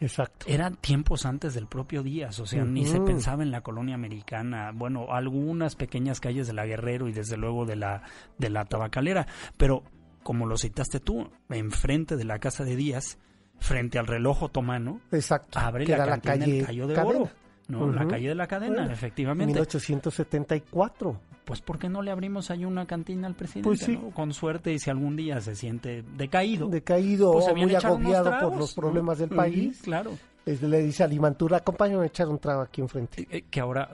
Exacto. 0.00 0.46
Eran 0.48 0.76
tiempos 0.76 1.24
antes 1.24 1.54
del 1.54 1.66
propio 1.66 2.02
Díaz, 2.02 2.38
o 2.40 2.46
sea, 2.46 2.64
ni 2.64 2.84
se 2.84 3.00
pensaba 3.00 3.42
en 3.42 3.50
la 3.50 3.62
colonia 3.62 3.94
americana, 3.94 4.72
bueno, 4.74 5.06
algunas 5.10 5.74
pequeñas 5.74 6.20
calles 6.20 6.46
de 6.46 6.52
la 6.52 6.66
Guerrero 6.66 7.08
y 7.08 7.12
desde 7.12 7.36
luego 7.36 7.64
de 7.64 7.76
la, 7.76 8.02
de 8.38 8.50
la 8.50 8.64
Tabacalera, 8.66 9.26
pero 9.56 9.82
como 10.22 10.46
lo 10.46 10.58
citaste 10.58 11.00
tú, 11.00 11.30
enfrente 11.48 12.16
de 12.16 12.24
la 12.24 12.38
casa 12.38 12.64
de 12.64 12.76
Díaz, 12.76 13.18
frente 13.58 13.98
al 13.98 14.06
reloj 14.06 14.42
otomano, 14.42 15.00
Exacto. 15.12 15.58
abre 15.58 15.86
la 15.86 15.94
era 15.94 16.18
cantina 16.18 16.44
El 16.44 16.66
Cayo 16.66 16.86
de 16.86 16.94
Cadena. 16.94 17.18
Oro, 17.18 17.30
¿no? 17.68 17.92
La 17.92 18.06
calle 18.06 18.28
de 18.28 18.34
la 18.34 18.46
cadena, 18.46 18.74
Bueno, 18.74 18.92
efectivamente. 18.92 19.52
1874. 19.54 21.20
Pues 21.46 21.62
¿por 21.62 21.78
qué 21.78 21.88
no 21.88 22.02
le 22.02 22.10
abrimos 22.10 22.50
ahí 22.50 22.64
una 22.66 22.86
cantina 22.86 23.26
al 23.28 23.34
presidente? 23.34 23.68
Pues 23.68 23.78
sí. 23.80 23.96
no? 23.96 24.10
Con 24.10 24.34
suerte 24.34 24.72
y 24.72 24.78
si 24.80 24.90
algún 24.90 25.16
día 25.16 25.40
se 25.40 25.54
siente 25.54 26.02
decaído. 26.16 26.68
Decaído 26.68 27.32
pues 27.32 27.46
o 27.48 27.54
muy 27.54 27.72
agobiado 27.74 28.32
por 28.40 28.56
los 28.58 28.76
¿no? 28.76 28.82
problemas 28.82 29.18
del 29.18 29.30
país, 29.30 29.80
claro. 29.82 30.10
es- 30.44 30.60
le 30.60 30.82
dice 30.82 31.04
a 31.04 31.06
Limantura, 31.06 31.58
acompáñame 31.58 32.02
a 32.02 32.06
echar 32.06 32.28
un 32.28 32.38
trago 32.40 32.62
aquí 32.62 32.80
enfrente. 32.80 33.22
Eh, 33.22 33.28
eh, 33.30 33.44
Que 33.48 33.60
ahora, 33.60 33.90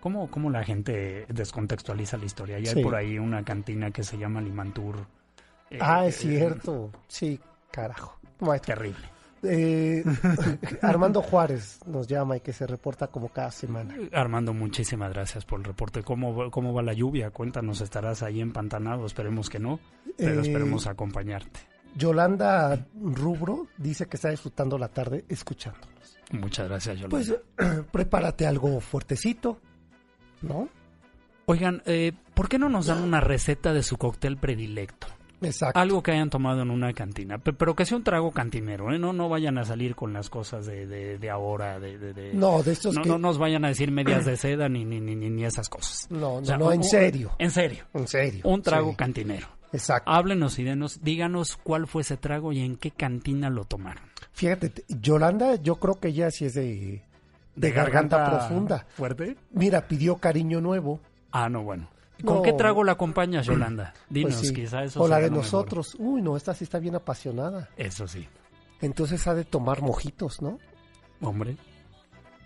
¿cómo, 0.00 0.30
cómo 0.30 0.48
la 0.48 0.64
gente 0.64 1.26
descontextualiza 1.28 2.16
la 2.16 2.24
historia? 2.24 2.58
Ya 2.58 2.72
Sí. 2.72 2.78
hay 2.78 2.84
por 2.84 2.94
ahí 2.94 3.18
una 3.18 3.44
cantina 3.44 3.90
que 3.90 4.02
se 4.02 4.16
llama 4.16 4.40
Limantur. 4.40 4.96
eh, 5.70 5.78
ah, 5.80 6.06
eh, 6.06 6.08
es 6.08 6.16
cierto. 6.16 6.90
Sí, 7.06 7.38
carajo. 7.70 8.18
Maestro. 8.40 8.74
Terrible. 8.76 9.11
Eh, 9.42 10.04
Armando 10.82 11.20
Juárez 11.22 11.80
nos 11.86 12.06
llama 12.06 12.36
y 12.36 12.40
que 12.40 12.52
se 12.52 12.66
reporta 12.66 13.08
como 13.08 13.28
cada 13.28 13.50
semana. 13.50 13.94
Armando, 14.12 14.52
muchísimas 14.54 15.12
gracias 15.12 15.44
por 15.44 15.58
el 15.60 15.64
reporte. 15.64 16.02
¿Cómo, 16.02 16.34
va- 16.34 16.50
¿Cómo 16.50 16.72
va 16.72 16.82
la 16.82 16.92
lluvia? 16.92 17.30
Cuéntanos, 17.30 17.80
¿estarás 17.80 18.22
ahí 18.22 18.40
empantanado? 18.40 19.04
Esperemos 19.06 19.50
que 19.50 19.58
no, 19.58 19.80
pero 20.16 20.40
Eh, 20.42 20.46
esperemos 20.46 20.86
acompañarte. 20.86 21.60
Yolanda 21.94 22.86
Rubro 23.00 23.66
dice 23.76 24.06
que 24.06 24.16
está 24.16 24.30
disfrutando 24.30 24.78
la 24.78 24.88
tarde 24.88 25.24
escuchándonos. 25.28 26.18
Muchas 26.30 26.68
gracias, 26.68 26.98
Yolanda. 27.00 27.10
Pues 27.58 27.86
prepárate 27.92 28.46
algo 28.46 28.80
fuertecito, 28.80 29.60
¿no? 30.40 30.68
Oigan, 31.46 31.82
eh, 31.84 32.12
¿por 32.34 32.48
qué 32.48 32.58
no 32.58 32.68
nos 32.68 32.86
dan 32.86 33.02
una 33.02 33.20
receta 33.20 33.72
de 33.74 33.82
su 33.82 33.96
cóctel 33.98 34.36
predilecto? 34.38 35.08
Exacto. 35.42 35.78
Algo 35.78 36.02
que 36.02 36.12
hayan 36.12 36.30
tomado 36.30 36.62
en 36.62 36.70
una 36.70 36.92
cantina, 36.92 37.38
pe- 37.38 37.52
pero 37.52 37.74
que 37.74 37.84
sea 37.84 37.96
un 37.96 38.04
trago 38.04 38.30
cantinero, 38.30 38.92
¿eh? 38.92 38.98
No, 38.98 39.12
no 39.12 39.28
vayan 39.28 39.58
a 39.58 39.64
salir 39.64 39.94
con 39.94 40.12
las 40.12 40.30
cosas 40.30 40.66
de, 40.66 40.86
de, 40.86 41.18
de 41.18 41.30
ahora, 41.30 41.80
de, 41.80 42.30
No, 42.34 42.62
de 42.62 42.72
estos 42.72 42.94
no, 42.94 43.02
que... 43.02 43.08
no 43.08 43.18
nos 43.18 43.38
vayan 43.38 43.64
a 43.64 43.68
decir 43.68 43.90
medias 43.90 44.24
de 44.24 44.36
seda 44.36 44.68
ni, 44.68 44.84
ni, 44.84 45.00
ni, 45.00 45.14
ni, 45.14 45.44
esas 45.44 45.68
cosas. 45.68 46.06
No, 46.10 46.18
no, 46.20 46.34
O 46.36 46.44
sea, 46.44 46.56
no, 46.58 46.72
en 46.72 46.78
un- 46.78 46.84
serio. 46.84 47.32
En 47.38 47.50
serio. 47.50 47.84
En 47.94 48.06
serio. 48.06 48.40
Un 48.44 48.62
trago 48.62 48.90
Sí, 48.90 48.96
cantinero. 48.96 49.48
Exacto. 49.72 50.10
Háblenos 50.10 50.58
y 50.58 50.64
denos, 50.64 51.02
díganos 51.02 51.56
cuál 51.56 51.86
fue 51.86 52.02
ese 52.02 52.16
trago 52.18 52.52
y 52.52 52.60
en 52.60 52.76
qué 52.76 52.90
cantina 52.90 53.48
lo 53.48 53.64
tomaron. 53.64 54.04
Fíjate, 54.32 54.72
Yolanda, 54.88 55.54
yo 55.56 55.76
creo 55.76 55.98
que 55.98 56.08
ella 56.08 56.30
sí 56.30 56.44
es 56.44 56.54
de, 56.54 57.02
de, 57.56 57.70
garganta, 57.70 58.28
profunda. 58.28 58.86
¿Fuerte? 58.90 59.36
Mira, 59.52 59.88
pidió 59.88 60.16
cariño 60.16 60.60
nuevo. 60.60 61.00
Ah, 61.30 61.48
no, 61.48 61.62
bueno. 61.62 61.88
¿Con 62.24 62.36
No. 62.36 62.42
qué 62.42 62.52
trago 62.52 62.84
la 62.84 62.92
acompañas, 62.92 63.46
Yolanda? 63.46 63.92
Dinos, 64.08 64.34
Pues 64.36 64.48
sí. 64.48 64.54
quizá 64.54 64.84
eso 64.84 65.02
O 65.02 65.08
la 65.08 65.16
de 65.16 65.22
lo 65.22 65.30
mejor. 65.32 65.44
nosotros. 65.44 65.96
Uy, 65.98 66.22
no, 66.22 66.36
esta 66.36 66.54
sí 66.54 66.64
está 66.64 66.78
bien 66.78 66.94
apasionada. 66.94 67.68
Eso 67.76 68.06
sí. 68.06 68.28
Entonces 68.80 69.26
ha 69.26 69.34
de 69.34 69.44
tomar 69.44 69.80
mojitos, 69.82 70.40
¿no? 70.42 70.58
Hombre, 71.20 71.56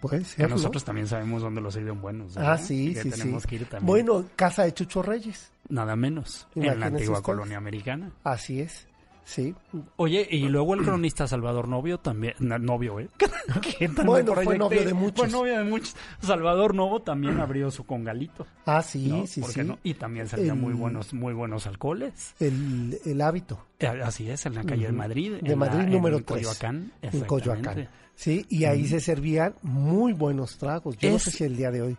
Puede 0.01 0.19
que 0.19 0.25
ser, 0.27 0.49
¿no? 0.51 0.57
nosotros 0.57 0.85
también 0.85 1.07
sabemos 1.07 1.41
dónde 1.43 1.61
los 1.63 1.73
sirven 1.75 2.01
buenos. 2.03 2.37
Ah, 2.37 2.57
¿no? 2.59 2.59
sí, 2.59 2.93
Que 2.95 3.03
sí, 3.05 3.11
tenemos 3.11 3.43
sí. 3.43 3.49
que 3.49 3.55
ir 3.57 3.65
también. 3.67 3.87
Bueno, 3.87 4.25
casa 4.37 4.65
de 4.65 4.75
Chucho 4.75 5.03
Reyes. 5.03 5.51
Nada 5.71 5.97
menos. 5.97 6.47
en 6.55 6.79
la 6.79 6.87
antigua 6.87 7.15
ustedes. 7.19 7.21
colonia 7.23 7.57
americana. 7.57 8.13
Así 8.23 8.61
es. 8.61 8.87
Sí. 9.29 9.53
Oye, 9.97 10.25
y 10.31 10.49
luego 10.49 10.75
el 10.75 10.83
cronista 10.83 11.27
Salvador 11.27 11.67
Novio 11.67 11.99
también, 11.99 12.35
no, 12.39 12.61
novio, 12.61 13.01
¿eh? 13.01 13.09
¿Qué 13.79 13.89
tal 13.89 14.07
Bueno, 14.07 14.35
fue 14.35 14.57
novio 14.57 14.85
de 14.85 14.95
muchos. 14.95 15.19
Fue 15.19 15.29
novio 15.29 15.59
de 15.59 15.65
muchos. 15.65 15.97
Salvador 16.23 16.77
Novo 16.77 17.03
también 17.03 17.41
abrió 17.41 17.73
su 17.73 17.85
congalito. 17.85 18.47
Ah, 18.67 18.83
sí, 18.83 19.09
¿no? 19.09 19.27
sí, 19.27 19.41
¿Por 19.41 19.51
sí. 19.51 19.65
no? 19.65 19.81
Y 19.83 19.95
también 19.95 20.29
servían 20.29 20.61
muy 20.61 20.75
buenos, 20.75 21.13
muy 21.13 21.35
buenos 21.35 21.67
alcoholes. 21.67 22.37
El, 22.39 23.01
el 23.05 23.21
hábito. 23.21 23.67
Eh, 23.81 23.89
Así 23.89 24.31
es, 24.31 24.47
en 24.47 24.55
la 24.55 24.63
calle 24.63 24.85
de 24.85 24.89
Ujú. 24.91 24.97
Madrid. 24.99 25.33
De 25.43 25.53
en 25.55 25.59
Madrid 25.59 25.81
la- 25.81 25.87
número 25.91 26.19
en 26.19 26.25
3. 26.25 26.39
Coyoacán. 26.47 26.93
En 27.03 27.21
Coyoacán. 27.23 27.89
Sí, 28.15 28.47
y 28.49 28.65
ahí 28.65 28.87
se 28.87 29.01
servían 29.01 29.57
muy 29.63 30.13
buenos 30.13 30.57
tragos. 30.57 30.97
Yo 30.99 31.11
no 31.11 31.17
Es- 31.17 31.25
sé 31.25 31.31
si 31.33 31.43
el 31.45 31.57
día 31.57 31.73
de 31.73 31.83
hoy, 31.83 31.97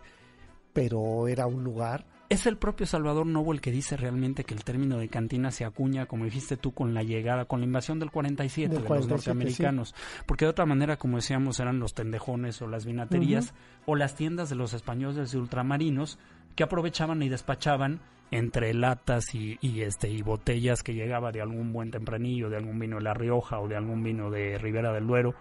pero 0.72 1.28
era 1.28 1.46
un 1.46 1.62
lugar. 1.62 2.06
Es 2.28 2.44
el 2.44 2.58
propio 2.58 2.84
Salvador 2.84 3.24
Novo 3.24 3.54
el 3.54 3.62
que 3.62 3.70
dice 3.70 3.96
realmente 3.96 4.44
que 4.44 4.52
el 4.52 4.62
término 4.62 4.98
de 4.98 5.08
cantina 5.08 5.50
se 5.50 5.64
acuña, 5.64 6.04
como 6.04 6.26
dijiste 6.26 6.58
tú, 6.58 6.74
con 6.74 6.92
la 6.92 7.02
llegada, 7.02 7.46
con 7.46 7.60
la 7.60 7.66
invasión 7.66 7.98
del 7.98 8.10
47 8.10 8.68
Del 8.68 8.82
de 8.82 8.86
47, 8.86 9.14
los 9.14 9.26
norteamericanos. 9.26 9.94
Porque 10.26 10.44
de 10.44 10.50
otra 10.50 10.66
manera, 10.66 10.98
como 10.98 11.16
decíamos, 11.16 11.58
eran 11.58 11.80
los 11.80 11.94
tendejones 11.94 12.60
o 12.60 12.66
las 12.66 12.84
vinaterías 12.84 13.54
o 13.86 13.96
las 13.96 14.14
tiendas 14.14 14.50
de 14.50 14.56
los 14.56 14.74
españoles 14.74 15.32
y 15.32 15.38
ultramarinos 15.38 16.18
que 16.54 16.64
aprovechaban 16.64 17.22
y 17.22 17.30
despachaban 17.30 18.00
entre 18.30 18.74
latas 18.74 19.34
y, 19.34 19.56
y, 19.62 19.80
este 19.80 20.10
y 20.10 20.20
botellas 20.20 20.82
que 20.82 20.92
llegaba 20.92 21.32
de 21.32 21.40
algún 21.40 21.72
buen 21.72 21.90
tempranillo, 21.90 22.50
de 22.50 22.58
algún 22.58 22.78
vino 22.78 22.96
de 22.96 23.04
La 23.04 23.14
Rioja 23.14 23.58
o 23.58 23.68
de 23.68 23.76
algún 23.76 24.02
vino 24.02 24.30
de 24.30 24.58
Ribera 24.58 24.92
del 24.92 25.06
Duero. 25.06 25.34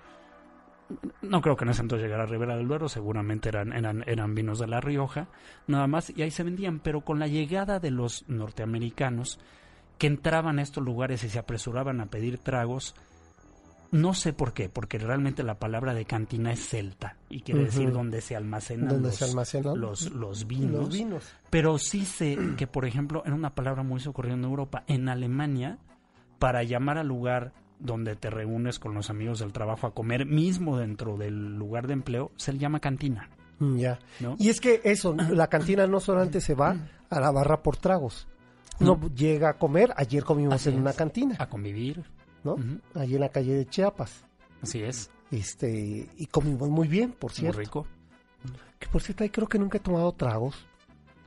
No 1.22 1.42
creo 1.42 1.56
que 1.56 1.66
en 1.66 1.72
ese 1.72 1.82
entonces 1.82 2.06
llegara 2.06 2.24
a 2.24 2.28
Ribera 2.28 2.56
del 2.56 2.68
Duero, 2.68 2.88
seguramente 2.88 3.50
eran, 3.50 3.74
eran, 3.74 4.04
eran 4.08 4.36
vinos 4.36 4.60
de 4.60 4.68
La 4.68 4.80
Rioja, 4.80 5.28
nada 5.68 5.88
más, 5.88 6.12
y 6.16 6.22
ahí 6.22 6.32
se 6.32 6.44
vendían, 6.44 6.80
pero 6.80 7.02
con 7.02 7.20
la 7.20 7.28
llegada 7.28 7.80
de 7.80 7.92
los 7.92 8.24
norteamericanos 8.30 9.40
que 9.98 10.08
entraban 10.08 10.60
a 10.60 10.62
estos 10.62 10.84
lugares 10.84 11.24
y 11.24 11.30
se 11.30 11.40
apresuraban 11.40 12.00
a 12.00 12.06
pedir 12.06 12.38
tragos, 12.38 12.96
no 13.92 14.14
sé 14.14 14.34
por 14.34 14.54
qué, 14.54 14.70
porque 14.70 14.98
realmente 14.98 15.44
la 15.44 15.60
palabra 15.60 15.94
de 15.94 16.06
cantina 16.06 16.52
es 16.52 16.68
celta 16.68 17.18
y 17.30 17.42
quiere 17.42 17.66
decir 17.66 17.92
donde 17.92 18.22
se 18.22 18.36
almacenan, 18.36 18.90
Donde 18.90 19.10
los, 19.10 19.18
se 19.18 19.26
almacenan 19.26 19.80
los, 19.80 20.12
los 20.12 20.46
vinos. 20.48 20.72
Los 20.72 20.94
vinos. 20.94 21.34
Pero 21.50 21.78
sí 21.78 22.06
sé 22.06 22.38
que, 22.58 22.68
por 22.68 22.86
ejemplo, 22.86 23.24
era 23.26 23.36
una 23.36 23.56
palabra 23.56 23.84
muy 23.84 24.00
socorrida 24.00 24.34
en 24.34 24.44
Europa. 24.44 24.84
En 24.88 25.08
Alemania, 25.08 25.78
para 26.38 26.64
llamar 26.64 26.98
al 26.98 27.08
lugar 27.08 27.54
donde 27.80 28.16
te 28.16 28.30
reúnes 28.30 28.80
con 28.80 28.94
los 28.94 29.10
amigos 29.10 29.40
del 29.40 29.54
trabajo 29.54 29.88
a 29.88 29.94
comer, 29.94 30.26
mismo 30.26 30.78
dentro 30.78 31.18
del 31.18 31.56
lugar 31.58 31.88
de 31.88 31.94
empleo, 31.94 32.32
se 32.38 32.54
le 32.54 32.60
llama 32.60 32.80
cantina. 32.80 33.30
Mm, 33.60 33.78
Ya. 33.78 34.00
¿no? 34.20 34.36
Y 34.40 34.50
es 34.50 34.60
que 34.62 34.82
eso, 34.84 35.14
la 35.16 35.48
cantina 35.48 35.86
no 35.88 36.00
solamente 36.00 36.42
se 36.42 36.54
va 36.56 36.76
a 37.10 37.20
la 37.20 37.32
barra 37.32 37.62
por 37.62 37.78
tragos. 37.78 38.28
No 38.80 39.00
llega 39.16 39.50
a 39.50 39.54
comer. 39.58 39.92
Ayer 39.98 40.24
comimos 40.24 40.54
Así 40.56 40.70
en 40.70 40.80
una 40.80 40.94
cantina, 40.94 41.36
A 41.40 41.48
convivir. 41.50 42.04
¿no? 42.44 42.56
Allí 42.94 43.16
en 43.16 43.22
la 43.22 43.30
calle 43.30 43.56
de 43.56 43.66
Chiapas. 43.66 44.24
Así 44.62 44.82
es. 44.84 45.10
Este, 45.32 46.08
y 46.16 46.26
comimos 46.28 46.70
muy 46.70 46.88
bien, 46.88 47.12
por 47.12 47.32
Muy 47.32 47.36
cierto. 47.40 47.60
rico. 47.60 47.88
Que 48.80 48.88
por 48.88 49.02
cierto, 49.02 49.24
ahí 49.24 49.30
creo 49.32 49.48
que 49.48 49.58
nunca 49.60 49.78
he 49.78 49.82
tomado 49.82 50.12
tragos. 50.14 50.56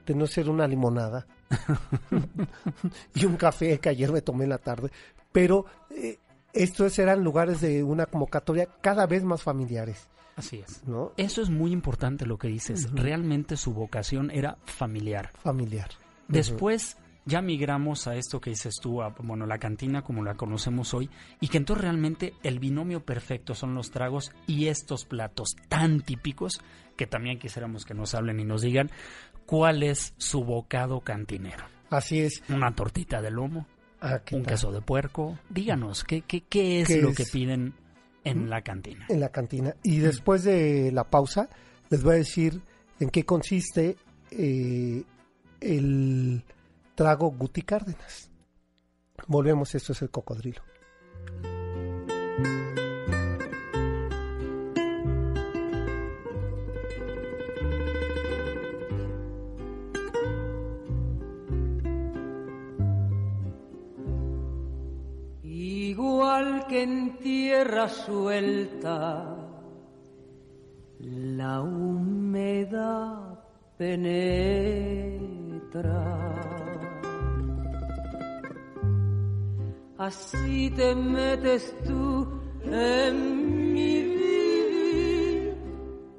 De 0.07 0.15
no 0.15 0.27
ser 0.29 0.49
una 0.49 0.67
limonada. 0.69 1.27
y 3.15 3.25
un 3.27 3.37
café 3.37 3.79
que 3.79 3.89
ayer 3.89 4.13
me 4.13 4.23
tomé 4.23 4.45
en 4.45 4.51
la 4.51 4.59
tarde. 4.59 4.91
Pero 5.33 5.67
eh, 5.91 6.19
estos 6.53 6.99
eran 6.99 7.23
lugares 7.23 7.61
de 7.61 7.83
una 7.83 8.07
convocatoria 8.07 8.69
cada 8.81 9.07
vez 9.07 9.25
más 9.25 9.43
familiares, 9.43 10.09
Así 10.37 10.63
es. 10.67 10.87
¿no? 10.87 11.13
Eso 11.19 11.43
es 11.43 11.51
muy 11.51 11.71
importante 11.71 12.25
lo 12.25 12.39
que 12.39 12.49
dices. 12.49 12.91
Realmente 12.93 13.57
su 13.57 13.75
vocación 13.75 14.31
era 14.31 14.57
familiar. 14.65 15.31
Familiar. 15.43 15.91
Después 16.29 16.97
ya 17.27 17.43
migramos 17.43 18.07
a 18.07 18.17
esto 18.17 18.41
que 18.41 18.51
dices 18.51 18.77
tú, 18.81 19.03
a, 19.03 19.11
bueno, 19.11 19.47
la 19.47 19.59
cantina 19.59 20.03
como 20.03 20.25
la 20.25 20.35
conocemos 20.35 20.95
hoy, 20.95 21.11
y 21.41 21.49
que 21.49 21.59
entonces 21.59 21.83
realmente 21.83 22.35
el 22.43 22.59
binomio 22.59 23.05
perfecto 23.05 23.55
son 23.55 23.75
los 23.75 23.91
tragos 23.91 24.33
y 24.47 24.69
estos 24.69 25.05
platos 25.05 25.57
tan 25.69 26.01
típicos 26.01 26.61
que 26.97 27.07
también 27.07 27.39
quisiéramos 27.39 27.85
que 27.85 27.95
nos 27.95 28.15
hablen 28.15 28.41
y 28.41 28.45
nos 28.45 28.63
digan 28.63 28.91
cuál 29.47 29.83
es 29.83 30.15
su 30.17 30.45
bocado 30.45 31.01
cantinero. 31.01 31.65
Así 31.91 32.21
es. 32.21 32.43
Una 32.49 32.75
tortita 32.75 33.21
de 33.21 33.31
lomo, 33.31 33.67
Ah, 34.01 34.21
¿qué 34.25 34.37
un 34.37 34.43
tal? 34.43 34.55
queso 34.55 34.73
de 34.73 34.81
puerco. 34.81 35.39
Díganos, 35.49 36.05
¿qué, 36.05 36.23
qué, 36.23 36.43
qué 36.43 36.81
es 36.81 36.89
¿Qué 36.89 37.03
lo 37.03 37.11
es? 37.11 37.17
que 37.17 37.25
piden 37.25 37.75
en 38.25 38.49
la 38.51 38.63
cantina? 38.63 39.07
en 39.09 39.21
la 39.21 39.29
cantina. 39.31 39.75
Y 39.83 39.99
después 39.99 40.45
de 40.45 40.91
la 40.93 41.05
pausa, 41.05 41.49
les 41.91 42.03
voy 42.03 42.15
a 42.15 42.19
decir 42.19 42.61
en 42.99 43.11
qué 43.11 43.25
consiste 43.25 43.97
eh, 44.31 45.03
el 45.61 46.43
trago 46.95 47.31
Guti 47.31 47.63
Cárdenas. 47.63 48.31
Volvemos, 49.27 49.75
esto 49.75 49.93
es 49.93 50.03
el 50.03 50.11
cocodrilo. 50.11 50.63
Que 66.71 66.83
en 66.85 67.19
tierra 67.19 67.89
suelta, 67.89 69.37
la 71.01 71.63
humedad 71.63 73.41
penetra. 73.77 74.77
Así 79.99 80.71
te 80.71 80.95
metes 80.95 81.75
tú 81.85 82.41
en 82.63 83.73
mi 83.73 84.05
vivir, 84.05 85.57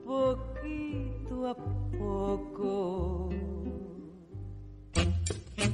poquito 0.05 1.47
a 1.47 1.55
poco. 1.97 3.29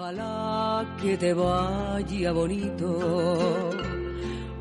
Ojalá 0.00 0.86
que 1.02 1.14
te 1.18 1.34
vaya 1.34 2.32
bonito, 2.32 3.70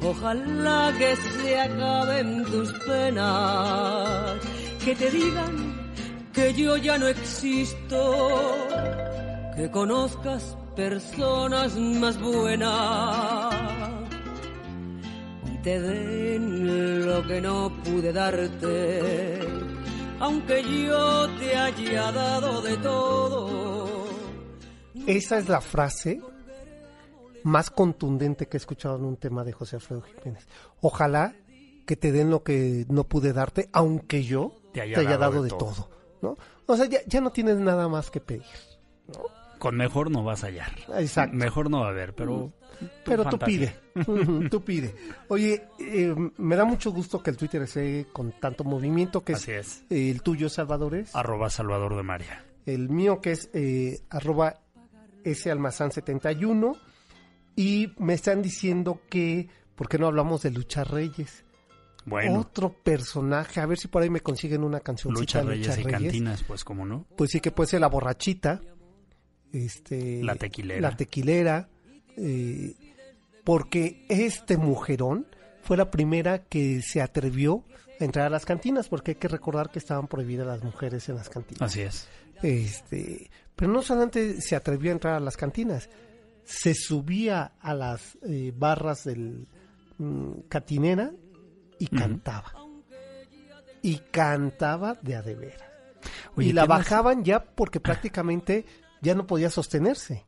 ojalá 0.03 0.93
que 0.97 1.15
se 1.15 1.57
acaben 1.57 2.43
tus 2.43 2.73
penas, 2.85 4.37
que 4.83 4.93
te 4.95 5.09
digan 5.09 5.93
que 6.33 6.53
yo 6.53 6.75
ya 6.75 6.97
no 6.97 7.07
existo, 7.07 8.57
que 9.55 9.71
conozcas 9.71 10.57
personas 10.75 11.73
más 11.77 12.19
buenas. 12.19 13.55
Y 15.53 15.57
te 15.59 15.79
den 15.79 17.05
lo 17.07 17.25
que 17.25 17.39
no 17.39 17.71
pude 17.85 18.11
darte, 18.11 19.39
aunque 20.19 20.63
yo 20.85 21.29
te 21.39 21.55
haya 21.55 22.11
dado 22.11 22.61
de 22.61 22.75
todo. 22.79 23.98
Esa 25.07 25.37
es 25.37 25.49
la 25.49 25.61
frase 25.61 26.21
más 27.43 27.69
contundente 27.69 28.47
que 28.47 28.57
he 28.57 28.59
escuchado 28.59 28.97
en 28.97 29.05
un 29.05 29.17
tema 29.17 29.43
de 29.43 29.53
José 29.53 29.77
Alfredo 29.77 30.01
Jiménez. 30.01 30.47
Ojalá 30.81 31.33
que 31.85 31.95
te 31.95 32.11
den 32.11 32.29
lo 32.29 32.43
que 32.43 32.85
no 32.89 33.05
pude 33.05 33.33
darte, 33.33 33.69
aunque 33.73 34.23
yo 34.23 34.53
te 34.73 34.81
haya, 34.81 35.17
dado, 35.17 35.41
de, 35.41 35.49
todo. 35.49 35.89
¿no? 36.21 36.37
O 36.67 36.75
sea, 36.75 36.85
ya, 36.85 36.99
ya 37.07 37.21
no 37.21 37.31
tienes 37.31 37.57
nada 37.57 37.87
más 37.87 38.11
que 38.11 38.19
pedir. 38.19 38.43
Con 39.57 39.75
mejor 39.75 40.11
no 40.11 40.23
vas 40.23 40.43
a 40.43 40.47
hallar. 40.47 40.71
Exacto. 40.97 41.35
Mejor 41.35 41.69
no 41.69 41.81
va 41.81 41.87
a 41.87 41.89
haber, 41.89 42.13
pero... 42.13 42.53
Pero 43.03 43.25
tú 43.25 43.37
pide, 43.37 43.75
tú 44.49 44.61
pide. 44.63 44.95
Oye, 45.27 45.67
eh, 45.79 46.15
me 46.37 46.55
da 46.55 46.63
mucho 46.63 46.91
gusto 46.91 47.21
que 47.21 47.29
el 47.29 47.35
Twitter 47.35 47.63
esté 47.63 48.05
con 48.13 48.31
tanto 48.39 48.63
movimiento, 48.63 49.21
que 49.21 49.33
es, 49.33 49.39
Así 49.39 49.51
es. 49.51 49.83
eh, 49.89 50.09
el 50.09 50.21
tuyo, 50.21 50.47
Salvador, 50.47 50.95
es 50.95 51.13
Arroba 51.13 51.49
Salvador 51.49 51.97
de 51.97 52.03
María. 52.03 52.45
el 52.65 52.87
mío, 52.87 53.19
que 53.19 53.31
es 53.31 53.49
eh, 53.53 53.99
arroba 54.09 54.61
salmazán71, 55.33 56.77
y 57.55 57.93
me 57.97 58.13
están 58.13 58.41
diciendo 58.41 59.01
que, 59.09 59.49
¿por 59.75 59.89
qué 59.89 59.97
no 59.97 60.07
hablamos 60.07 60.41
de 60.43 60.51
Lucha 60.51 60.83
Reyes? 60.83 61.43
Bueno, 62.05 62.39
Otro 62.39 62.71
personaje, 62.73 63.59
a 63.59 63.65
ver 63.65 63.77
si 63.77 63.87
por 63.87 64.01
ahí 64.01 64.09
me 64.09 64.21
consiguen 64.21 64.63
una 64.63 64.79
canción. 64.79 65.13
Lucha 65.13 65.41
Reyes 65.41 65.77
y 65.77 65.83
Cantinas, 65.83 66.43
pues 66.43 66.63
como 66.63 66.85
no. 66.85 67.05
Pues 67.15 67.31
sí 67.31 67.39
que 67.39 67.51
puede 67.51 67.69
ser 67.69 67.81
la 67.81 67.87
borrachita, 67.87 68.61
este, 69.51 70.23
La 70.23 70.35
tequilera. 70.35 70.81
la 70.81 70.95
tequilera, 70.95 71.69
eh, 72.17 72.73
porque 73.43 74.05
este 74.09 74.57
mujerón 74.57 75.27
fue 75.61 75.77
la 75.77 75.91
primera 75.91 76.43
que 76.43 76.81
se 76.81 77.01
atrevió 77.01 77.63
a 77.99 78.03
entrar 78.05 78.27
a 78.27 78.29
las 78.29 78.45
cantinas, 78.45 78.87
porque 78.87 79.11
hay 79.11 79.15
que 79.15 79.27
recordar 79.27 79.69
que 79.69 79.79
estaban 79.79 80.07
prohibidas 80.07 80.47
las 80.47 80.63
mujeres 80.63 81.09
en 81.09 81.15
las 81.15 81.29
cantinas. 81.29 81.61
Así 81.61 81.81
es. 81.81 82.07
Este, 82.41 83.29
pero 83.59 83.73
no 83.73 83.81
solamente 83.81 84.39
se 84.39 84.55
atrevió 84.55 84.89
a 84.89 84.93
entrar 84.93 85.15
a 85.15 85.19
las 85.19 85.35
cantinas, 85.35 85.89
se 86.45 86.73
subía 86.73 87.51
a 87.59 87.73
las 87.73 88.17
eh, 88.25 88.53
barras 88.55 89.03
del 89.03 89.49
mm, 89.97 90.43
catinera 90.47 91.11
y 91.77 91.87
cantaba. 91.87 92.53
Y 93.81 93.97
cantaba 94.11 94.97
de 95.01 95.15
a 95.17 95.21
de 95.21 95.53
y 96.37 96.53
la 96.53 96.65
bajaban 96.65 97.25
ya 97.25 97.43
porque 97.43 97.81
prácticamente 97.81 98.65
ya 99.01 99.13
no 99.13 99.27
podía 99.27 99.49
sostenerse. 99.49 100.25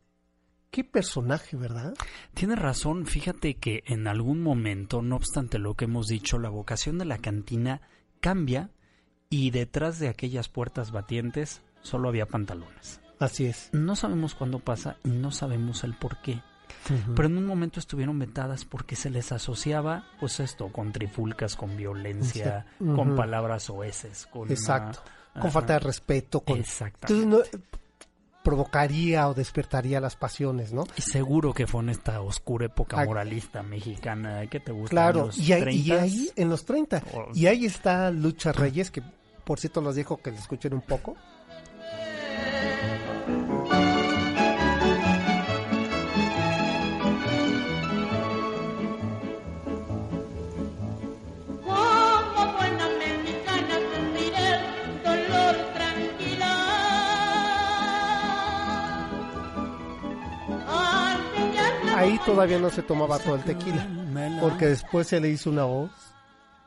Qué 0.69 0.83
personaje, 0.83 1.55
¿verdad? 1.55 1.93
Tienes 2.33 2.59
razón, 2.59 3.05
fíjate 3.05 3.55
que 3.55 3.83
en 3.85 4.07
algún 4.07 4.41
momento, 4.41 5.01
no 5.01 5.15
obstante 5.15 5.57
lo 5.57 5.75
que 5.75 5.85
hemos 5.85 6.07
dicho, 6.07 6.37
la 6.37 6.49
vocación 6.49 6.97
de 6.97 7.05
la 7.05 7.19
cantina 7.19 7.79
cambia 8.19 8.71
y 9.29 9.51
detrás 9.51 9.99
de 9.99 10.09
aquellas 10.09 10.49
puertas 10.49 10.91
batientes 10.91 11.61
solo 11.81 12.09
había 12.09 12.25
pantalones. 12.25 12.99
Así 13.21 13.45
es. 13.45 13.69
No 13.71 13.95
sabemos 13.95 14.35
cuándo 14.35 14.59
pasa 14.59 14.97
y 15.05 15.09
no 15.09 15.31
sabemos 15.31 15.83
el 15.85 15.93
por 15.93 16.21
qué. 16.21 16.41
Pero 17.15 17.27
en 17.27 17.37
un 17.37 17.45
momento 17.45 17.79
estuvieron 17.79 18.17
vetadas 18.17 18.65
porque 18.65 18.95
se 18.95 19.09
les 19.11 19.31
asociaba, 19.31 20.05
pues 20.19 20.39
esto, 20.39 20.69
con 20.69 20.91
trifulcas, 20.91 21.55
con 21.55 21.77
violencia, 21.77 22.65
con 22.79 23.15
palabras 23.15 23.69
oeces, 23.69 24.25
con... 24.25 24.49
Exacto. 24.49 24.99
Con 25.39 25.51
falta 25.51 25.73
de 25.73 25.79
respeto. 25.79 26.39
Con... 26.41 26.57
Exactamente. 26.57 27.23
Entonces 27.23 27.61
no, 27.61 27.69
provocaría 28.43 29.27
o 29.27 29.33
despertaría 29.35 30.01
las 30.01 30.15
pasiones, 30.15 30.73
¿no? 30.73 30.85
Y 30.97 31.01
seguro 31.03 31.53
que 31.53 31.67
fue 31.67 31.83
en 31.83 31.89
esta 31.89 32.19
oscura 32.21 32.65
época 32.65 33.05
moralista 33.05 33.61
mexicana 33.61 34.47
que 34.47 34.59
te 34.59 34.71
gusta. 34.71 34.89
Claro, 34.89 35.27
los 35.27 35.37
y 35.37 35.53
ahí, 35.53 35.61
y 35.77 35.85
30s? 35.89 35.99
ahí 35.99 36.29
en 36.35 36.49
los 36.49 36.65
30. 36.65 37.03
O- 37.13 37.27
Y 37.35 37.45
ahí 37.45 37.65
está 37.67 38.09
Lucha 38.09 38.51
Reyes, 38.51 38.89
que 38.89 39.03
por 39.45 39.59
cierto 39.59 39.81
los 39.81 39.95
dejo 39.95 40.17
que 40.17 40.31
le 40.31 40.37
escuchen 40.37 40.73
un 40.73 40.81
poco. 40.81 41.15
Ahí 62.11 62.19
todavía 62.25 62.59
no 62.59 62.69
se 62.69 62.83
tomaba 62.83 63.19
todo 63.19 63.35
el 63.35 63.43
tequila, 63.43 63.87
porque 64.41 64.65
después 64.65 65.07
se 65.07 65.21
le 65.21 65.29
hizo 65.29 65.49
una 65.49 65.63
voz 65.63 65.91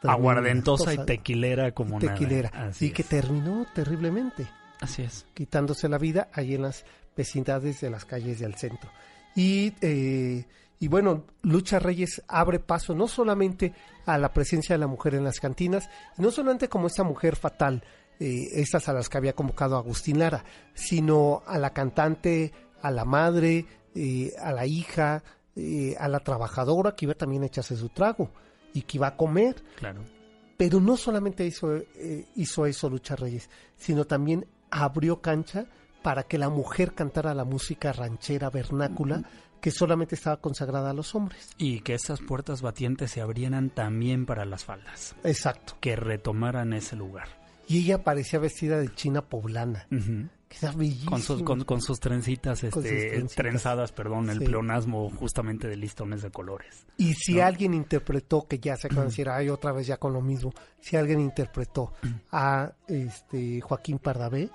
Aguardentosa 0.03 0.95
y 0.95 0.99
tequilera 1.05 1.72
como 1.72 1.99
nada. 2.01 2.14
tequilera, 2.14 2.49
Así 2.55 2.86
y 2.86 2.90
que 2.92 3.05
terminó 3.05 3.66
terriblemente, 3.74 4.47
Así 4.80 5.03
es. 5.03 5.26
quitándose 5.34 5.88
la 5.88 5.99
vida 5.99 6.28
ahí 6.32 6.55
en 6.55 6.62
las 6.62 6.86
vecindades 7.14 7.82
de 7.82 7.90
las 7.90 8.07
calles 8.07 8.38
del 8.38 8.55
centro. 8.55 8.90
Y, 9.36 9.74
eh, 9.82 10.47
y 10.80 10.88
bueno, 10.88 11.24
Lucha 11.42 11.78
Reyes 11.78 12.22
abre 12.26 12.59
paso 12.59 12.95
no 12.95 13.07
solamente 13.07 13.74
a 14.07 14.16
la 14.16 14.32
presencia 14.32 14.74
de 14.74 14.78
la 14.78 14.86
mujer 14.86 15.14
en 15.14 15.24
las 15.24 15.40
cantinas, 15.40 15.90
no 16.16 16.30
solamente 16.30 16.68
como 16.70 16.86
esta 16.86 17.03
mujer 17.03 17.36
fatal, 17.36 17.82
eh, 18.18 18.49
estas 18.55 18.88
a 18.88 18.95
las 18.95 19.11
que 19.11 19.18
había 19.18 19.34
convocado 19.34 19.76
Agustín 19.76 20.20
Lara, 20.20 20.42
sino 20.72 21.42
a 21.47 21.59
la 21.59 21.74
cantante, 21.74 22.53
a 22.80 22.90
la 22.90 23.05
madre, 23.05 23.66
eh, 23.95 24.32
a 24.38 24.53
la 24.53 24.66
hija, 24.66 25.22
eh, 25.57 25.95
a 25.99 26.09
la 26.09 26.20
trabajadora 26.20 26.95
que 26.95 27.07
iba 27.07 27.14
también 27.14 27.42
a 27.42 27.47
echarse 27.47 27.76
su 27.76 27.88
trago 27.88 28.30
y 28.72 28.82
que 28.82 28.99
iba 28.99 29.09
a 29.09 29.16
comer. 29.16 29.62
Claro. 29.76 30.03
Pero 30.57 30.80
no 30.80 30.97
solamente 30.97 31.45
hizo, 31.47 31.74
eh, 31.76 32.26
hizo 32.36 32.66
eso 32.66 32.88
Lucha 32.88 33.16
Reyes, 33.16 33.51
sino 33.76 34.05
también 34.05 34.47
abrió 34.70 35.20
cancha 35.20 35.66
para 36.03 36.24
que 36.24 36.38
la 36.38 36.49
mujer 36.49 36.95
cantara 36.95 37.34
la 37.34 37.45
música 37.45 37.92
ranchera 37.92 38.51
vernácula 38.51 39.22
que 39.64 39.70
solamente 39.70 40.14
estaba 40.14 40.36
consagrada 40.36 40.90
a 40.90 40.92
los 40.92 41.14
hombres. 41.14 41.49
Y 41.57 41.80
que 41.80 41.95
esas 41.95 42.20
puertas 42.20 42.61
batientes 42.61 43.12
se 43.12 43.22
abrieran 43.22 43.70
también 43.70 44.26
para 44.26 44.45
las 44.45 44.64
faldas. 44.64 45.16
Exacto. 45.24 45.78
Que 45.80 45.97
retomaran 45.97 46.74
ese 46.74 46.97
lugar. 46.97 47.28
Y 47.66 47.78
ella 47.78 48.05
parecía 48.05 48.38
vestida 48.38 48.78
de 48.78 48.95
china 48.95 49.22
poblana, 49.22 49.86
Con 51.07 51.21
sus, 51.23 51.43
con, 51.43 51.65
con 51.65 51.81
sus 51.83 52.01
trencitas, 52.01 52.61
Con 52.61 52.71
sus 52.73 52.85
este, 52.85 53.09
trencitas. 53.11 53.35
trenzadas, 53.37 53.93
perdón, 53.93 54.31
el 54.31 54.39
Sí. 54.39 54.45
pleonasmo 54.47 55.11
justamente 55.11 55.69
de 55.69 55.77
listones 55.77 56.23
de 56.23 56.31
colores. 56.31 56.87
Y 56.97 57.15
si 57.15 57.35
¿no? 57.35 57.45
alguien 57.45 57.75
interpretó, 57.75 58.47
que 58.47 58.59
ya 58.59 58.77
se 58.77 58.87
acaban 58.87 59.07
de 59.07 59.11
decir, 59.11 59.29
ay, 59.29 59.49
otra 59.49 59.73
vez 59.73 59.87
ya 59.87 59.97
con 59.99 60.13
lo 60.13 60.21
mismo, 60.21 60.53
si 60.81 60.97
alguien 60.97 61.21
interpretó 61.21 61.93
a 62.33 62.73
este 62.87 63.61
Joaquín 63.61 63.99
Pardavé, 63.99 64.51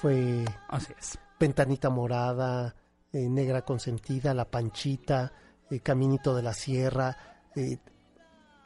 fue 0.00 0.44
Así 0.68 0.92
es. 0.98 1.18
Ventanita 1.40 1.90
Morada, 1.90 2.74
eh, 3.12 3.28
Negra 3.28 3.62
Consentida, 3.62 4.34
La 4.34 4.50
Panchita, 4.50 5.32
eh, 5.70 5.80
Caminito 5.80 6.34
de 6.34 6.42
la 6.42 6.52
Sierra, 6.52 7.16
eh, 7.56 7.78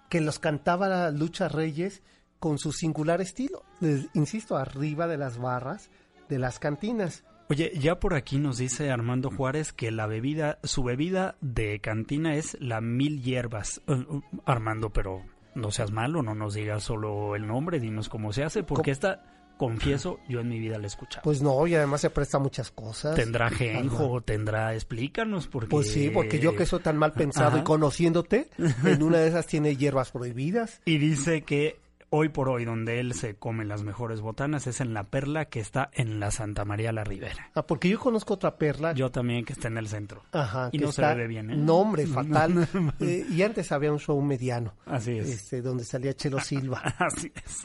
que 0.08 0.20
los 0.20 0.38
cantaba 0.38 1.10
Lucha 1.10 1.48
Reyes 1.48 2.02
con 2.38 2.58
su 2.58 2.72
singular 2.72 3.20
estilo, 3.20 3.62
les- 3.80 4.08
insisto, 4.14 4.56
arriba 4.56 5.06
de 5.06 5.16
las 5.16 5.38
barras 5.38 5.90
de 6.32 6.38
las 6.38 6.58
cantinas. 6.58 7.24
Oye, 7.50 7.72
ya 7.78 8.00
por 8.00 8.14
aquí 8.14 8.38
nos 8.38 8.56
dice 8.56 8.90
Armando 8.90 9.30
Juárez 9.30 9.72
que 9.72 9.90
la 9.90 10.06
bebida, 10.06 10.58
su 10.62 10.82
bebida 10.82 11.36
de 11.42 11.80
cantina 11.80 12.34
es 12.34 12.56
la 12.60 12.80
mil 12.80 13.22
hierbas. 13.22 13.82
Eh, 13.86 13.92
uh, 13.92 14.22
Armando, 14.46 14.90
pero 14.90 15.22
no 15.54 15.70
seas 15.70 15.90
malo, 15.90 16.22
no 16.22 16.34
nos 16.34 16.54
digas 16.54 16.82
solo 16.82 17.36
el 17.36 17.46
nombre, 17.46 17.78
dinos 17.78 18.08
cómo 18.08 18.32
se 18.32 18.42
hace, 18.44 18.62
porque 18.62 18.84
¿Cómo? 18.84 18.92
esta, 18.92 19.52
confieso, 19.58 20.18
yo 20.30 20.40
en 20.40 20.48
mi 20.48 20.58
vida 20.58 20.78
la 20.78 20.84
he 20.84 20.86
escuchado. 20.86 21.22
Pues 21.24 21.42
no, 21.42 21.66
y 21.66 21.74
además 21.74 22.00
se 22.00 22.08
presta 22.08 22.38
muchas 22.38 22.70
cosas. 22.70 23.14
tendrá 23.14 23.50
genjo, 23.50 24.16
Ajá. 24.16 24.24
tendrá, 24.24 24.74
explícanos, 24.74 25.46
porque... 25.46 25.68
Pues 25.68 25.90
sí, 25.90 26.08
porque 26.08 26.38
yo 26.38 26.56
que 26.56 26.64
soy 26.64 26.80
tan 26.80 26.96
mal 26.96 27.12
pensado 27.12 27.58
y 27.58 27.62
conociéndote, 27.62 28.48
en 28.84 29.02
una 29.02 29.18
de 29.18 29.28
esas 29.28 29.46
tiene 29.46 29.76
hierbas 29.76 30.10
prohibidas. 30.10 30.80
Y 30.86 30.96
dice 30.96 31.42
que 31.42 31.82
hoy 32.14 32.28
por 32.28 32.48
hoy 32.50 32.64
donde 32.66 33.00
él 33.00 33.14
se 33.14 33.36
come 33.36 33.64
las 33.64 33.82
mejores 33.84 34.20
botanas 34.20 34.66
es 34.66 34.80
en 34.82 34.92
La 34.92 35.04
Perla, 35.04 35.46
que 35.46 35.60
está 35.60 35.88
en 35.94 36.20
la 36.20 36.30
Santa 36.30 36.64
María 36.66 36.92
la 36.92 37.04
Ribera. 37.04 37.50
Ah, 37.54 37.66
porque 37.66 37.88
yo 37.88 37.98
conozco 37.98 38.34
otra 38.34 38.58
perla. 38.58 38.92
Yo 38.92 39.10
también 39.10 39.44
que 39.46 39.54
está 39.54 39.68
en 39.68 39.78
el 39.78 39.88
centro. 39.88 40.22
Ajá, 40.32 40.68
y 40.72 40.78
que 40.78 40.84
no 40.84 40.92
se 40.92 41.00
está- 41.00 41.14
bebe 41.14 41.26
bien, 41.28 41.50
¿eh? 41.50 41.56
No, 41.56 41.76
hombre, 41.78 42.04
No, 42.06 42.12
fatal. 42.14 42.68
Eh, 43.00 43.24
y 43.30 43.42
antes 43.42 43.72
había 43.72 43.90
un 43.90 43.98
show 43.98 44.20
mediano. 44.20 44.74
Así 44.84 45.12
es. 45.18 45.28
este, 45.30 45.62
donde 45.62 45.84
salía 45.84 46.12
Chelo 46.14 46.38
Silva. 46.40 46.80
Así 46.98 47.32
es. 47.34 47.62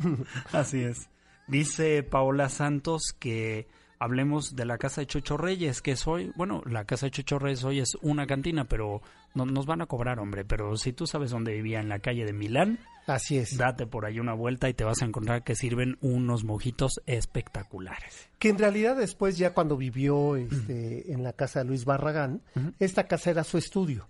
Así 0.54 0.82
es. 0.84 1.10
Dice 1.48 2.04
Paola 2.04 2.50
Santos 2.50 3.14
que 3.20 3.68
hablemos 4.00 4.56
de 4.56 4.66
la 4.66 4.78
casa 4.78 5.02
de 5.02 5.08
Chucho 5.08 5.38
Reyes, 5.38 5.82
que 5.82 5.92
es 5.92 6.08
hoy, 6.08 6.32
bueno, 6.36 6.62
la 6.66 6.86
casa 6.86 7.08
de 7.08 7.12
Chucho 7.12 7.40
Reyes 7.40 7.64
hoy 7.64 7.80
es 7.80 7.98
una 8.02 8.28
cantina, 8.28 8.66
pero 8.66 9.02
no, 9.34 9.46
nos 9.46 9.66
van 9.66 9.82
a 9.82 9.88
cobrar, 9.88 10.20
hombre. 10.20 10.46
Pero 10.46 10.78
si 10.78 10.94
tú 10.94 11.06
sabes 11.08 11.32
dónde 11.32 11.54
vivía, 11.54 11.80
en 11.80 11.90
la 11.90 12.00
calle 12.00 12.24
de 12.26 12.34
Milán, 12.34 12.80
Así 13.08 13.38
es. 13.38 13.58
date 13.58 13.88
por 13.88 14.06
ahí 14.06 14.20
una 14.20 14.34
vuelta 14.34 14.68
y 14.68 14.74
te 14.74 14.84
vas 14.84 15.02
a 15.02 15.06
encontrar 15.06 15.44
que 15.44 15.56
sirven 15.56 15.98
unos 16.02 16.44
mojitos 16.44 17.02
espectaculares. 17.06 18.30
Que 18.38 18.50
en 18.50 18.58
realidad 18.58 18.98
después 18.98 19.38
ya 19.38 19.54
cuando 19.54 19.78
vivió 19.78 20.36
este, 20.36 21.12
en 21.14 21.24
la 21.24 21.32
casa 21.34 21.60
de 21.60 21.66
Luis 21.66 21.86
Barragán, 21.86 22.42
esta 22.80 23.08
casa 23.08 23.32
era 23.32 23.44
su 23.46 23.58
estudio. 23.58 24.08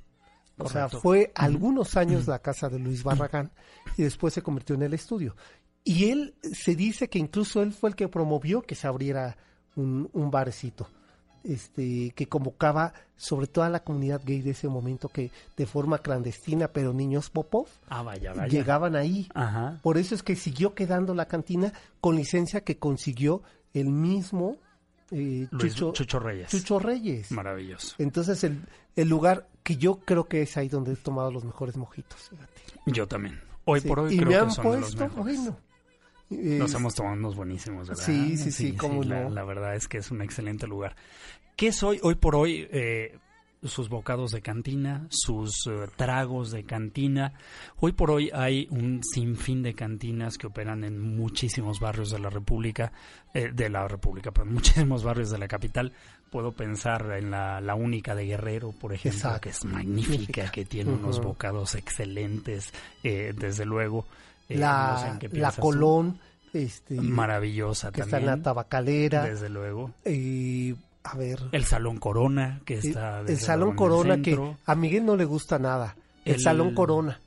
O 0.57 0.67
sea, 0.67 0.89
fue 0.89 1.31
algunos 1.35 1.95
años 1.95 2.27
la 2.27 2.39
casa 2.39 2.69
de 2.69 2.79
Luis 2.79 3.03
Barragán 3.03 3.51
y 3.95 4.03
después 4.03 4.33
se 4.33 4.41
convirtió 4.41 4.75
en 4.75 4.81
el 4.81 4.95
estudio. 4.95 5.35
Y 5.83 6.09
él 6.09 6.33
se 6.41 6.75
dice 6.75 7.07
que 7.07 7.19
incluso 7.19 7.61
él 7.61 7.73
fue 7.73 7.91
el 7.91 7.95
que 7.95 8.07
promovió 8.07 8.63
que 8.63 8.75
se 8.75 8.87
abriera 8.87 9.37
un, 9.75 10.09
un 10.11 10.31
barecito. 10.31 10.89
Este, 11.47 12.11
que 12.15 12.27
convocaba 12.27 12.93
sobre 13.15 13.47
todo 13.47 13.63
a 13.63 13.69
la 13.69 13.79
comunidad 13.79 14.21
gay 14.25 14.41
de 14.41 14.51
ese 14.51 14.67
momento 14.67 15.07
que 15.07 15.31
de 15.55 15.65
forma 15.65 15.99
clandestina, 15.99 16.67
pero 16.67 16.91
niños 16.93 17.29
Popov, 17.29 17.67
Ah, 17.87 18.03
vaya, 18.03 18.33
vaya. 18.33 18.47
llegaban 18.47 18.95
ahí. 18.95 19.29
Ajá. 19.33 19.79
Por 19.81 19.97
eso 19.97 20.13
es 20.13 20.23
que 20.23 20.35
siguió 20.35 20.75
quedando 20.75 21.15
la 21.15 21.25
cantina 21.27 21.71
con 22.01 22.15
licencia 22.17 22.61
que 22.61 22.77
consiguió 22.77 23.41
el 23.73 23.87
mismo 23.89 24.57
eh, 25.11 25.47
Luis- 25.51 25.73
Chucho, 25.73 25.93
Chucho 25.93 26.19
Reyes. 26.19 26.49
Chucho 26.49 26.79
Reyes. 26.79 27.31
Maravilloso. 27.31 27.95
Entonces 27.97 28.43
el, 28.43 28.61
el 28.97 29.07
lugar 29.07 29.47
que 29.63 29.77
yo 29.77 29.99
creo 29.99 30.25
que 30.27 30.41
es 30.41 30.57
ahí 30.57 30.67
donde 30.67 30.91
he 30.93 30.95
tomado 30.97 31.31
los 31.31 31.45
mejores 31.45 31.77
mojitos. 31.77 32.19
fíjate. 32.29 32.51
Yo 32.87 33.07
también. 33.07 33.39
Hoy 33.63 33.79
Sí, 33.81 33.87
por 33.87 33.99
hoy 34.01 34.13
y 34.13 34.17
creo 34.17 34.27
me 34.29 34.33
que 34.35 34.39
han 34.41 34.51
son 34.51 34.65
los 34.65 34.95
puesto, 34.95 35.03
mejores. 35.15 35.37
bueno. 35.37 35.57
Eh, 36.29 36.57
Nos 36.59 36.73
hemos 36.73 36.95
tomado 36.95 37.15
unos 37.15 37.35
buenísimos, 37.35 37.87
¿verdad? 37.87 38.03
Sí, 38.03 38.37
sí, 38.37 38.51
sí, 38.51 38.75
cómo 38.75 39.03
la, 39.03 39.23
no. 39.23 39.29
la 39.29 39.43
verdad 39.43 39.75
es 39.75 39.87
que 39.87 39.97
es 39.97 40.11
un 40.11 40.21
excelente 40.21 40.67
lugar. 40.67 40.95
¿Qué 41.55 41.67
es 41.67 41.81
hoy? 41.83 41.99
Hoy 42.03 42.15
por 42.15 42.35
hoy, 42.35 42.67
eh, 42.71 43.17
sus 43.63 43.89
bocados 43.89 44.31
de 44.31 44.41
cantina, 44.41 45.07
sus 45.09 45.67
eh, 45.67 45.87
tragos 45.95 46.51
de 46.51 46.63
cantina. 46.63 47.33
Hoy 47.79 47.91
por 47.93 48.11
hoy 48.11 48.29
hay 48.33 48.67
un 48.69 49.01
sinfín 49.03 49.63
de 49.63 49.73
cantinas 49.73 50.37
que 50.37 50.47
operan 50.47 50.83
en 50.83 50.99
muchísimos 50.99 51.79
barrios 51.79 52.11
de 52.11 52.19
la 52.19 52.29
República, 52.29 52.91
eh, 53.33 53.51
de 53.53 53.69
la 53.69 53.87
República, 53.87 54.31
pero 54.31 54.47
en 54.47 54.53
muchísimos 54.53 55.03
barrios 55.03 55.31
de 55.31 55.37
la 55.37 55.47
capital. 55.47 55.91
Puedo 56.31 56.51
pensar 56.51 57.13
en 57.17 57.31
la, 57.31 57.61
la 57.61 57.75
única 57.75 58.13
de 58.13 58.25
Guerrero, 58.25 58.73
por 58.73 58.93
ejemplo, 58.93 59.17
Exacto. 59.17 59.41
que 59.41 59.49
es 59.49 59.63
magnífica, 59.65 60.51
que 60.51 60.65
tiene 60.65 60.91
unos 60.91 61.21
bocados 61.21 61.75
excelentes, 61.75 62.73
eh, 63.03 63.33
desde 63.35 63.65
luego. 63.65 64.05
Eh, 64.49 64.55
no 64.55 64.97
sé 64.97 65.05
la, 65.05 65.09
en 65.13 65.19
qué 65.19 65.29
la. 65.29 65.51
Colón, 65.51 66.19
este, 66.53 66.95
Maravillosa 66.95 67.91
que 67.91 68.01
está 68.01 68.11
también. 68.17 68.33
en 68.33 68.37
la 68.39 68.43
tabacalera. 68.43 69.23
Desde 69.25 69.49
luego. 69.49 69.91
y, 70.05 70.75
a 71.03 71.15
ver, 71.17 71.39
El 71.51 71.65
Salón 71.65 71.97
Corona, 71.99 72.61
que 72.65 72.75
está 72.75 73.19
el 73.21 73.27
desde 73.27 73.45
Salón 73.45 73.69
en 73.69 73.73
el 73.73 73.77
Corona, 73.77 74.21
que 74.21 74.55
a 74.65 74.75
Miguel 74.75 75.05
no 75.05 75.15
le 75.15 75.25
gusta 75.25 75.57
nada. 75.59 75.95
El, 76.25 76.35
El- 76.35 76.41
Salón 76.41 76.73
Corona. 76.73 77.19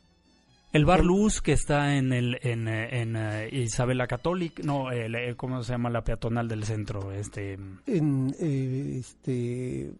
El 0.72 0.84
Bar 0.84 1.04
Luz, 1.04 1.40
que 1.42 1.52
está 1.52 1.96
en 1.96 2.12
el 2.12 2.38
en, 2.42 2.68
en, 2.68 3.16
eh, 3.16 3.48
Isabel 3.50 3.98
la 3.98 4.06
Católica, 4.06 4.62
no, 4.64 4.92
el, 4.92 5.16
eh, 5.16 5.34
¿cómo 5.36 5.64
se 5.64 5.72
llama? 5.72 5.90
La 5.90 6.04
peatonal 6.04 6.46
del 6.46 6.62
centro, 6.64 7.10
este, 7.10 7.54
En 7.86 8.32
eh, 8.38 8.96
este 9.00 9.90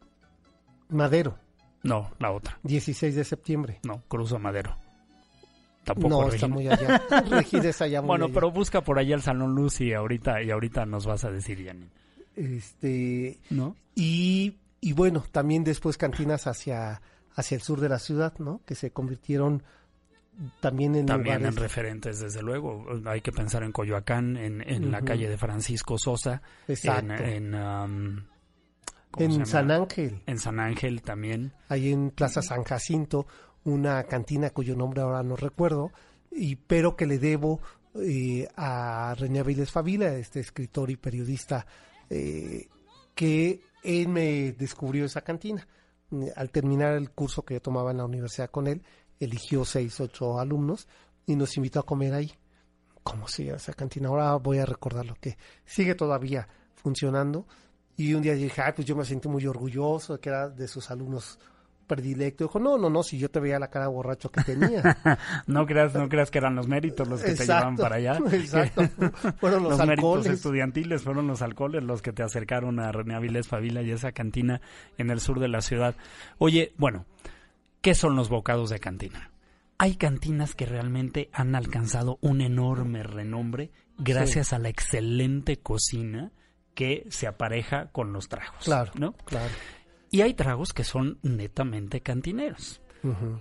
Madero, 0.91 1.37
no, 1.83 2.11
la 2.21 2.31
otra, 2.31 2.59
16 2.63 3.15
de 3.17 3.25
septiembre. 3.25 3.81
no, 3.83 4.03
Cruzo 4.07 4.39
Madero. 4.39 4.77
Tampoco 5.95 6.23
no, 6.23 6.29
está 6.29 6.49
muy 6.49 6.69
allá. 6.69 7.03
Regina 7.29 7.71
allá 7.81 8.01
muy 8.03 8.09
Bueno, 8.09 8.25
allá. 8.27 8.35
pero 8.35 8.51
busca 8.51 8.81
por 8.83 8.99
allá 8.99 9.15
el 9.15 9.23
Salón 9.23 9.55
Luz 9.55 9.81
y 9.81 9.93
ahorita 9.93 10.43
y 10.43 10.51
ahorita 10.51 10.87
nos 10.87 11.07
vas 11.07 11.25
a 11.25 11.31
decir, 11.31 11.63
Yanni. 11.63 11.89
Este, 12.37 13.39
¿No? 13.51 13.77
y, 13.95 14.57
y 14.81 14.93
bueno, 14.93 15.25
también 15.31 15.65
después 15.65 15.97
cantinas 15.99 16.47
hacia, 16.47 17.01
hacia 17.35 17.55
el 17.57 17.63
sur 17.63 17.81
de 17.81 17.89
la 17.89 17.99
ciudad, 17.99 18.33
¿no? 18.39 18.61
Que 18.65 18.75
se 18.75 18.91
convirtieron 18.93 19.63
también 20.61 20.95
en 20.97 21.07
También 21.07 21.37
lugares... 21.37 21.57
en 21.59 21.63
referentes, 21.63 22.21
desde 22.21 22.43
luego. 22.43 22.87
Hay 23.07 23.21
que 23.21 23.33
pensar 23.33 23.63
en 23.63 23.73
Coyoacán, 23.73 24.37
en, 24.39 24.63
en 24.67 24.91
la 24.91 25.03
calle 25.03 25.29
de 25.29 25.37
Francisco 25.37 25.99
Sosa, 25.99 26.41
Exacto. 26.67 27.13
en, 27.25 27.53
en, 27.53 27.55
um, 27.55 28.25
¿cómo 29.11 29.31
se 29.33 29.41
en? 29.41 29.47
San 29.47 29.71
Ángel, 29.71 30.23
En 30.27 30.39
San 30.39 30.61
Ángel 30.61 31.03
también. 31.03 31.53
ahí 31.69 31.93
en 31.93 32.11
Plaza 32.11 32.41
San 32.41 32.63
Jacinto, 32.65 33.27
una 33.65 34.03
cantina 34.05 34.51
cuyo 34.51 34.77
nombre 34.77 35.03
ahora 35.03 35.23
no 35.23 35.37
recuerdo, 35.37 35.91
y 36.31 36.57
pero 36.57 36.97
que 36.97 37.07
le 37.07 37.19
debo 37.19 37.61
eh, 37.95 38.49
a 38.57 39.15
René 39.19 39.41
Aviles 39.41 39.71
Favila, 39.71 40.15
este 40.15 40.41
escritor 40.41 40.91
y 40.91 40.97
periodista, 40.97 41.67
eh, 42.09 42.69
que 43.15 43.61
él 43.83 44.09
me 44.09 44.53
descubrió 44.53 45.05
esa 45.05 45.23
cantina. 45.23 45.67
Al 46.35 46.51
terminar 46.51 46.95
el 46.95 47.11
curso 47.11 47.45
que 47.45 47.55
yo 47.55 47.63
tomaba 47.63 47.93
en 47.93 47.99
la 47.99 48.05
universidad 48.05 48.51
con 48.51 48.67
él, 48.67 48.83
eligió 49.21 49.65
seis, 49.65 50.01
ocho 50.01 50.39
alumnos 50.39 50.89
y 51.27 51.37
nos 51.37 51.57
invitó 51.57 51.81
a 51.81 51.87
comer 51.87 52.15
ahí. 52.15 52.33
¿Cómo 53.03 53.29
se 53.29 53.45
llama 53.45 53.59
esa 53.59 53.73
cantina? 53.73 54.09
Ahora 54.09 54.35
voy 54.37 54.59
a 54.59 54.67
recordar 54.67 55.07
lo 55.07 55.15
que 55.15 55.37
sigue 55.65 55.95
todavía 55.95 56.49
funcionando. 56.75 57.47
Y 57.97 58.15
un 58.15 58.23
día 58.23 58.35
dije, 58.35 58.63
ay, 58.63 58.73
pues 58.75 58.87
yo 58.87 58.97
me 58.97 59.05
sentí 59.05 59.29
muy 59.29 59.47
orgulloso 59.47 60.15
de 60.15 60.21
que 60.21 60.29
era 60.31 60.49
de 60.49 60.67
sus 60.67 60.91
alumnos 60.91 61.39
predilecto. 61.91 62.45
Dijo, 62.45 62.61
no, 62.61 62.79
no, 62.79 62.89
no, 62.89 63.03
si 63.03 63.19
yo 63.19 63.29
te 63.31 63.41
veía 63.41 63.59
la 63.59 63.69
cara 63.69 63.89
borracho 63.89 64.31
que 64.31 64.43
tenía. 64.45 64.81
No 65.47 65.67
creas, 65.67 65.95
no 65.95 66.09
creas 66.09 66.31
que 66.31 66.39
eran 66.39 66.55
los 66.55 66.69
méritos 66.69 67.09
los 67.09 67.21
que 67.21 67.35
te 67.35 67.45
llevaban 67.45 67.77
para 67.77 67.97
allá. 67.97 68.19
Exacto. 68.33 68.83
Fueron 69.39 69.65
los, 69.65 69.73
los 69.73 69.87
méritos 69.87 70.17
alcoholes. 70.17 70.27
estudiantiles 70.27 71.03
fueron 71.03 71.27
los 71.27 71.43
alcoholes 71.43 71.83
los 71.83 72.03
que 72.03 72.13
te 72.13 72.23
acercaron 72.23 72.79
a 72.79 72.93
René 72.93 73.17
Avilés 73.17 73.49
Favila 73.49 73.83
y 73.83 73.91
esa 73.91 74.13
cantina 74.13 74.61
en 74.99 75.11
el 75.11 75.21
sur 75.21 75.41
de 75.41 75.49
la 75.49 75.61
ciudad. 75.61 75.97
Oye, 76.39 76.73
bueno, 76.77 77.07
¿qué 77.81 77.95
son 77.95 78.15
los 78.15 78.29
bocados 78.29 78.71
de 78.71 78.79
cantina? 78.79 79.33
Hay 79.79 79.97
cantinas 79.97 80.55
que 80.55 80.67
realmente 80.67 81.31
han 81.33 81.57
alcanzado 81.57 82.19
un 82.21 82.41
enorme 82.43 83.03
renombre 83.03 83.73
gracias 83.99 84.53
a 84.53 84.59
la 84.59 84.69
excelente 84.69 85.59
cocina 85.59 86.33
que 86.75 87.07
se 87.11 87.27
apareja 87.27 87.89
con 87.91 88.13
los 88.13 88.29
tragos. 88.29 88.65
Claro, 88.65 88.93
¿no? 88.95 89.13
claro. 89.25 89.53
Y 90.11 90.23
hay 90.23 90.35
tragos 90.35 90.73
que 90.73 90.85
son 90.85 91.19
netamente 91.23 92.01
cantineros. 92.01 92.81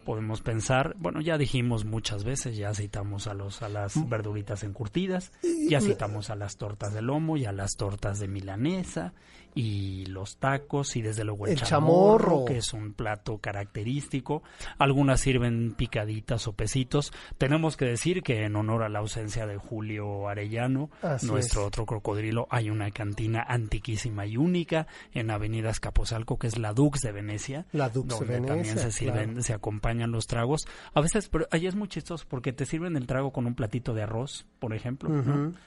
Podemos 0.05 0.41
pensar, 0.41 0.95
bueno, 0.99 1.19
ya 1.19 1.37
dijimos 1.37 1.83
muchas 1.83 2.23
veces, 2.23 2.55
ya 2.55 2.73
citamos 2.73 3.27
a 3.27 3.33
los 3.33 3.61
a 3.61 3.67
las 3.67 4.07
verduritas 4.07 4.63
encurtidas, 4.63 5.33
ya 5.67 5.81
citamos 5.81 6.29
a 6.29 6.35
las 6.35 6.55
tortas 6.55 6.93
de 6.93 7.01
lomo 7.01 7.35
y 7.35 7.43
a 7.43 7.51
las 7.51 7.75
tortas 7.75 8.19
de 8.19 8.29
milanesa 8.29 9.13
y 9.55 10.05
los 10.05 10.37
tacos 10.37 10.95
y 10.95 11.01
desde 11.01 11.23
luego 11.23 11.45
el, 11.47 11.53
El 11.53 11.61
chamorro, 11.61 12.25
chamorro. 12.27 12.45
que 12.45 12.57
es 12.57 12.73
un 12.73 12.93
plato 12.93 13.37
característico. 13.39 14.43
Algunas 14.77 15.19
sirven 15.19 15.73
picaditas 15.75 16.47
o 16.47 16.53
pesitos. 16.53 17.11
Tenemos 17.37 17.77
que 17.77 17.85
decir 17.85 18.21
que 18.23 18.43
en 18.45 18.55
honor 18.55 18.83
a 18.83 18.89
la 18.89 18.99
ausencia 18.99 19.45
de 19.47 19.57
Julio 19.57 20.27
Arellano, 20.27 20.89
Así 21.01 21.25
nuestro 21.27 21.61
es. 21.61 21.67
otro 21.67 21.85
crocodrilo, 21.85 22.47
hay 22.49 22.69
una 22.69 22.91
cantina 22.91 23.43
antiquísima 23.47 24.25
y 24.25 24.37
única 24.37 24.87
en 25.13 25.31
Avenida 25.31 25.69
Escaposalco, 25.69 26.37
que 26.37 26.47
es 26.47 26.57
la 26.57 26.73
Dux 26.73 26.99
de 27.01 27.11
Venecia 27.11 27.65
La 27.71 27.89
Dux 27.89 28.07
de 28.07 28.15
donde 28.15 28.47
también 28.47 28.75
Venecia, 28.75 28.83
se 28.83 28.91
sirven, 28.91 29.25
claro. 29.29 29.41
se 29.43 29.53
acompañan 29.53 30.11
los 30.11 30.27
tragos. 30.27 30.67
A 30.93 31.01
veces, 31.01 31.29
pero 31.29 31.47
ahí 31.51 31.67
es 31.67 31.75
muy 31.75 31.87
chistoso 31.87 32.25
porque 32.27 32.53
te 32.53 32.65
sirven 32.65 32.95
el 32.95 33.07
trago 33.07 33.31
con 33.31 33.45
un 33.45 33.55
platito 33.55 33.93
de 33.93 34.03
arroz, 34.03 34.45
por 34.59 34.73
ejemplo, 34.73 35.09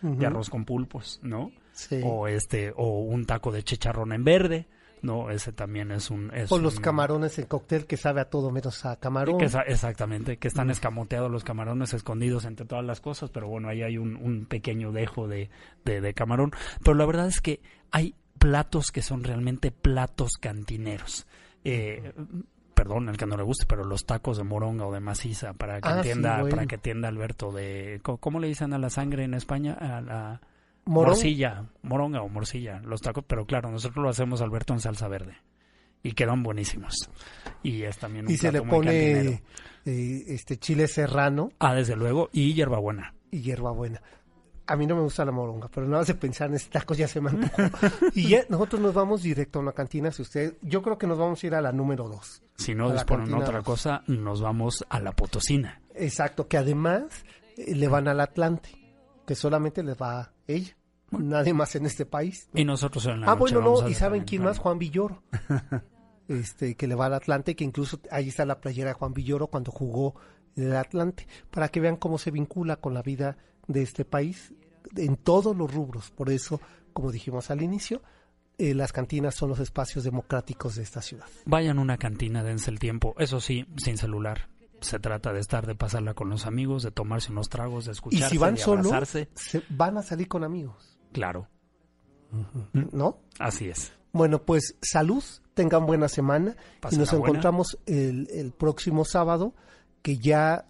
de 0.03 0.27
arroz 0.27 0.51
con 0.51 0.65
pulpos, 0.65 1.21
¿no? 1.23 1.51
Sí. 1.73 2.01
O 2.05 2.29
este, 2.29 2.73
o 2.77 3.01
un 3.01 3.25
taco 3.27 3.51
de 3.53 3.63
chicharrón 3.63 4.13
en 4.13 4.25
verde, 4.25 4.67
¿no? 5.03 5.31
Ese 5.31 5.53
también 5.53 5.91
es 5.91 6.11
un, 6.11 6.31
es 6.35 6.53
O 6.53 6.59
los 6.59 6.77
un- 6.77 6.83
camarones 6.83 7.39
en 7.39 7.47
cóctel 7.47 7.87
que 7.87 7.97
sabe 7.97 8.21
a 8.21 8.27
todo 8.31 8.51
menos 8.51 8.85
a 8.85 8.97
camarón. 8.97 9.39
que 9.39 9.47
exactamente, 9.67 10.37
que 10.37 10.49
están 10.49 10.71
escamoteados 10.71 11.31
los 11.31 11.43
camarones 11.45 11.93
escondidos 11.95 12.45
entre 12.45 12.67
todas 12.67 12.85
las 12.85 13.01
cosas, 13.01 13.31
pero 13.31 13.49
bueno, 13.49 13.69
ahí 13.69 13.83
hay 13.83 13.99
un, 13.99 14.17
un 14.17 14.47
pequeño 14.47 14.93
dejo 14.93 15.27
de, 15.29 15.51
de, 15.85 16.01
de 16.01 16.15
camarón. 16.15 16.53
Pero 16.85 16.95
la 16.95 17.07
verdad 17.07 17.27
es 17.27 17.41
que 17.41 17.61
hay 17.91 18.15
platos 18.39 18.91
que 18.93 19.03
son 19.03 19.25
realmente 19.25 19.71
platos 19.73 20.33
cantineros. 20.39 21.27
Eh, 21.65 22.13
perdón, 22.75 23.09
el 23.09 23.17
que 23.17 23.27
no 23.27 23.37
le 23.37 23.43
guste, 23.43 23.67
pero 23.67 23.85
los 23.85 24.05
tacos 24.07 24.37
de 24.37 24.45
moronga 24.45 24.87
o 24.87 24.93
de 24.93 25.01
maciza, 25.01 25.53
para 25.53 25.81
que 25.81 25.89
Ah, 25.89 25.93
sí, 25.95 25.99
entienda, 26.11 26.41
bueno. 26.41 26.57
para 26.57 26.67
que 26.67 26.75
entienda 26.77 27.09
Alberto 27.09 27.53
de 27.53 28.01
¿cómo, 28.03 28.19
cómo 28.19 28.41
le 28.41 28.49
dicen 28.49 28.73
a 28.73 28.79
la 28.79 28.91
sangre 28.91 29.25
en 29.25 29.35
España? 29.35 29.75
A 29.75 30.01
la 30.01 30.41
Morón. 30.85 31.11
morcilla, 31.13 31.65
moronga 31.83 32.23
o 32.23 32.29
morcilla, 32.29 32.81
los 32.85 33.01
tacos, 33.01 33.25
pero 33.27 33.47
claro, 33.47 33.71
nosotros 33.71 34.03
lo 34.03 34.09
hacemos 34.11 34.41
Alberto 34.41 34.73
en 34.73 34.81
salsa 34.81 35.07
verde 35.09 35.37
y 36.03 36.13
quedan 36.13 36.43
buenísimos. 36.43 37.09
Y 37.63 37.83
es 37.83 37.99
también 37.99 38.27
un 38.27 38.33
Y 38.33 38.37
se 38.37 38.51
le 38.51 38.61
plato 38.63 38.77
muy 38.77 38.87
cantinero. 38.87 39.31
pone 39.31 39.43
eh, 39.85 40.25
este 40.29 40.57
chile 40.59 40.89
serrano 40.89 41.51
Ah, 41.61 41.75
desde 41.75 41.95
luego, 41.97 42.29
y 42.33 42.53
hierbabuena. 42.55 43.15
y 43.31 43.41
hierbabuena. 43.43 44.03
A 44.67 44.77
mí 44.77 44.87
no 44.87 44.95
me 44.95 45.03
gusta 45.03 45.25
la 45.25 45.33
moronga, 45.33 45.69
pero 45.69 45.87
nada 45.87 45.99
más 45.99 46.07
de 46.07 46.15
pensar 46.15 46.49
en 46.49 46.55
este 46.55 46.71
taco 46.71 46.95
ya 46.95 47.07
se 47.09 47.21
me 47.21 47.31
antojó. 47.31 47.63
y 48.15 48.29
ya 48.29 48.45
nosotros 48.49 48.81
nos 48.81 48.95
vamos 48.95 49.23
directo 49.23 49.59
a 49.59 49.63
una 49.63 49.73
cantina. 49.73 50.11
Si 50.13 50.23
usted, 50.23 50.55
yo 50.63 50.83
creo 50.83 50.99
que 50.99 51.07
nos 51.07 51.19
vamos 51.19 51.43
a 51.43 51.47
ir 51.47 51.55
a 51.55 51.61
la 51.61 51.73
número 51.73 52.09
dos. 52.09 52.43
Si 52.57 52.75
no 52.75 52.91
disponen 52.93 53.33
otra 53.35 53.59
dos. 53.59 53.65
cosa, 53.65 54.03
nos 54.07 54.41
vamos 54.41 54.85
a 54.89 55.01
la 55.01 55.13
Potosina. 55.13 55.81
Exacto, 55.95 56.47
que 56.49 56.57
además 56.59 57.05
eh, 57.57 57.75
le 57.75 57.89
van 57.89 58.07
al 58.09 58.21
Atlante, 58.21 58.71
que 59.27 59.35
solamente 59.35 59.83
les 59.83 59.97
va 59.97 60.21
a 60.21 60.33
ella. 60.47 60.77
Nadie 61.11 61.53
más 61.53 61.75
en 61.77 61.87
este 61.87 62.07
país. 62.07 62.49
Y 62.55 62.65
nosotros 62.65 63.05
en 63.07 63.21
la 63.21 63.31
Ah, 63.31 63.35
bueno, 63.35 63.61
no, 63.61 63.89
y 63.89 63.95
¿saben 63.95 64.21
en 64.21 64.27
quién 64.27 64.43
más? 64.43 64.59
Juan 64.59 64.79
Villoro. 64.79 65.23
este, 66.29 66.75
que 66.75 66.87
le 66.87 66.95
va 66.95 67.07
al 67.07 67.15
Atlante, 67.15 67.55
que 67.55 67.65
incluso 67.65 68.01
ahí 68.11 68.29
está 68.29 68.47
la 68.47 68.61
playera 68.61 68.91
de 68.91 68.95
Juan 68.95 69.13
Villoro 69.13 69.49
cuando 69.49 69.71
jugó 69.71 70.15
en 70.57 70.65
el 70.65 70.77
Atlante, 70.77 71.27
para 71.51 71.69
que 71.69 71.81
vean 71.81 71.97
cómo 71.97 72.19
se 72.19 72.31
vincula 72.31 72.77
con 72.77 72.95
la 72.95 73.03
vida 73.03 73.37
de 73.69 73.83
este 73.83 74.05
país 74.05 74.53
en 74.97 75.17
todos 75.17 75.57
los 75.57 75.73
rubros. 75.73 76.11
Por 76.11 76.31
eso, 76.31 76.61
como 76.93 77.13
dijimos 77.13 77.51
al 77.51 77.63
inicio, 77.63 78.03
eh, 78.59 78.75
las 78.75 78.93
cantinas 78.93 79.35
son 79.35 79.51
los 79.51 79.61
espacios 79.61 80.05
democráticos 80.05 80.77
de 80.77 80.83
esta 80.83 81.03
ciudad. 81.03 81.27
Vayan 81.45 81.79
a 81.79 81.83
una 81.83 81.99
cantina, 81.99 82.43
dense 82.43 82.71
el 82.71 82.79
tiempo. 82.79 83.15
Eso 83.19 83.41
sí, 83.41 83.67
sin 83.77 83.99
celular. 83.99 84.49
Se 84.83 84.99
trata 84.99 85.33
de 85.33 85.41
estar, 85.41 85.67
de 85.67 85.75
pasarla 85.75 86.15
con 86.15 86.29
los 86.31 86.47
amigos, 86.47 86.83
de 86.83 86.91
tomarse 86.91 87.33
unos 87.33 87.49
tragos, 87.49 87.85
de 87.87 87.91
Y 87.91 87.93
escucharse, 87.93 88.29
si 88.31 88.39
van 88.39 88.55
de 88.57 88.61
solo, 88.61 88.81
abrazarse. 88.81 89.29
se 89.35 89.63
van 89.71 89.97
a 89.99 90.03
salir 90.03 90.29
con 90.29 90.45
amigos, 90.45 90.99
Claro, 91.13 91.49
¿no? 92.73 93.19
así 93.39 93.69
es. 93.69 93.93
Bueno, 94.13 94.43
pues 94.43 94.77
salud, 94.83 95.23
tengan 95.55 95.87
buena 95.87 96.09
semana 96.09 96.57
y 96.91 96.97
nos 96.97 97.11
buena. 97.11 97.27
encontramos 97.27 97.79
el, 97.87 98.29
el 98.31 98.53
próximo 98.53 99.05
sábado 99.05 99.55
que 100.03 100.19
ya, 100.19 100.67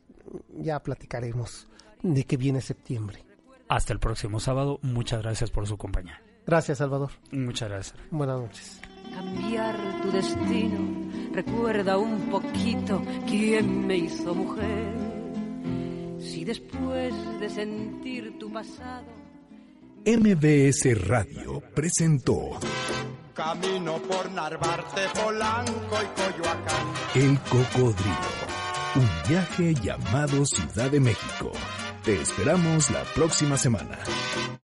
ya 0.58 0.80
platicaremos 0.82 1.66
de 2.02 2.24
que 2.24 2.36
viene 2.36 2.60
septiembre. 2.60 3.24
Hasta 3.68 3.92
el 3.92 3.98
próximo 4.00 4.38
sábado. 4.38 4.78
Muchas 4.82 5.22
gracias 5.22 5.50
por 5.50 5.66
su 5.66 5.76
compañía. 5.78 6.20
Gracias, 6.46 6.78
Salvador. 6.78 7.10
Muchas 7.30 7.68
gracias. 7.68 7.98
Buenas 8.10 8.40
noches. 8.40 8.80
cambiar 9.14 9.76
tu 10.02 10.10
destino. 10.12 11.01
Recuerda 11.32 11.96
un 11.96 12.30
poquito 12.30 13.02
quién 13.26 13.86
me 13.86 13.96
hizo 13.96 14.34
mujer. 14.34 14.94
Si 16.20 16.44
después 16.44 17.14
de 17.40 17.48
sentir 17.48 18.38
tu 18.38 18.52
pasado. 18.52 19.06
MBS 20.04 21.06
Radio 21.06 21.62
presentó 21.74 22.58
Camino 23.34 23.96
por 24.02 24.30
Narvarte, 24.30 25.00
Polanco 25.14 25.96
y 26.02 26.20
Coyoacán. 26.20 26.86
El 27.14 27.38
Cocodrilo. 27.40 28.52
Un 28.96 29.08
viaje 29.28 29.74
llamado 29.74 30.44
Ciudad 30.44 30.90
de 30.90 31.00
México. 31.00 31.52
Te 32.04 32.20
esperamos 32.20 32.90
la 32.90 33.04
próxima 33.14 33.56
semana. 33.56 33.98